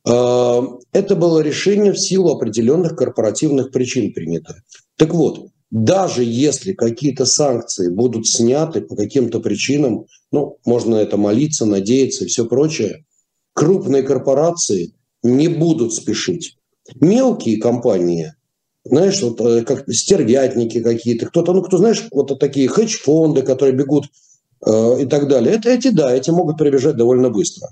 А, 0.08 0.64
это 0.92 1.16
было 1.16 1.40
решение 1.40 1.92
в 1.92 2.00
силу 2.00 2.34
определенных 2.34 2.96
корпоративных 2.96 3.72
причин 3.72 4.14
принято. 4.14 4.56
Так 4.98 5.14
вот, 5.14 5.50
даже 5.72 6.24
если 6.24 6.74
какие-то 6.74 7.26
санкции 7.26 7.90
будут 7.90 8.28
сняты 8.28 8.82
по 8.82 8.96
каким-то 8.96 9.40
причинам, 9.40 10.06
ну, 10.32 10.58
можно 10.66 10.96
это 10.96 11.18
молиться, 11.18 11.66
надеяться 11.66 12.26
и 12.26 12.28
все 12.28 12.46
прочее, 12.46 13.06
крупные 13.54 14.04
корпорации 14.04 14.94
не 15.24 15.48
будут 15.48 15.94
спешить. 15.94 16.58
Мелкие 17.02 17.60
компании, 17.60 18.34
знаешь, 18.84 19.22
вот 19.24 19.42
э, 19.42 19.64
как 19.64 19.92
стервятники 19.92 20.82
какие-то, 20.82 21.26
кто-то, 21.28 21.54
ну, 21.54 21.64
кто, 21.64 21.78
знаешь, 21.78 22.06
вот 22.12 22.38
такие 22.40 22.68
хедж-фонды, 22.68 23.42
которые 23.42 23.76
бегут 23.76 24.06
э, 24.66 25.02
и 25.02 25.06
так 25.08 25.28
далее, 25.28 25.56
это 25.56 25.72
эти, 25.72 25.90
да, 25.90 26.14
эти 26.14 26.30
могут 26.30 26.58
прибежать 26.58 26.96
довольно 26.96 27.32
быстро. 27.32 27.70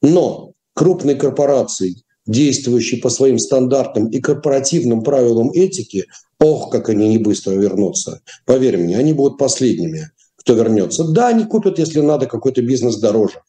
Но 0.00 0.52
крупные 0.72 1.16
корпорации, 1.16 2.02
действующие 2.26 3.00
по 3.00 3.10
своим 3.10 3.38
стандартам 3.38 4.08
и 4.08 4.20
корпоративным 4.20 5.02
правилам 5.02 5.50
этики, 5.50 6.06
ох, 6.40 6.70
как 6.70 6.88
они 6.88 7.08
не 7.08 7.18
быстро 7.18 7.52
вернутся. 7.52 8.20
Поверь 8.46 8.78
мне, 8.78 8.96
они 8.98 9.12
будут 9.12 9.38
последними, 9.38 10.10
кто 10.36 10.54
вернется. 10.54 11.04
Да, 11.04 11.28
они 11.28 11.44
купят, 11.44 11.78
если 11.78 12.00
надо, 12.00 12.26
какой-то 12.26 12.62
бизнес 12.62 12.96
дороже. 12.96 13.40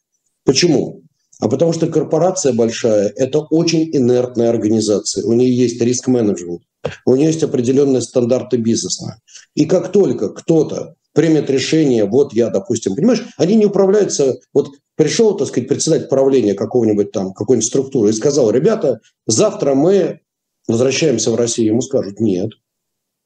Почему? 0.44 1.02
А 1.38 1.48
потому 1.48 1.72
что 1.72 1.86
корпорация 1.86 2.52
большая– 2.52 3.12
это 3.16 3.40
очень 3.40 3.90
инертная 3.94 4.48
организация. 4.48 5.24
У 5.24 5.32
нее 5.32 5.54
есть 5.54 5.80
риск-менеджмент, 5.80 6.62
у 7.04 7.14
нее 7.14 7.26
есть 7.26 7.42
определенные 7.42 8.00
стандарты 8.00 8.56
бизнеса. 8.56 9.20
И 9.54 9.66
как 9.66 9.92
только 9.92 10.30
кто-то 10.30 10.94
примет 11.16 11.48
решение, 11.48 12.04
вот 12.04 12.34
я, 12.34 12.50
допустим, 12.50 12.94
понимаешь, 12.94 13.24
они 13.38 13.56
не 13.56 13.64
управляются, 13.64 14.38
вот 14.52 14.68
пришел, 14.96 15.34
так 15.34 15.48
сказать, 15.48 15.66
председатель 15.66 16.08
правления 16.08 16.52
какого-нибудь 16.52 17.10
там, 17.10 17.32
какой-нибудь 17.32 17.66
структуры 17.66 18.10
и 18.10 18.12
сказал, 18.12 18.50
ребята, 18.50 19.00
завтра 19.26 19.74
мы 19.74 20.20
возвращаемся 20.68 21.30
в 21.30 21.36
Россию, 21.36 21.68
ему 21.68 21.80
скажут, 21.80 22.20
нет, 22.20 22.50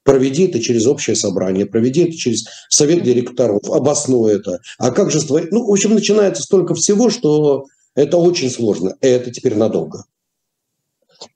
проведи 0.04 0.46
это 0.46 0.60
через 0.60 0.86
общее 0.86 1.16
собрание, 1.16 1.66
проведи 1.66 2.04
это 2.04 2.12
через 2.12 2.44
совет 2.68 3.02
директоров, 3.02 3.68
обоснуй 3.68 4.34
это. 4.34 4.60
А 4.78 4.92
как 4.92 5.10
же 5.10 5.20
с 5.20 5.24
твоей... 5.24 5.48
Ну, 5.50 5.66
в 5.66 5.72
общем, 5.72 5.92
начинается 5.92 6.44
столько 6.44 6.74
всего, 6.74 7.10
что 7.10 7.66
это 7.96 8.18
очень 8.18 8.50
сложно. 8.50 8.94
И 9.00 9.06
это 9.08 9.32
теперь 9.32 9.56
надолго. 9.56 10.04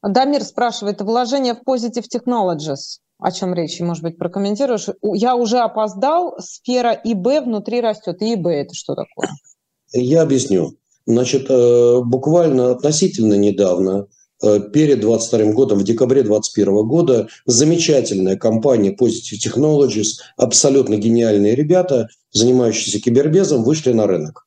Дамир 0.03 0.45
спрашивает, 0.45 1.01
вложение 1.03 1.55
в 1.55 1.69
Positive 1.69 2.07
Technologies 2.15 3.01
о 3.19 3.33
чем 3.33 3.55
речь, 3.55 3.81
может 3.81 4.03
быть, 4.03 4.19
прокомментируешь. 4.19 4.89
Я 5.03 5.37
уже 5.37 5.59
опоздал, 5.59 6.37
сфера 6.41 6.93
ИБ 6.93 7.45
внутри 7.45 7.81
растет. 7.81 8.21
И 8.23 8.35
ИБ 8.35 8.47
это 8.47 8.75
что 8.75 8.95
такое? 8.95 9.31
Я 9.93 10.23
объясню. 10.23 10.77
Значит, 11.07 11.47
э, 11.49 12.01
буквально 12.05 12.73
относительно 12.73 13.35
недавно, 13.35 14.07
э, 14.43 14.61
перед 14.73 15.01
22 15.01 15.53
годом, 15.53 15.79
в 15.79 15.85
декабре 15.85 16.23
2021 16.23 16.83
года, 16.83 17.29
замечательная 17.47 18.37
компания 18.37 18.97
Positive 18.99 19.39
Technologies, 19.45 20.21
абсолютно 20.37 20.97
гениальные 20.97 21.55
ребята, 21.55 22.09
занимающиеся 22.33 23.01
кибербезом, 23.01 23.65
вышли 23.65 23.93
на 23.93 24.07
рынок. 24.07 24.47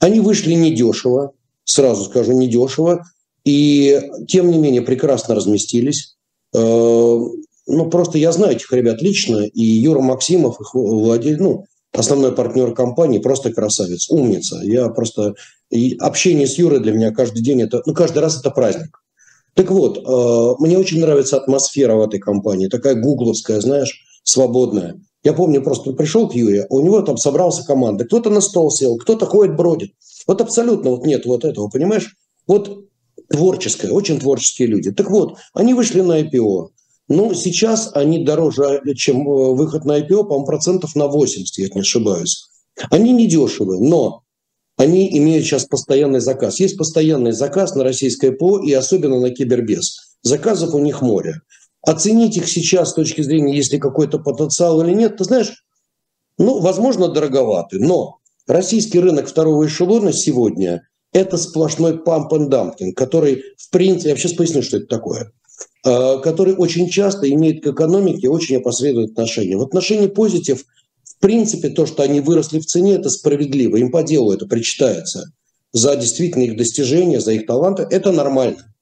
Они 0.00 0.20
вышли 0.20 0.54
недешево, 0.54 1.32
сразу 1.64 2.04
скажу, 2.04 2.32
недешево, 2.32 3.04
и 3.44 4.00
тем 4.28 4.50
не 4.50 4.58
менее 4.58 4.82
прекрасно 4.82 5.34
разместились. 5.34 6.16
Ну, 7.66 7.88
просто 7.88 8.18
я 8.18 8.32
знаю 8.32 8.56
этих 8.56 8.72
ребят 8.72 9.00
лично, 9.00 9.38
и 9.44 9.62
Юра 9.62 10.00
Максимов, 10.00 10.60
их 10.60 10.74
владелец, 10.74 11.40
ну, 11.40 11.64
основной 11.92 12.32
партнер 12.32 12.74
компании, 12.74 13.18
просто 13.18 13.52
красавец, 13.52 14.10
умница. 14.10 14.60
Я 14.62 14.88
просто... 14.88 15.34
И 15.70 15.96
общение 15.98 16.46
с 16.46 16.58
Юрой 16.58 16.80
для 16.80 16.92
меня 16.92 17.10
каждый 17.10 17.42
день, 17.42 17.62
это, 17.62 17.82
ну, 17.86 17.94
каждый 17.94 18.18
раз 18.18 18.38
это 18.38 18.50
праздник. 18.50 19.00
Так 19.54 19.70
вот, 19.70 19.98
э, 19.98 20.62
мне 20.62 20.76
очень 20.76 21.00
нравится 21.00 21.36
атмосфера 21.36 21.94
в 21.94 22.02
этой 22.02 22.18
компании, 22.18 22.68
такая 22.68 22.94
гугловская, 22.96 23.60
знаешь, 23.60 24.04
свободная. 24.24 25.00
Я 25.22 25.32
помню, 25.32 25.62
просто 25.62 25.92
пришел 25.92 26.28
к 26.28 26.34
Юре, 26.34 26.66
у 26.68 26.82
него 26.82 27.00
там 27.02 27.16
собрался 27.16 27.64
команда, 27.64 28.04
кто-то 28.04 28.30
на 28.30 28.40
стол 28.40 28.70
сел, 28.70 28.96
кто-то 28.98 29.26
ходит, 29.26 29.56
бродит. 29.56 29.92
Вот 30.26 30.40
абсолютно 30.40 30.90
вот 30.90 31.06
нет 31.06 31.24
вот 31.24 31.44
этого, 31.44 31.68
понимаешь? 31.68 32.16
Вот 32.46 32.84
творческое, 33.30 33.90
очень 33.90 34.18
творческие 34.18 34.68
люди. 34.68 34.90
Так 34.92 35.10
вот, 35.10 35.38
они 35.54 35.72
вышли 35.72 36.00
на 36.00 36.20
IPO, 36.20 36.68
ну, 37.08 37.34
сейчас 37.34 37.90
они 37.94 38.24
дороже, 38.24 38.82
чем 38.96 39.28
э, 39.28 39.54
выход 39.54 39.84
на 39.84 40.00
IPO, 40.00 40.24
по-моему, 40.24 40.46
процентов 40.46 40.94
на 40.94 41.06
80, 41.06 41.58
я 41.58 41.68
не 41.74 41.80
ошибаюсь. 41.80 42.48
Они 42.90 43.12
не 43.12 43.26
дешевые, 43.26 43.80
но 43.80 44.22
они 44.76 45.16
имеют 45.18 45.44
сейчас 45.44 45.66
постоянный 45.66 46.20
заказ. 46.20 46.58
Есть 46.60 46.78
постоянный 46.78 47.32
заказ 47.32 47.74
на 47.74 47.84
российское 47.84 48.32
ПО 48.32 48.58
и 48.58 48.72
особенно 48.72 49.20
на 49.20 49.30
кибербез. 49.30 50.16
Заказов 50.22 50.74
у 50.74 50.78
них 50.78 51.02
море. 51.02 51.40
Оценить 51.82 52.38
их 52.38 52.48
сейчас 52.48 52.90
с 52.90 52.94
точки 52.94 53.20
зрения, 53.20 53.54
есть 53.54 53.72
ли 53.72 53.78
какой-то 53.78 54.18
потенциал 54.18 54.80
или 54.82 54.94
нет, 54.94 55.18
ты 55.18 55.24
знаешь, 55.24 55.52
ну, 56.38 56.60
возможно, 56.60 57.08
дороговатый, 57.08 57.80
но 57.80 58.18
российский 58.46 58.98
рынок 58.98 59.28
второго 59.28 59.66
эшелона 59.66 60.12
сегодня– 60.12 60.88
это 61.12 61.36
сплошной 61.36 61.98
памп 61.98 62.32
и 62.32 62.46
дампинг, 62.46 62.96
который, 62.96 63.44
в 63.58 63.70
принципе, 63.70 64.10
я 64.10 64.16
сейчас 64.16 64.32
поясню, 64.32 64.62
что 64.62 64.78
это 64.78 64.86
такое– 64.86 65.30
который 65.84 66.54
очень 66.54 66.88
часто 66.88 67.30
имеет 67.30 67.62
к 67.62 67.66
экономике 67.66 68.28
очень 68.28 68.56
опосредованное 68.56 69.10
отношение. 69.10 69.58
В 69.58 69.62
отношении 69.62 70.06
позитив, 70.06 70.64
в 71.04 71.18
принципе, 71.20 71.68
то, 71.68 71.84
что 71.84 72.02
они 72.02 72.20
выросли 72.20 72.58
в 72.58 72.66
цене, 72.66 72.94
это 72.94 73.10
справедливо, 73.10 73.76
им 73.76 73.90
по 73.90 74.02
делу 74.02 74.32
это 74.32 74.46
причитается. 74.46 75.30
За 75.72 75.94
действительно 75.96 76.44
их 76.44 76.56
достижения, 76.56 77.20
за 77.20 77.32
их 77.32 77.46
таланты, 77.46 77.86
это 77.90 78.12
нормально. 78.12 78.74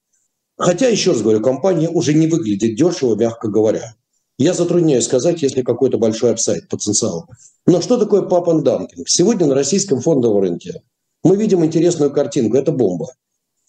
Хотя, 0.56 0.88
еще 0.88 1.10
раз 1.10 1.22
говорю, 1.22 1.40
компания 1.40 1.88
уже 1.88 2.14
не 2.14 2.28
выглядит 2.28 2.76
дешево, 2.76 3.16
мягко 3.16 3.48
говоря. 3.48 3.94
Я 4.38 4.54
затрудняюсь 4.54 5.04
сказать, 5.04 5.42
если 5.42 5.62
какой-то 5.62 5.98
большой 5.98 6.32
upside, 6.32 6.68
потенциал. 6.68 7.26
Но 7.66 7.80
что 7.80 7.96
такое 7.96 8.22
pump 8.22 8.62
and 8.62 8.75
dumping? 8.75 9.08
Сегодня 9.08 9.46
на 9.46 9.54
российском 9.54 10.00
фондовом 10.00 10.42
рынке 10.42 10.82
мы 11.24 11.36
видим 11.36 11.64
интересную 11.64 12.12
картинку. 12.12 12.56
Это 12.56 12.72
бомба. 12.72 13.08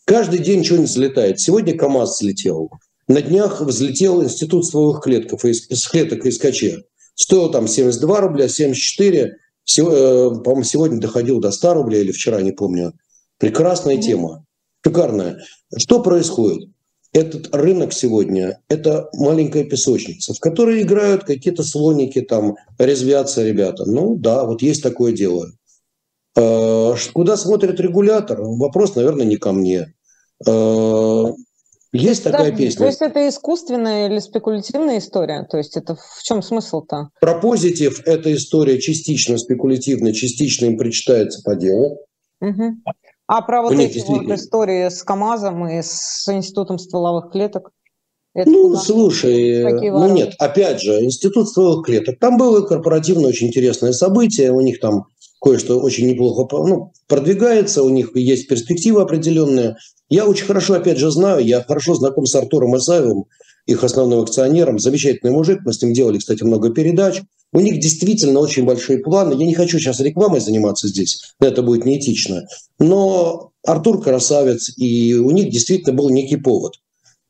Каждый 0.06 0.40
день 0.40 0.64
что-нибудь 0.64 0.90
взлетает. 0.90 1.40
Сегодня 1.40 1.78
КАМАЗ 1.78 2.20
взлетел. 2.20 2.70
На 3.08 3.22
днях 3.22 3.62
взлетел 3.62 4.24
институт 4.24 4.66
стволовых 4.66 5.04
клеток, 5.04 5.44
из 5.44 5.88
клеток 5.88 6.26
ИСКЧ. 6.26 6.86
Стоил 7.16 7.52
там 7.52 7.68
72 7.68 8.22
рубля, 8.22 8.48
74. 8.48 9.24
Э, 9.26 9.82
по-моему, 10.44 10.64
сегодня 10.64 11.00
доходил 11.00 11.40
до 11.40 11.52
100 11.52 11.74
рублей 11.74 12.04
или 12.04 12.12
вчера, 12.12 12.42
не 12.42 12.52
помню. 12.52 12.94
Прекрасная 13.40 13.98
тема. 13.98 14.46
Шикарная. 14.86 15.44
Что 15.78 16.02
происходит? 16.02 16.70
Этот 17.12 17.54
рынок 17.54 17.94
сегодня– 17.94 18.62
это 18.70 19.10
маленькая 19.14 19.66
песочница, 19.66 20.34
в 20.34 20.40
которой 20.40 20.82
играют 20.82 21.26
какие-то 21.26 21.64
слоники, 21.64 22.22
там, 22.22 22.56
резвятся 22.80 23.44
ребята. 23.44 23.86
Ну 23.86 24.16
да, 24.16 24.46
вот 24.46 24.62
есть 24.64 24.82
такое 24.82 25.12
дело. 25.12 25.52
Э, 26.36 26.96
куда 27.14 27.38
смотрит 27.38 27.80
регулятор? 27.80 28.42
Вопрос, 28.42 28.96
наверное, 28.96 29.26
не 29.26 29.38
ко 29.38 29.52
мне. 29.52 29.94
Есть 31.94 32.24
такая 32.24 32.52
да, 32.52 32.58
песня. 32.58 32.80
То 32.80 32.86
есть 32.88 33.02
это 33.02 33.30
искусственная 33.30 34.10
или 34.10 34.18
спекулятивная 34.18 34.98
история? 34.98 35.44
То 35.50 35.58
есть 35.58 35.78
это 35.78 35.96
в 35.96 36.24
чем 36.24 36.42
смысл-то? 36.42 37.10
Про 37.22 37.40
позитив 37.40 38.02
эта 38.06 38.34
история 38.34 38.82
частично 38.82 39.38
спекулятивная, 39.38 40.12
частично 40.12 40.66
им 40.66 40.78
причитается 40.78 41.44
по 41.44 41.56
делу. 41.56 42.00
Угу. 42.42 42.78
А 43.28 43.42
про 43.44 43.62
вот 43.62 43.74
эти 43.74 43.94
действительно... 43.94 44.30
вот 44.30 44.40
истории 44.40 44.90
с 44.90 45.04
КАМАЗом 45.04 45.68
и 45.68 45.82
с 45.84 46.28
Институтом 46.28 46.80
стволовых 46.80 47.32
клеток? 47.32 47.70
Это 48.34 48.50
ну, 48.50 48.76
слушай, 48.76 49.64
ну 49.92 50.12
нет, 50.12 50.34
опять 50.40 50.82
же, 50.82 51.04
Институт 51.04 51.50
стволовых 51.50 51.86
клеток. 51.86 52.18
Там 52.18 52.38
было 52.38 52.66
корпоративно 52.66 53.28
очень 53.28 53.48
интересное 53.48 53.92
событие, 53.92 54.52
у 54.52 54.62
них 54.62 54.80
там 54.80 55.06
кое-что 55.44 55.80
очень 55.80 56.08
неплохо 56.08 56.48
ну, 56.66 56.94
продвигается, 57.08 57.84
у 57.84 57.90
них 57.90 58.16
есть 58.16 58.48
перспективы 58.48 59.02
определенные. 59.02 59.76
Я 60.10 60.26
очень 60.26 60.46
хорошо, 60.46 60.76
опять 60.76 60.98
же, 60.98 61.12
знаю, 61.12 61.46
я 61.46 61.62
хорошо 61.62 61.96
знаком 61.96 62.26
с 62.26 62.34
Артуром 62.34 62.78
Исаевым, 62.78 63.26
их 63.66 63.84
основным 63.84 64.22
акционером. 64.22 64.80
Замечательный 64.80 65.32
мужик, 65.32 65.60
мы 65.66 65.74
с 65.74 65.82
ним 65.82 65.94
делали, 65.94 66.18
кстати, 66.18 66.44
много 66.44 66.70
передач. 66.70 67.22
У 67.52 67.60
них 67.60 67.80
действительно 67.80 68.40
очень 68.40 68.66
большие 68.66 69.00
планы. 69.00 69.34
Я 69.34 69.46
не 69.46 69.54
хочу 69.54 69.80
сейчас 69.80 70.00
рекламой 70.00 70.40
заниматься 70.40 70.88
здесь, 70.88 71.36
это 71.40 71.62
будет 71.62 71.86
неэтично. 71.86 72.44
Но 72.80 73.52
Артур 73.66 74.02
красавец, 74.02 74.72
и 74.78 75.14
у 75.16 75.30
них 75.32 75.52
действительно 75.52 75.94
был 75.94 76.10
некий 76.10 76.38
повод. 76.38 76.76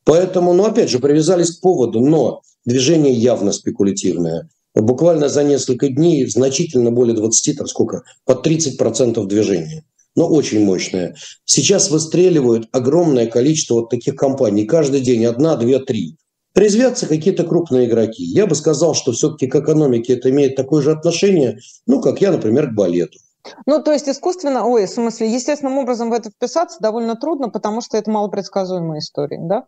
Поэтому, 0.04 0.52
ну, 0.52 0.64
опять 0.64 0.90
же, 0.90 1.00
привязались 1.00 1.56
к 1.56 1.60
поводу, 1.60 2.00
но 2.00 2.42
движение 2.64 3.12
явно 3.12 3.52
спекулятивное. 3.52 4.48
Буквально 4.74 5.28
за 5.28 5.44
несколько 5.44 5.88
дней 5.88 6.26
значительно 6.26 6.90
более 6.90 7.14
20, 7.14 7.56
там 7.56 7.66
сколько, 7.66 8.02
под 8.24 8.46
30% 8.46 9.24
движения. 9.26 9.84
Но 10.16 10.28
очень 10.28 10.64
мощное. 10.64 11.16
Сейчас 11.44 11.90
выстреливают 11.90 12.68
огромное 12.72 13.26
количество 13.26 13.74
вот 13.74 13.90
таких 13.90 14.16
компаний. 14.16 14.64
Каждый 14.64 15.00
день 15.00 15.24
одна, 15.24 15.56
две, 15.56 15.78
три. 15.78 16.16
Резвятся 16.54 17.06
какие-то 17.06 17.44
крупные 17.44 17.88
игроки. 17.88 18.22
Я 18.22 18.46
бы 18.46 18.54
сказал, 18.54 18.94
что 18.94 19.10
все-таки 19.12 19.48
к 19.48 19.56
экономике 19.56 20.14
это 20.14 20.30
имеет 20.30 20.54
такое 20.54 20.82
же 20.82 20.92
отношение, 20.92 21.58
ну, 21.86 22.00
как 22.00 22.20
я, 22.20 22.30
например, 22.30 22.70
к 22.70 22.74
балету. 22.74 23.18
Ну, 23.66 23.82
то 23.82 23.92
есть 23.92 24.08
искусственно, 24.08 24.64
ой, 24.64 24.86
в 24.86 24.90
смысле, 24.90 25.32
естественным 25.32 25.78
образом 25.78 26.10
в 26.10 26.12
это 26.12 26.30
вписаться 26.30 26.78
довольно 26.80 27.16
трудно, 27.16 27.48
потому 27.50 27.80
что 27.80 27.96
это 27.96 28.10
малопредсказуемая 28.10 29.00
история, 29.00 29.40
да? 29.42 29.66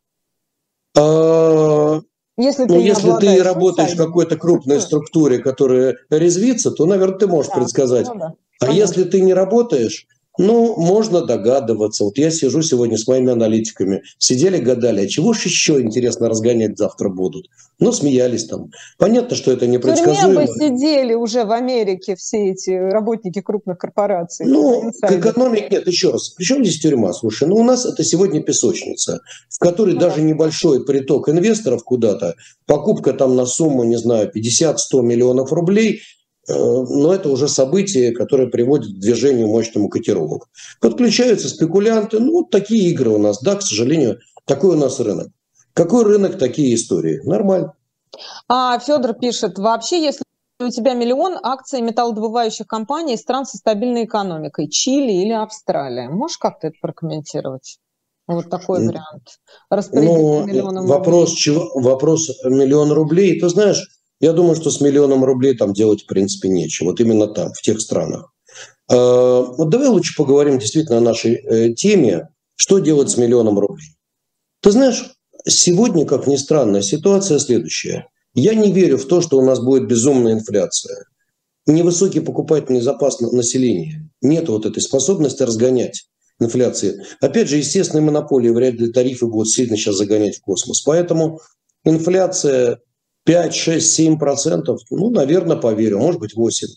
А, 2.38 2.42
если 2.42 2.62
ну, 2.62 2.68
ты, 2.68 2.74
ну, 2.74 2.80
если 2.80 3.12
ты 3.18 3.42
работаешь 3.42 3.92
в 3.92 3.96
какой-то 3.96 4.36
крупной 4.36 4.80
структуре, 4.80 5.38
которая 5.38 5.96
резвится, 6.10 6.70
то, 6.70 6.84
наверное, 6.84 7.18
ты 7.18 7.26
можешь 7.26 7.50
да, 7.50 7.58
предсказать. 7.58 8.06
Ну, 8.06 8.18
да. 8.18 8.34
А 8.60 8.72
если 8.72 9.04
ты 9.04 9.20
не 9.20 9.34
работаешь, 9.34 10.06
ну, 10.38 10.76
можно 10.76 11.24
догадываться. 11.24 12.04
Вот 12.04 12.18
я 12.18 12.30
сижу 12.30 12.62
сегодня 12.62 12.98
с 12.98 13.06
моими 13.06 13.32
аналитиками. 13.32 14.02
Сидели, 14.18 14.58
гадали, 14.58 15.04
а 15.04 15.08
чего 15.08 15.32
же 15.32 15.42
еще, 15.44 15.80
интересно, 15.80 16.28
разгонять 16.28 16.78
завтра 16.78 17.08
будут? 17.08 17.48
Ну, 17.78 17.92
смеялись 17.92 18.46
там. 18.46 18.70
Понятно, 18.98 19.36
что 19.36 19.52
это 19.52 19.66
непредсказуемо. 19.66 20.46
В 20.46 20.46
бы 20.46 20.52
сидели 20.54 21.14
уже 21.14 21.44
в 21.44 21.52
Америке 21.52 22.16
все 22.16 22.50
эти 22.52 22.70
работники 22.70 23.40
крупных 23.40 23.78
корпораций. 23.78 24.46
Ну, 24.46 24.92
к 25.00 25.12
экономике 25.12 25.68
нет, 25.70 25.86
еще 25.86 26.10
раз. 26.10 26.30
Причем 26.30 26.64
здесь 26.64 26.80
тюрьма? 26.80 27.12
Слушай, 27.12 27.48
ну, 27.48 27.56
у 27.56 27.62
нас 27.62 27.84
это 27.84 28.02
сегодня 28.02 28.42
песочница, 28.42 29.20
в 29.50 29.58
которой 29.58 29.94
ну, 29.94 30.00
даже 30.00 30.22
небольшой 30.22 30.84
приток 30.84 31.28
инвесторов 31.28 31.84
куда-то, 31.84 32.34
покупка 32.66 33.12
там 33.12 33.36
на 33.36 33.44
сумму, 33.46 33.84
не 33.84 33.96
знаю, 33.96 34.30
50-100 34.34 35.02
миллионов 35.02 35.52
рублей– 35.52 36.00
но 36.48 37.12
это 37.12 37.28
уже 37.28 37.48
событие, 37.48 38.12
которое 38.12 38.48
приводит 38.48 38.96
к 38.96 39.00
движению 39.00 39.48
мощному 39.48 39.88
котировок. 39.88 40.48
Подключаются 40.80 41.48
спекулянты, 41.48 42.20
ну 42.20 42.32
вот 42.32 42.50
такие 42.50 42.90
игры 42.90 43.10
у 43.10 43.18
нас, 43.18 43.42
да, 43.42 43.56
к 43.56 43.62
сожалению, 43.62 44.18
такой 44.44 44.76
у 44.76 44.78
нас 44.78 45.00
рынок. 45.00 45.28
Какой 45.72 46.04
рынок, 46.04 46.38
такие 46.38 46.74
истории. 46.74 47.20
Нормально. 47.24 47.74
А 48.48 48.78
Федор 48.78 49.14
пишет, 49.14 49.58
вообще, 49.58 50.02
если 50.02 50.22
у 50.58 50.70
тебя 50.70 50.94
миллион 50.94 51.36
акций 51.42 51.82
металлодобывающих 51.82 52.66
компаний 52.66 53.16
стран 53.16 53.44
со 53.44 53.58
стабильной 53.58 54.04
экономикой, 54.04 54.68
Чили 54.68 55.12
или 55.12 55.32
Австралия, 55.32 56.08
можешь 56.08 56.38
как-то 56.38 56.68
это 56.68 56.76
прокомментировать? 56.80 57.78
Вот 58.26 58.50
такой 58.50 58.84
вариант. 58.86 59.38
Распределить 59.70 60.10
ну, 60.10 60.46
миллионом 60.46 60.86
вопрос, 60.86 61.30
рублей. 61.30 61.36
Чего, 61.36 61.70
вопрос 61.74 62.28
миллион 62.44 62.90
рублей. 62.90 63.38
Ты 63.38 63.48
знаешь, 63.48 63.95
я 64.20 64.32
думаю, 64.32 64.56
что 64.56 64.70
с 64.70 64.80
миллионом 64.80 65.24
рублей 65.24 65.56
там 65.56 65.72
делать 65.72 66.02
в 66.02 66.06
принципе 66.06 66.48
нечего. 66.48 66.90
Вот 66.90 67.00
именно 67.00 67.26
там, 67.26 67.52
в 67.52 67.60
тех 67.62 67.80
странах. 67.80 68.32
А, 68.90 69.42
вот 69.42 69.68
давай 69.68 69.88
лучше 69.88 70.16
поговорим 70.16 70.58
действительно 70.58 70.98
о 70.98 71.02
нашей 71.02 71.34
э, 71.34 71.74
теме. 71.74 72.28
Что 72.54 72.78
делать 72.78 73.10
с 73.10 73.18
миллионом 73.18 73.58
рублей? 73.58 73.96
Ты 74.62 74.70
знаешь, 74.70 75.04
сегодня, 75.46 76.06
как 76.06 76.26
ни 76.26 76.36
странно, 76.36 76.80
ситуация 76.80 77.38
следующая. 77.38 78.08
Я 78.34 78.54
не 78.54 78.72
верю 78.72 78.98
в 78.98 79.06
то, 79.06 79.20
что 79.20 79.38
у 79.38 79.44
нас 79.44 79.60
будет 79.60 79.86
безумная 79.86 80.34
инфляция. 80.34 81.06
Невысокий 81.66 82.20
покупательный 82.20 82.80
запас 82.80 83.20
населения. 83.20 84.08
Нет 84.22 84.48
вот 84.48 84.66
этой 84.66 84.80
способности 84.80 85.42
разгонять 85.42 86.06
инфляции. 86.40 87.02
Опять 87.20 87.48
же, 87.48 87.56
естественные 87.56 88.04
монополии 88.04 88.50
вряд 88.50 88.74
ли 88.74 88.92
тарифы 88.92 89.26
будут 89.26 89.50
сильно 89.50 89.76
сейчас 89.76 89.96
загонять 89.96 90.36
в 90.38 90.42
космос. 90.42 90.82
Поэтому 90.82 91.40
инфляция 91.84 92.80
5, 93.26 93.54
6, 93.54 93.92
7 93.92 94.18
процентов, 94.18 94.80
ну, 94.88 95.10
наверное, 95.10 95.56
поверю, 95.56 95.98
может 95.98 96.20
быть, 96.20 96.34
8. 96.36 96.68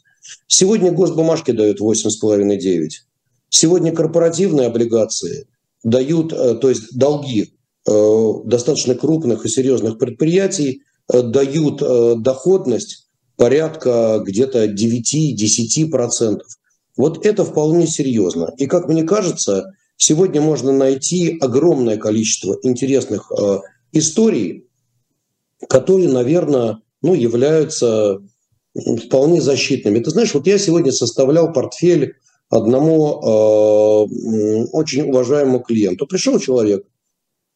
Сегодня 0.48 0.92
госбумажки 0.92 1.52
дают 1.52 1.80
8,5-9. 1.80 2.90
Сегодня 3.50 3.92
корпоративные 3.92 4.68
облигации 4.68 5.48
дают, 5.84 6.34
э, 6.34 6.56
то 6.56 6.70
есть 6.70 6.98
долги 6.98 7.54
э, 7.88 8.32
достаточно 8.46 8.96
крупных 8.96 9.46
и 9.46 9.50
серьезных 9.50 10.00
предприятий 10.00 10.82
э, 11.12 11.22
дают 11.22 11.84
доходность 12.22 13.08
порядка 13.38 14.22
где-то 14.26 14.66
9-10 14.66 15.90
процентов. 15.90 16.48
Вот 16.98 17.26
это 17.26 17.46
вполне 17.46 17.86
серьезно. 17.86 18.54
И, 18.58 18.66
как 18.66 18.90
мне 18.90 19.04
кажется, 19.04 19.74
сегодня 19.98 20.42
можно 20.42 20.72
найти 20.72 21.38
огромное 21.40 21.98
количество 21.98 22.58
интересных 22.64 23.32
историй, 23.94 24.69
которые, 25.68 26.10
наверное, 26.10 26.82
ну, 27.02 27.14
являются 27.14 28.22
вполне 29.06 29.42
защитными. 29.42 30.00
Ты 30.00 30.10
знаешь, 30.12 30.34
вот 30.34 30.48
я 30.48 30.58
сегодня 30.58 30.92
составлял 30.92 31.52
портфель 31.52 32.16
одному 32.50 33.20
э, 33.22 34.66
очень 34.72 35.10
уважаемому 35.10 35.60
клиенту. 35.60 36.08
Пришел 36.08 36.40
человек, 36.40 36.86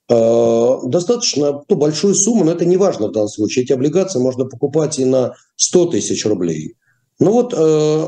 э, 0.10 0.78
достаточно 0.86 1.64
ну, 1.68 1.76
большую 1.76 2.16
сумму, 2.16 2.43
но 2.43 2.51
это 2.51 2.66
не 2.66 2.78
важно 2.78 3.08
в 3.08 3.12
данном 3.12 3.30
случае. 3.30 3.64
Эти 3.64 3.74
облигации 3.74 4.20
можно 4.20 4.45
покупать 4.45 4.99
и 4.99 5.06
на 5.06 5.36
100 5.56 5.88
тысяч 5.88 6.26
рублей. 6.26 6.76
Ну 7.20 7.32
вот 7.32 7.54
э, 7.56 8.08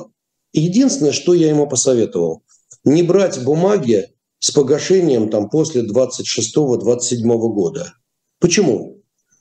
единственное, 0.53 1.11
что 1.11 1.33
я 1.33 1.49
ему 1.49 1.67
посоветовал, 1.67 2.43
не 2.83 3.01
брать 3.01 3.43
бумаги 3.43 4.09
с 4.39 4.51
погашением 4.51 5.29
там, 5.29 5.49
после 5.49 5.81
26-27 5.81 7.23
года. 7.23 7.93
Почему? 8.39 8.94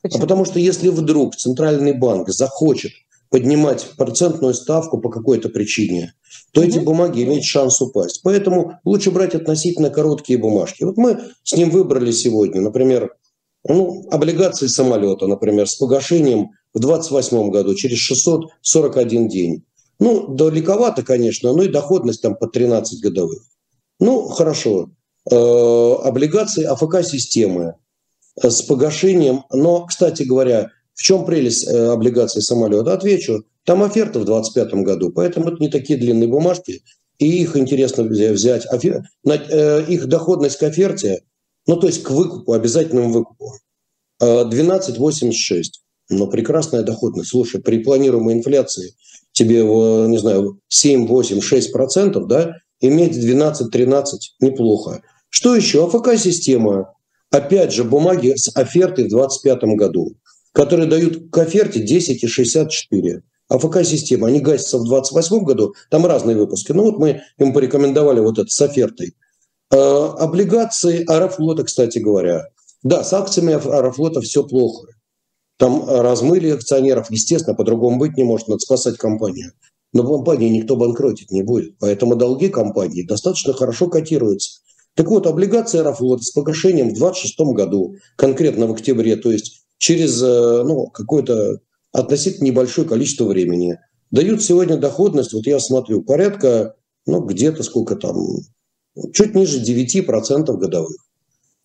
Почему? 0.05 0.19
А 0.19 0.21
потому 0.21 0.45
что 0.45 0.61
если 0.61 0.91
вдруг 0.91 1.35
Центральный 1.35 1.95
банк 1.95 2.29
захочет 2.29 2.93
поднимать 3.31 3.87
процентную 3.97 4.53
ставку 4.53 4.99
по 4.99 5.09
какой-то 5.09 5.49
причине, 5.49 6.13
то 6.53 6.61
угу. 6.61 6.69
эти 6.69 6.79
бумаги 6.79 7.23
имеют 7.23 7.45
шанс 7.45 7.81
упасть. 7.81 8.21
Поэтому 8.23 8.79
лучше 8.85 9.11
брать 9.11 9.35
относительно 9.35 9.89
короткие 9.89 10.39
бумажки. 10.39 10.85
Вот 10.85 10.99
мы 10.99 11.21
с 11.43 11.57
ним 11.57 11.71
выбрали 11.71 12.13
сегодня, 12.13 12.61
например, 12.61 13.17
ну, 13.67 14.07
облигации 14.11 14.67
самолета, 14.67 15.27
например, 15.27 15.67
с 15.67 15.77
погашением 15.77 16.51
в 16.75 16.81
2028 16.81 17.51
году 17.51 17.75
через 17.75 17.97
641 17.97 19.29
день. 19.29 19.65
Ну, 19.99 20.29
далековато, 20.29 21.03
конечно, 21.03 21.55
но 21.55 21.63
и 21.63 21.69
доходность 21.69 22.21
там 22.21 22.37
по 22.37 22.47
13 22.47 23.01
годовых. 23.01 23.43
Ну, 24.01 24.29
хорошо. 24.29 24.91
Э, 25.31 25.95
облигации 26.05 26.65
АФК-системы 26.65 27.77
с 28.41 28.63
погашением. 28.63 29.45
Но, 29.53 29.87
кстати 29.87 30.23
говоря, 30.23 30.71
в 30.95 31.03
чем 31.03 31.25
прелесть 31.25 31.67
э, 31.67 31.87
облигаций 31.87 32.43
самолета? 32.43 32.93
Отвечу. 32.95 33.45
Там 33.65 33.83
оферта 33.83 34.21
в 34.21 34.25
2025 34.25 34.85
году, 34.85 35.11
поэтому 35.11 35.49
это 35.49 35.57
не 35.61 35.69
такие 35.69 35.99
длинные 35.99 36.29
бумажки, 36.29 36.83
и 37.19 37.43
их 37.43 37.57
интересно 37.57 38.05
взять. 38.05 38.67
Э, 38.73 39.85
их 39.89 40.07
доходность 40.07 40.59
к 40.59 40.63
оферте, 40.63 41.23
ну 41.67 41.77
то 41.77 41.87
есть 41.87 42.03
к 42.03 42.11
выкупу, 42.11 42.53
обязательному 42.53 43.13
выкупу, 43.13 43.55
12,86. 44.21 45.63
Но 46.11 46.27
прекрасная 46.27 46.83
доходность. 46.83 47.31
Слушай, 47.31 47.63
при 47.63 47.79
планируемой 47.79 48.35
инфляции 48.35 48.95
тебе, 49.33 49.63
не 49.63 50.19
знаю, 50.19 50.61
7, 50.69 51.07
8, 51.07 51.41
6 51.41 51.73
процентов, 51.73 52.27
да, 52.29 52.53
иметь 52.81 53.17
12-13 53.17 54.05
неплохо. 54.41 55.03
Что 55.31 55.57
еще? 55.57 55.87
АФК-система 55.87 56.94
опять 57.35 57.73
же, 57.73 57.85
бумаги 57.85 58.35
с 58.37 58.55
офертой 58.57 59.05
в 59.05 59.11
2025 59.11 59.63
году, 59.77 60.17
которые 60.53 60.89
дают 60.89 61.31
к 61.31 61.39
оферте 61.39 61.85
10,64. 61.85 63.23
АФК-система, 63.49 64.29
они 64.29 64.41
гасятся 64.41 64.79
в 64.79 64.89
2028 64.89 65.45
году, 65.45 65.75
там 65.91 66.07
разные 66.07 66.37
выпуски. 66.37 66.73
Ну 66.73 66.85
вот 66.85 66.99
мы 66.99 67.21
им 67.39 67.53
порекомендовали 67.53 68.21
вот 68.21 68.39
это 68.39 68.49
с 68.49 68.61
офертой. 68.63 69.15
Э, 69.71 69.77
облигации 69.77 71.05
Аэрофлота, 71.07 71.65
кстати 71.65 71.99
говоря. 71.99 72.49
Да, 72.83 73.05
с 73.05 73.13
акциями 73.13 73.53
Аэрофлота 73.53 74.23
все 74.23 74.45
плохо. 74.45 74.89
Там 75.59 75.89
размыли 75.89 76.51
акционеров, 76.51 77.11
естественно, 77.11 77.55
по-другому 77.55 77.99
быть 77.99 78.17
не 78.17 78.25
может, 78.25 78.49
надо 78.49 78.61
спасать 78.61 78.97
компанию. 78.97 79.53
но 79.93 80.05
компании 80.05 80.49
никто 80.49 80.75
банкротить 80.77 81.31
не 81.31 81.43
будет. 81.43 81.79
Поэтому 81.79 82.17
долги 82.17 82.49
компании 82.49 83.03
достаточно 83.03 83.53
хорошо 83.53 83.89
котируются. 83.89 84.61
Так 84.95 85.09
вот, 85.09 85.27
облигации 85.27 85.81
Аэрофлота 85.81 86.23
с 86.23 86.31
погашением 86.31 86.91
в 86.91 86.95
2026 86.95 87.41
году, 87.55 87.97
конкретно 88.17 88.67
в 88.67 88.73
октябре, 88.73 89.17
то 89.17 89.33
есть 89.33 89.65
через 89.79 90.23
э, 90.23 90.63
ну, 90.65 90.87
какое-то 90.87 91.59
относительно 91.93 92.47
небольшое 92.47 92.89
количество 92.89 93.25
времени, 93.25 93.79
дают 94.11 94.43
сегодня 94.43 94.77
доходность, 94.77 95.33
вот 95.33 95.47
я 95.47 95.59
смотрю, 95.59 96.03
порядка, 96.03 96.77
ну, 97.07 97.21
где-то 97.21 97.63
сколько 97.65 97.97
там, 97.97 98.17
чуть 99.13 99.35
ниже 99.35 99.61
9% 99.61 100.57
годовых. 100.57 100.97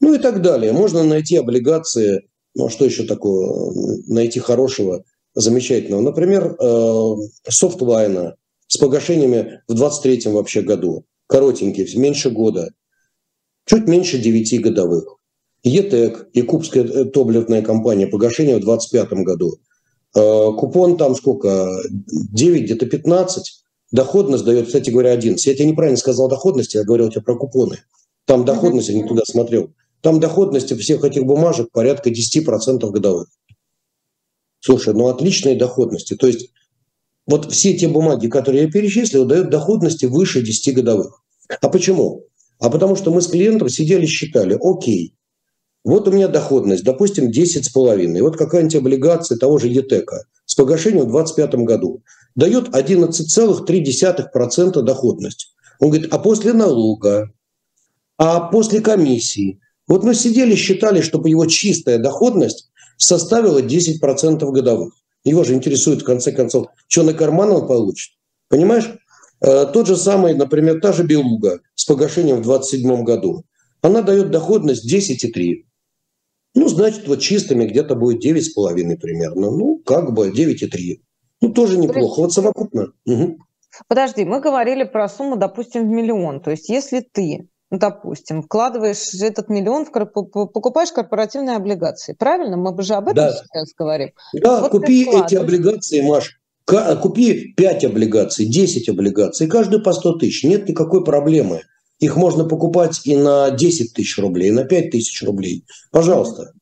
Ну 0.02 0.14
и 0.14 0.18
так 0.18 0.42
далее. 0.42 0.72
Можно 0.72 1.04
найти 1.04 1.38
облигации, 1.38 2.28
ну, 2.56 2.66
а 2.66 2.70
что 2.70 2.86
еще 2.86 3.04
такое, 3.04 3.74
найти 4.08 4.40
хорошего, 4.40 5.04
замечательного. 5.36 6.02
Например, 6.02 6.56
э, 6.60 7.16
софтлайна 7.48 8.36
с 8.68 8.78
погашениями 8.78 9.62
в 9.68 9.74
23 9.76 10.32
вообще 10.32 10.62
году, 10.62 11.06
коротенькие, 11.28 11.88
меньше 11.98 12.32
года, 12.32 12.70
чуть 13.70 13.88
меньше 13.88 14.18
9 14.18 14.62
годовых. 14.62 15.18
ЕТЭК, 15.64 16.30
Якубская 16.34 16.84
э, 16.84 17.06
топливная 17.06 17.62
компания, 17.62 18.08
погашение 18.08 18.58
в 18.58 18.62
2025 18.62 19.20
году. 19.26 19.58
Э, 20.16 20.52
купон 20.58 20.98
там 20.98 21.16
сколько? 21.16 21.70
9, 21.90 22.64
где-то 22.64 22.88
15. 22.88 23.64
Доходность 23.92 24.44
дает, 24.44 24.68
кстати 24.68 24.90
говоря, 24.90 25.12
11. 25.12 25.46
Я 25.46 25.54
тебе 25.54 25.68
неправильно 25.68 25.98
сказал 25.98 26.30
доходность, 26.30 26.74
я 26.74 26.84
говорил 26.84 27.10
тебе 27.10 27.22
про 27.22 27.36
купоны. 27.36 27.78
Там 28.26 28.44
доходность, 28.44 28.90
я 28.90 28.96
не 28.96 29.08
туда 29.08 29.22
смотрел. 29.26 29.72
Там 30.02 30.20
доходность 30.20 30.76
всех 30.80 31.04
этих 31.04 31.26
бумажек 31.26 31.72
порядка 31.72 32.10
10% 32.10 32.90
годовых. 32.90 33.28
Слушай, 34.62 34.94
ну 34.94 35.08
отличные 35.08 35.56
доходности. 35.56 36.16
То 36.16 36.28
есть 36.28 36.50
вот 37.28 37.52
все 37.52 37.78
те 37.78 37.88
бумаги, 37.88 38.28
которые 38.28 38.64
я 38.64 38.72
перечислил, 38.72 39.26
дают 39.26 39.50
доходности 39.50 40.06
выше 40.06 40.42
10 40.42 40.74
годовых. 40.76 41.22
А 41.62 41.70
почему? 41.70 42.26
А 42.60 42.70
потому 42.70 42.96
что 42.96 43.12
мы 43.12 43.22
с 43.22 43.28
клиентом 43.28 43.70
сидели, 43.70 44.06
считали, 44.06 44.56
окей, 44.62 45.16
вот 45.84 46.08
у 46.08 46.12
меня 46.12 46.28
доходность, 46.28 46.84
допустим, 46.84 47.32
10,5. 47.32 48.18
И 48.18 48.22
вот 48.22 48.38
какая-нибудь 48.38 48.76
облигация 48.76 49.38
того 49.38 49.58
же 49.58 49.70
ЕТЭКа 49.70 50.26
с 50.46 50.54
погашением 50.56 51.06
в 51.06 51.12
2025 51.12 51.56
году 51.66 52.04
дает 52.36 52.68
11,3% 52.70 54.82
доходность. 54.82 55.56
Он 55.80 55.90
говорит, 55.90 56.14
а 56.14 56.20
после 56.20 56.54
налога, 56.54 57.32
а 58.18 58.42
после 58.42 58.82
комиссии. 58.82 59.60
Вот 59.88 60.04
мы 60.04 60.14
сидели, 60.14 60.54
считали, 60.56 61.00
чтобы 61.02 61.30
его 61.30 61.46
чистая 61.46 61.98
доходность 61.98 62.70
составила 62.98 63.62
10% 63.62 64.52
годовых. 64.52 64.94
Его 65.24 65.44
же 65.44 65.54
интересует, 65.54 66.02
в 66.02 66.06
конце 66.06 66.34
концов, 66.34 66.68
что 66.88 67.04
на 67.04 67.14
карман 67.14 67.52
он 67.52 67.68
получит. 67.68 68.12
Понимаешь? 68.50 68.92
Э, 69.42 69.66
тот 69.66 69.88
же 69.88 69.96
самый, 69.96 70.36
например, 70.36 70.80
та 70.82 70.92
же 70.92 71.04
Белуга 71.04 71.60
с 71.76 71.86
погашением 71.86 72.38
в 72.38 72.44
2027 72.44 73.04
году. 73.04 73.44
Она 73.82 74.02
дает 74.02 74.32
доходность 74.32 74.92
10,3. 74.92 75.66
Ну, 76.56 76.68
значит, 76.68 77.08
вот 77.08 77.20
чистыми 77.20 77.66
где-то 77.66 77.96
будет 77.96 78.24
9,5 78.24 78.98
примерно. 78.98 79.52
Ну, 79.52 79.82
как 79.86 80.14
бы 80.14 80.30
9,3. 80.30 81.02
Ну, 81.42 81.54
тоже 81.54 81.78
неплохо. 81.78 82.22
Вот 82.22 82.34
совокупно. 82.34 82.92
Угу. 83.06 83.38
Подожди, 83.88 84.26
мы 84.26 84.42
говорили 84.42 84.84
про 84.84 85.08
сумму, 85.08 85.38
допустим, 85.38 85.88
в 85.88 85.92
миллион. 85.92 86.42
То 86.42 86.52
есть, 86.52 86.68
если 86.70 87.00
ты, 87.00 87.48
ну, 87.70 87.78
допустим, 87.78 88.42
вкладываешь 88.42 89.14
этот 89.22 89.48
миллион, 89.48 89.86
в, 89.86 89.92
покупаешь 89.92 90.92
корпоративные 90.92 91.56
облигации, 91.56 92.14
правильно? 92.14 92.58
Мы 92.58 92.82
же 92.82 92.96
об 92.96 93.08
этом 93.08 93.26
да. 93.26 93.32
сейчас 93.32 93.74
говорим. 93.78 94.10
Да, 94.34 94.62
вот 94.62 94.72
купи 94.72 95.08
эти 95.08 95.36
облигации, 95.36 96.02
Маш. 96.02 96.39
Купи 97.02 97.54
5 97.56 97.86
облигаций, 97.86 98.46
10 98.46 98.90
облигаций, 98.90 99.48
каждый 99.48 99.82
по 99.82 99.94
100 99.94 100.14
тысяч. 100.14 100.44
Нет 100.44 100.70
никакой 100.70 101.04
проблемы. 101.04 101.62
Их 102.00 102.16
можно 102.16 102.46
покупать 102.46 103.02
и 103.06 103.16
на 103.16 103.52
10 103.52 103.94
тысяч 103.94 104.18
рублей, 104.20 104.50
и 104.50 104.52
на 104.52 104.64
5 104.64 104.92
тысяч 104.92 105.22
рублей. 105.24 105.66
Пожалуйста. 105.92 106.54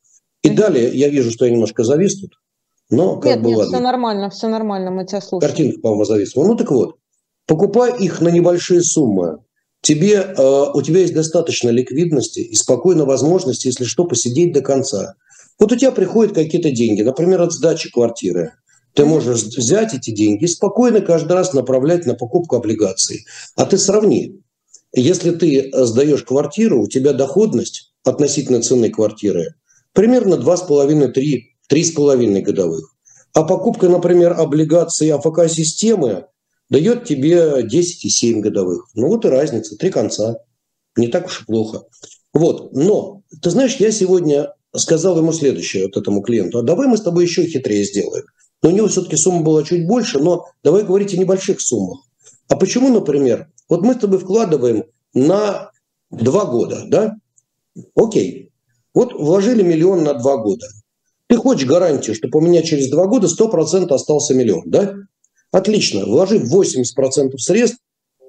И 0.42 0.50
далее, 0.50 0.90
я 0.94 1.10
вижу, 1.10 1.32
что 1.32 1.46
я 1.46 1.52
немножко 1.52 1.84
завис 1.84 2.20
тут. 2.20 2.40
Но 2.90 3.18
как 3.18 3.36
нет, 3.36 3.42
бы 3.42 3.50
нет, 3.50 3.58
ладно. 3.58 3.74
все 3.74 3.84
нормально, 3.84 4.30
все 4.30 4.48
нормально, 4.48 4.92
мы 4.92 5.06
тебя 5.06 5.22
слушаем. 5.22 5.50
Картинка, 5.50 5.80
по-моему, 5.82 6.06
зависла. 6.06 6.46
Ну 6.46 6.56
так 6.56 6.72
вот, 6.72 6.96
покупай 7.46 7.94
их 8.00 8.22
на 8.22 8.30
небольшие 8.30 8.82
суммы. 8.82 9.40
Тебе, 9.82 10.16
э, 10.16 10.66
у 10.74 10.82
тебя 10.82 11.02
есть 11.02 11.14
достаточно 11.14 11.70
ликвидности 11.70 12.40
и 12.40 12.56
спокойной 12.56 13.06
возможности, 13.06 13.68
если 13.68 13.84
что, 13.84 14.06
посидеть 14.06 14.54
до 14.54 14.62
конца. 14.62 15.16
Вот 15.60 15.72
у 15.72 15.76
тебя 15.76 15.92
приходят 15.92 16.34
какие-то 16.34 16.72
деньги, 16.72 17.02
например, 17.02 17.42
от 17.42 17.52
сдачи 17.52 17.92
квартиры. 17.92 18.54
Ты 18.98 19.06
можешь 19.06 19.44
взять 19.44 19.94
эти 19.94 20.10
деньги 20.10 20.46
и 20.46 20.48
спокойно 20.48 21.02
каждый 21.02 21.34
раз 21.34 21.54
направлять 21.54 22.08
на 22.08 22.16
покупку 22.16 22.56
облигаций. 22.56 23.28
А 23.56 23.68
ты 23.68 23.78
сравни. 23.78 24.42
Если 24.92 25.30
ты 25.30 25.72
сдаешь 25.86 26.24
квартиру, 26.24 26.82
у 26.82 26.88
тебя 26.88 27.14
доходность 27.14 27.94
относительно 28.04 28.64
цены 28.64 28.90
квартиры 28.90 29.54
примерно 29.94 30.34
2,5-3 30.34 31.14
3,5 31.72 32.42
годовых. 32.42 32.96
А 33.34 33.44
покупка, 33.44 33.88
например, 33.88 34.34
облигаций 34.34 35.12
АФК-системы 35.12 36.26
дает 36.72 37.06
тебе 37.06 37.62
10,7 37.62 38.40
годовых. 38.40 38.88
Ну 38.96 39.10
вот 39.10 39.26
и 39.26 39.28
разница, 39.28 39.78
три 39.78 39.92
конца. 39.92 40.38
Не 40.96 41.10
так 41.10 41.28
уж 41.28 41.44
и 41.44 41.46
плохо. 41.46 41.84
Вот. 42.34 42.74
Но, 42.74 43.22
ты 43.44 43.52
знаешь, 43.52 43.76
я 43.76 43.92
сегодня 43.92 44.54
сказал 44.76 45.20
ему 45.20 45.34
следующее, 45.34 45.84
вот 45.84 45.98
этому 45.98 46.24
клиенту, 46.24 46.58
а 46.58 46.64
давай 46.64 46.88
мы 46.88 46.98
с 46.98 47.04
тобой 47.04 47.26
еще 47.26 47.46
хитрее 47.46 47.84
сделаем. 47.84 48.26
Но 48.62 48.70
у 48.70 48.72
него 48.72 48.88
все-таки 48.88 49.16
сумма 49.16 49.42
была 49.42 49.64
чуть 49.64 49.88
больше, 49.88 50.20
но 50.20 50.46
давай 50.64 50.84
говорить 50.84 51.14
о 51.14 51.18
небольших 51.18 51.62
суммах. 51.62 52.00
А 52.48 52.56
почему, 52.56 52.90
например, 52.90 53.52
вот 53.70 53.82
мы 53.82 53.94
с 53.94 53.98
тобой 53.98 54.20
вкладываем 54.20 54.86
на 55.14 55.72
два 56.10 56.46
года, 56.46 56.84
да? 56.88 57.16
Окей. 57.96 58.52
Вот 58.94 59.14
вложили 59.14 59.62
миллион 59.62 60.04
на 60.04 60.14
два 60.14 60.38
года. 60.38 60.66
Ты 61.28 61.38
хочешь 61.38 61.68
гарантию, 61.68 62.16
чтобы 62.16 62.40
у 62.40 62.42
меня 62.42 62.64
через 62.64 62.90
два 62.90 63.06
года 63.06 63.28
100% 63.28 63.94
остался 63.94 64.34
миллион, 64.34 64.64
да? 64.66 64.96
Отлично. 65.52 66.06
Вложи 66.06 66.38
80% 66.40 67.38
средств 67.38 67.80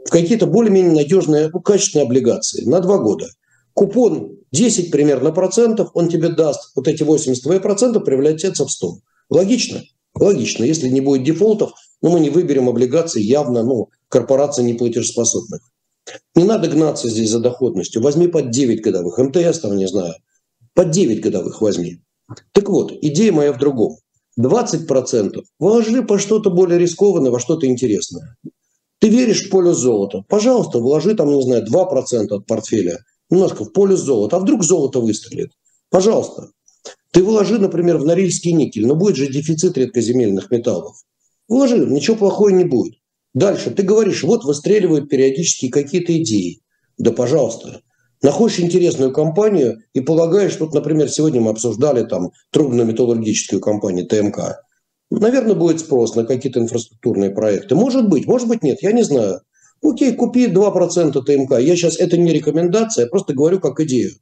в 0.05 0.11
какие-то 0.11 0.47
более-менее 0.47 0.93
надежные, 0.93 1.49
ну, 1.53 1.61
качественные 1.61 2.07
облигации 2.07 2.65
на 2.65 2.81
два 2.81 2.99
года. 2.99 3.29
Купон 3.73 4.39
10 4.53 4.91
примерно 4.91 5.31
процентов, 5.31 5.91
он 5.95 6.09
тебе 6.09 6.31
даст 6.31 6.73
вот 6.75 6.89
эти 6.89 7.03
80 7.05 7.43
твои 7.43 7.61
процентов 7.61 8.05
превратятся 8.05 8.67
в 8.67 8.71
100. 8.71 8.99
Логично? 9.31 9.83
Логично. 10.15 10.65
Если 10.65 10.89
не 10.89 11.01
будет 11.01 11.25
дефолтов, 11.25 11.73
ну, 12.03 12.11
мы 12.11 12.21
не 12.21 12.31
выберем 12.31 12.69
облигации 12.69 13.23
явно, 13.23 13.63
ну, 13.63 13.89
корпорации 14.09 14.63
неплатежеспособных. 14.63 15.61
Не 16.35 16.45
надо 16.45 16.69
гнаться 16.69 17.09
здесь 17.09 17.31
за 17.31 17.41
доходностью. 17.41 18.03
Возьми 18.03 18.29
под 18.29 18.51
9 18.51 18.83
годовых. 18.83 19.19
МТС 19.19 19.61
там, 19.61 19.77
не 19.77 19.87
знаю, 19.87 20.15
под 20.75 20.91
9 20.91 21.21
годовых 21.21 21.61
возьми. 21.61 22.01
Так 22.53 22.69
вот, 22.69 22.93
идея 22.93 23.33
моя 23.33 23.53
в 23.53 23.59
другом. 23.59 23.97
20% 24.39 25.43
вложи 25.59 26.03
по 26.03 26.19
что-то 26.19 26.51
более 26.51 26.79
рискованное, 26.79 27.31
во 27.31 27.41
что-то 27.41 27.67
интересное. 27.67 28.37
Ты 29.01 29.09
веришь 29.09 29.47
в 29.47 29.51
поле 29.51 29.73
золота? 29.73 30.25
Пожалуйста, 30.29 30.79
вложи 30.79 31.15
там, 31.15 31.33
не 31.33 31.43
знаю, 31.43 31.65
2% 31.67 32.27
от 32.31 32.47
портфеля 32.47 32.99
немножко 33.31 33.65
в 33.65 33.73
поле 33.73 33.97
золота. 33.97 34.37
А 34.37 34.41
вдруг 34.41 34.65
золото 34.65 35.01
выстрелит? 35.01 35.51
Пожалуйста. 35.91 36.51
Ты 37.13 37.23
вложи, 37.23 37.59
например, 37.59 37.99
в 37.99 38.05
норильский 38.05 38.53
никель, 38.53 38.87
но 38.87 38.95
будет 38.95 39.17
же 39.17 39.27
дефицит 39.27 39.79
редкоземельных 39.79 40.51
металлов. 40.51 40.97
Вложи, 41.49 41.79
ничего 41.79 42.17
плохого 42.17 42.51
не 42.51 42.65
будет. 42.65 42.95
Дальше 43.35 43.71
ты 43.71 43.83
говоришь, 43.83 44.23
вот 44.23 44.45
выстреливают 44.45 45.09
периодически 45.09 45.69
какие-то 45.69 46.17
идеи. 46.21 46.61
Да, 46.99 47.13
пожалуйста, 47.13 47.83
находишь 48.23 48.61
интересную 48.61 49.13
компанию 49.13 49.79
и 49.95 50.01
полагаешь, 50.01 50.57
тут, 50.57 50.75
например, 50.75 51.09
сегодня 51.09 51.41
мы 51.41 51.51
обсуждали 51.51 52.05
там 52.05 52.31
трубно-металлургическую 52.51 53.61
компанию 53.61 54.07
ТМК. 54.07 54.63
Наверное, 55.11 55.55
будет 55.55 55.81
спрос 55.81 56.15
на 56.15 56.25
какие-то 56.25 56.61
инфраструктурные 56.61 57.31
проекты. 57.31 57.75
Может 57.75 58.09
быть, 58.09 58.27
может 58.27 58.49
быть 58.49 58.63
нет, 58.63 58.83
я 58.83 58.93
не 58.93 59.03
знаю. 59.03 59.41
Окей, 59.83 60.13
купи 60.13 60.49
2% 60.49 61.13
ТМК. 61.23 61.59
Я 61.61 61.77
сейчас, 61.77 61.99
это 61.99 62.19
не 62.19 62.33
рекомендация, 62.33 63.05
я 63.05 63.09
просто 63.09 63.33
говорю 63.33 63.61
как 63.61 63.81
идею. 63.81 64.13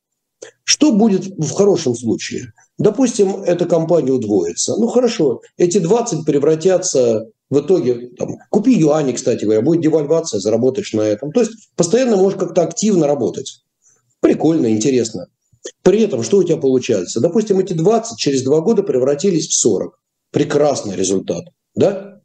Что 0.64 0.92
будет 0.92 1.26
в 1.26 1.52
хорошем 1.52 1.94
случае? 1.94 2.52
Допустим, 2.78 3.42
эта 3.42 3.64
компания 3.64 4.12
удвоится. 4.12 4.76
Ну 4.76 4.88
хорошо, 4.88 5.40
эти 5.56 5.78
20 5.78 6.24
превратятся 6.26 7.30
в 7.48 7.60
итоге, 7.60 8.10
там, 8.18 8.36
купи 8.50 8.72
юани, 8.72 9.12
кстати 9.12 9.44
говоря, 9.44 9.62
будет 9.62 9.80
девальвация, 9.80 10.40
заработаешь 10.40 10.92
на 10.92 11.02
этом. 11.02 11.32
То 11.32 11.40
есть 11.40 11.52
постоянно 11.76 12.16
можешь 12.16 12.38
как-то 12.38 12.62
активно 12.62 13.06
работать. 13.06 13.62
Прикольно, 14.20 14.70
интересно. 14.70 15.28
При 15.82 16.02
этом 16.02 16.22
что 16.22 16.38
у 16.38 16.44
тебя 16.44 16.56
получается? 16.56 17.20
Допустим, 17.20 17.58
эти 17.58 17.72
20 17.72 18.18
через 18.18 18.42
2 18.42 18.60
года 18.60 18.82
превратились 18.82 19.48
в 19.48 19.54
40. 19.54 19.98
Прекрасный 20.32 20.96
результат. 20.96 21.44
Да? 21.74 22.20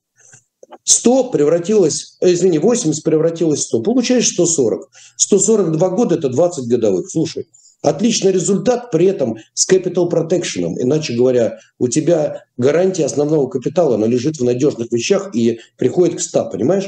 100 0.83 1.31
превратилось, 1.31 2.17
э, 2.21 2.33
извини, 2.33 2.57
80 2.57 3.03
превратилось 3.03 3.59
в 3.61 3.63
100. 3.63 3.81
Получаешь 3.83 4.29
140. 4.29 4.89
142 5.17 5.89
года– 5.89 6.15
это 6.17 6.29
20 6.29 6.67
годовых. 6.67 7.09
Слушай, 7.09 7.47
Отличный 7.81 8.31
результат 8.31 8.91
при 8.91 9.07
этом 9.07 9.37
с 9.53 9.67
capital 9.67 10.09
protection. 10.09 10.75
Иначе 10.77 11.15
говоря, 11.15 11.57
у 11.79 11.87
тебя 11.87 12.43
гарантия 12.57 13.05
основного 13.05 13.49
капитала, 13.49 13.95
она 13.95 14.05
лежит 14.05 14.37
в 14.37 14.43
надежных 14.43 14.91
вещах 14.91 15.35
и 15.35 15.59
приходит 15.77 16.17
к 16.17 16.21
100, 16.21 16.49
понимаешь? 16.51 16.87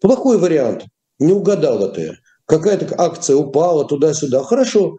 Плохой 0.00 0.38
вариант. 0.38 0.86
Не 1.20 1.32
угадал 1.32 1.84
это. 1.84 2.16
Какая-то 2.46 2.92
акция 2.98 3.36
упала 3.36 3.84
туда-сюда. 3.84 4.42
Хорошо. 4.42 4.96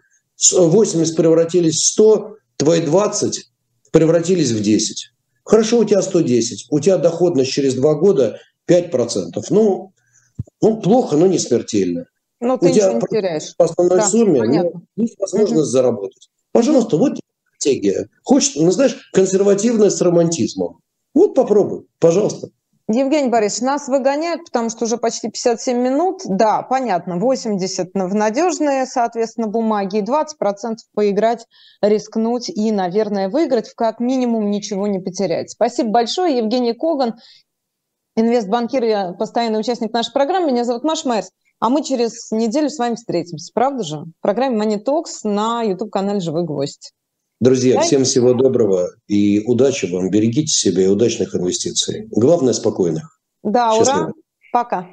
80 0.52 1.16
превратились 1.16 1.76
в 1.76 1.88
100, 1.88 2.36
твои 2.58 2.82
20 2.82 3.52
превратились 3.92 4.52
в 4.52 4.62
10. 4.62 5.12
Хорошо, 5.44 5.80
у 5.80 5.84
тебя 5.84 6.02
110. 6.02 6.68
У 6.70 6.80
тебя 6.80 6.98
доходность 6.98 7.52
через 7.52 7.74
2 7.76 7.96
года 7.96 8.40
5%. 8.70 9.44
Ну, 9.50 9.94
ну 10.62 10.82
плохо, 10.82 11.18
но 11.18 11.28
не 11.28 11.38
смертельно. 11.38 12.06
Ну, 12.42 12.58
ты 12.58 12.70
у 12.70 12.74
тебя 12.74 12.94
не 12.94 13.02
теряешь. 13.02 13.56
По 13.56 13.66
основной 13.66 14.00
да, 14.00 14.06
сумме 14.08 14.42
ну, 14.44 14.82
есть 14.98 15.18
возможность 15.20 15.62
угу. 15.62 15.66
заработать. 15.66 16.30
Пожалуйста, 16.52 16.98
вот 16.98 17.20
стратегия. 17.62 18.10
Хочешь, 18.24 18.56
ну, 18.56 18.72
знаешь, 18.72 18.98
консервативная 19.14 19.90
с 19.90 20.02
романтизмом. 20.02 20.80
Вот 21.14 21.36
попробуй, 21.36 21.88
пожалуйста. 22.00 22.50
Евгений 22.88 23.30
Борисович, 23.30 23.62
нас 23.62 23.88
выгоняют, 23.88 24.46
потому 24.46 24.70
что 24.70 24.84
уже 24.86 24.98
почти 24.98 25.30
57 25.30 25.78
минут. 25.78 26.22
Да, 26.26 26.62
понятно, 26.62 27.18
80 27.18 27.92
в 27.94 28.16
надежные, 28.16 28.86
соответственно, 28.86 29.48
бумаги, 29.48 30.00
и 30.00 30.02
20% 30.02 30.78
поиграть, 30.94 31.46
рискнуть 31.82 32.50
и, 32.50 32.72
наверное, 32.72 33.30
выиграть, 33.30 33.72
как 33.76 34.00
минимум 34.00 34.50
ничего 34.50 34.88
не 34.88 35.00
потерять. 35.00 35.52
Спасибо 35.52 35.90
большое. 35.90 36.38
Евгений 36.38 36.74
Коган, 36.74 37.16
инвестбанкир 38.16 38.84
и 38.84 39.18
постоянный 39.18 39.60
участник 39.60 39.94
нашей 39.94 40.12
программы. 40.12 40.52
Меня 40.52 40.66
зовут 40.66 40.84
Маша 40.84 41.08
Майерс. 41.08 41.32
А 41.62 41.70
мы 41.70 41.84
через 41.84 42.32
неделю 42.32 42.72
с 42.72 42.80
вами 42.80 42.96
встретимся, 42.96 43.52
правда 43.54 43.84
же? 43.84 43.98
В 43.98 44.22
программе 44.22 44.58
Money 44.58 44.84
Talks 44.84 45.22
на 45.24 45.62
YouTube-канале 45.62 46.20
«Живой 46.20 46.44
гвоздь». 46.44 46.92
Друзья, 47.40 47.76
да? 47.76 47.82
всем 47.82 48.04
всего 48.04 48.34
доброго 48.34 48.90
и 49.08 49.44
удачи 49.46 49.86
вам. 49.86 50.10
Берегите 50.10 50.52
себя 50.52 50.84
и 50.84 50.88
удачных 50.88 51.36
инвестиций. 51.36 52.08
Главное, 52.10 52.54
спокойных. 52.54 53.20
Да, 53.44 53.74
Счастливо. 53.76 54.04
ура. 54.06 54.14
Пока. 54.52 54.88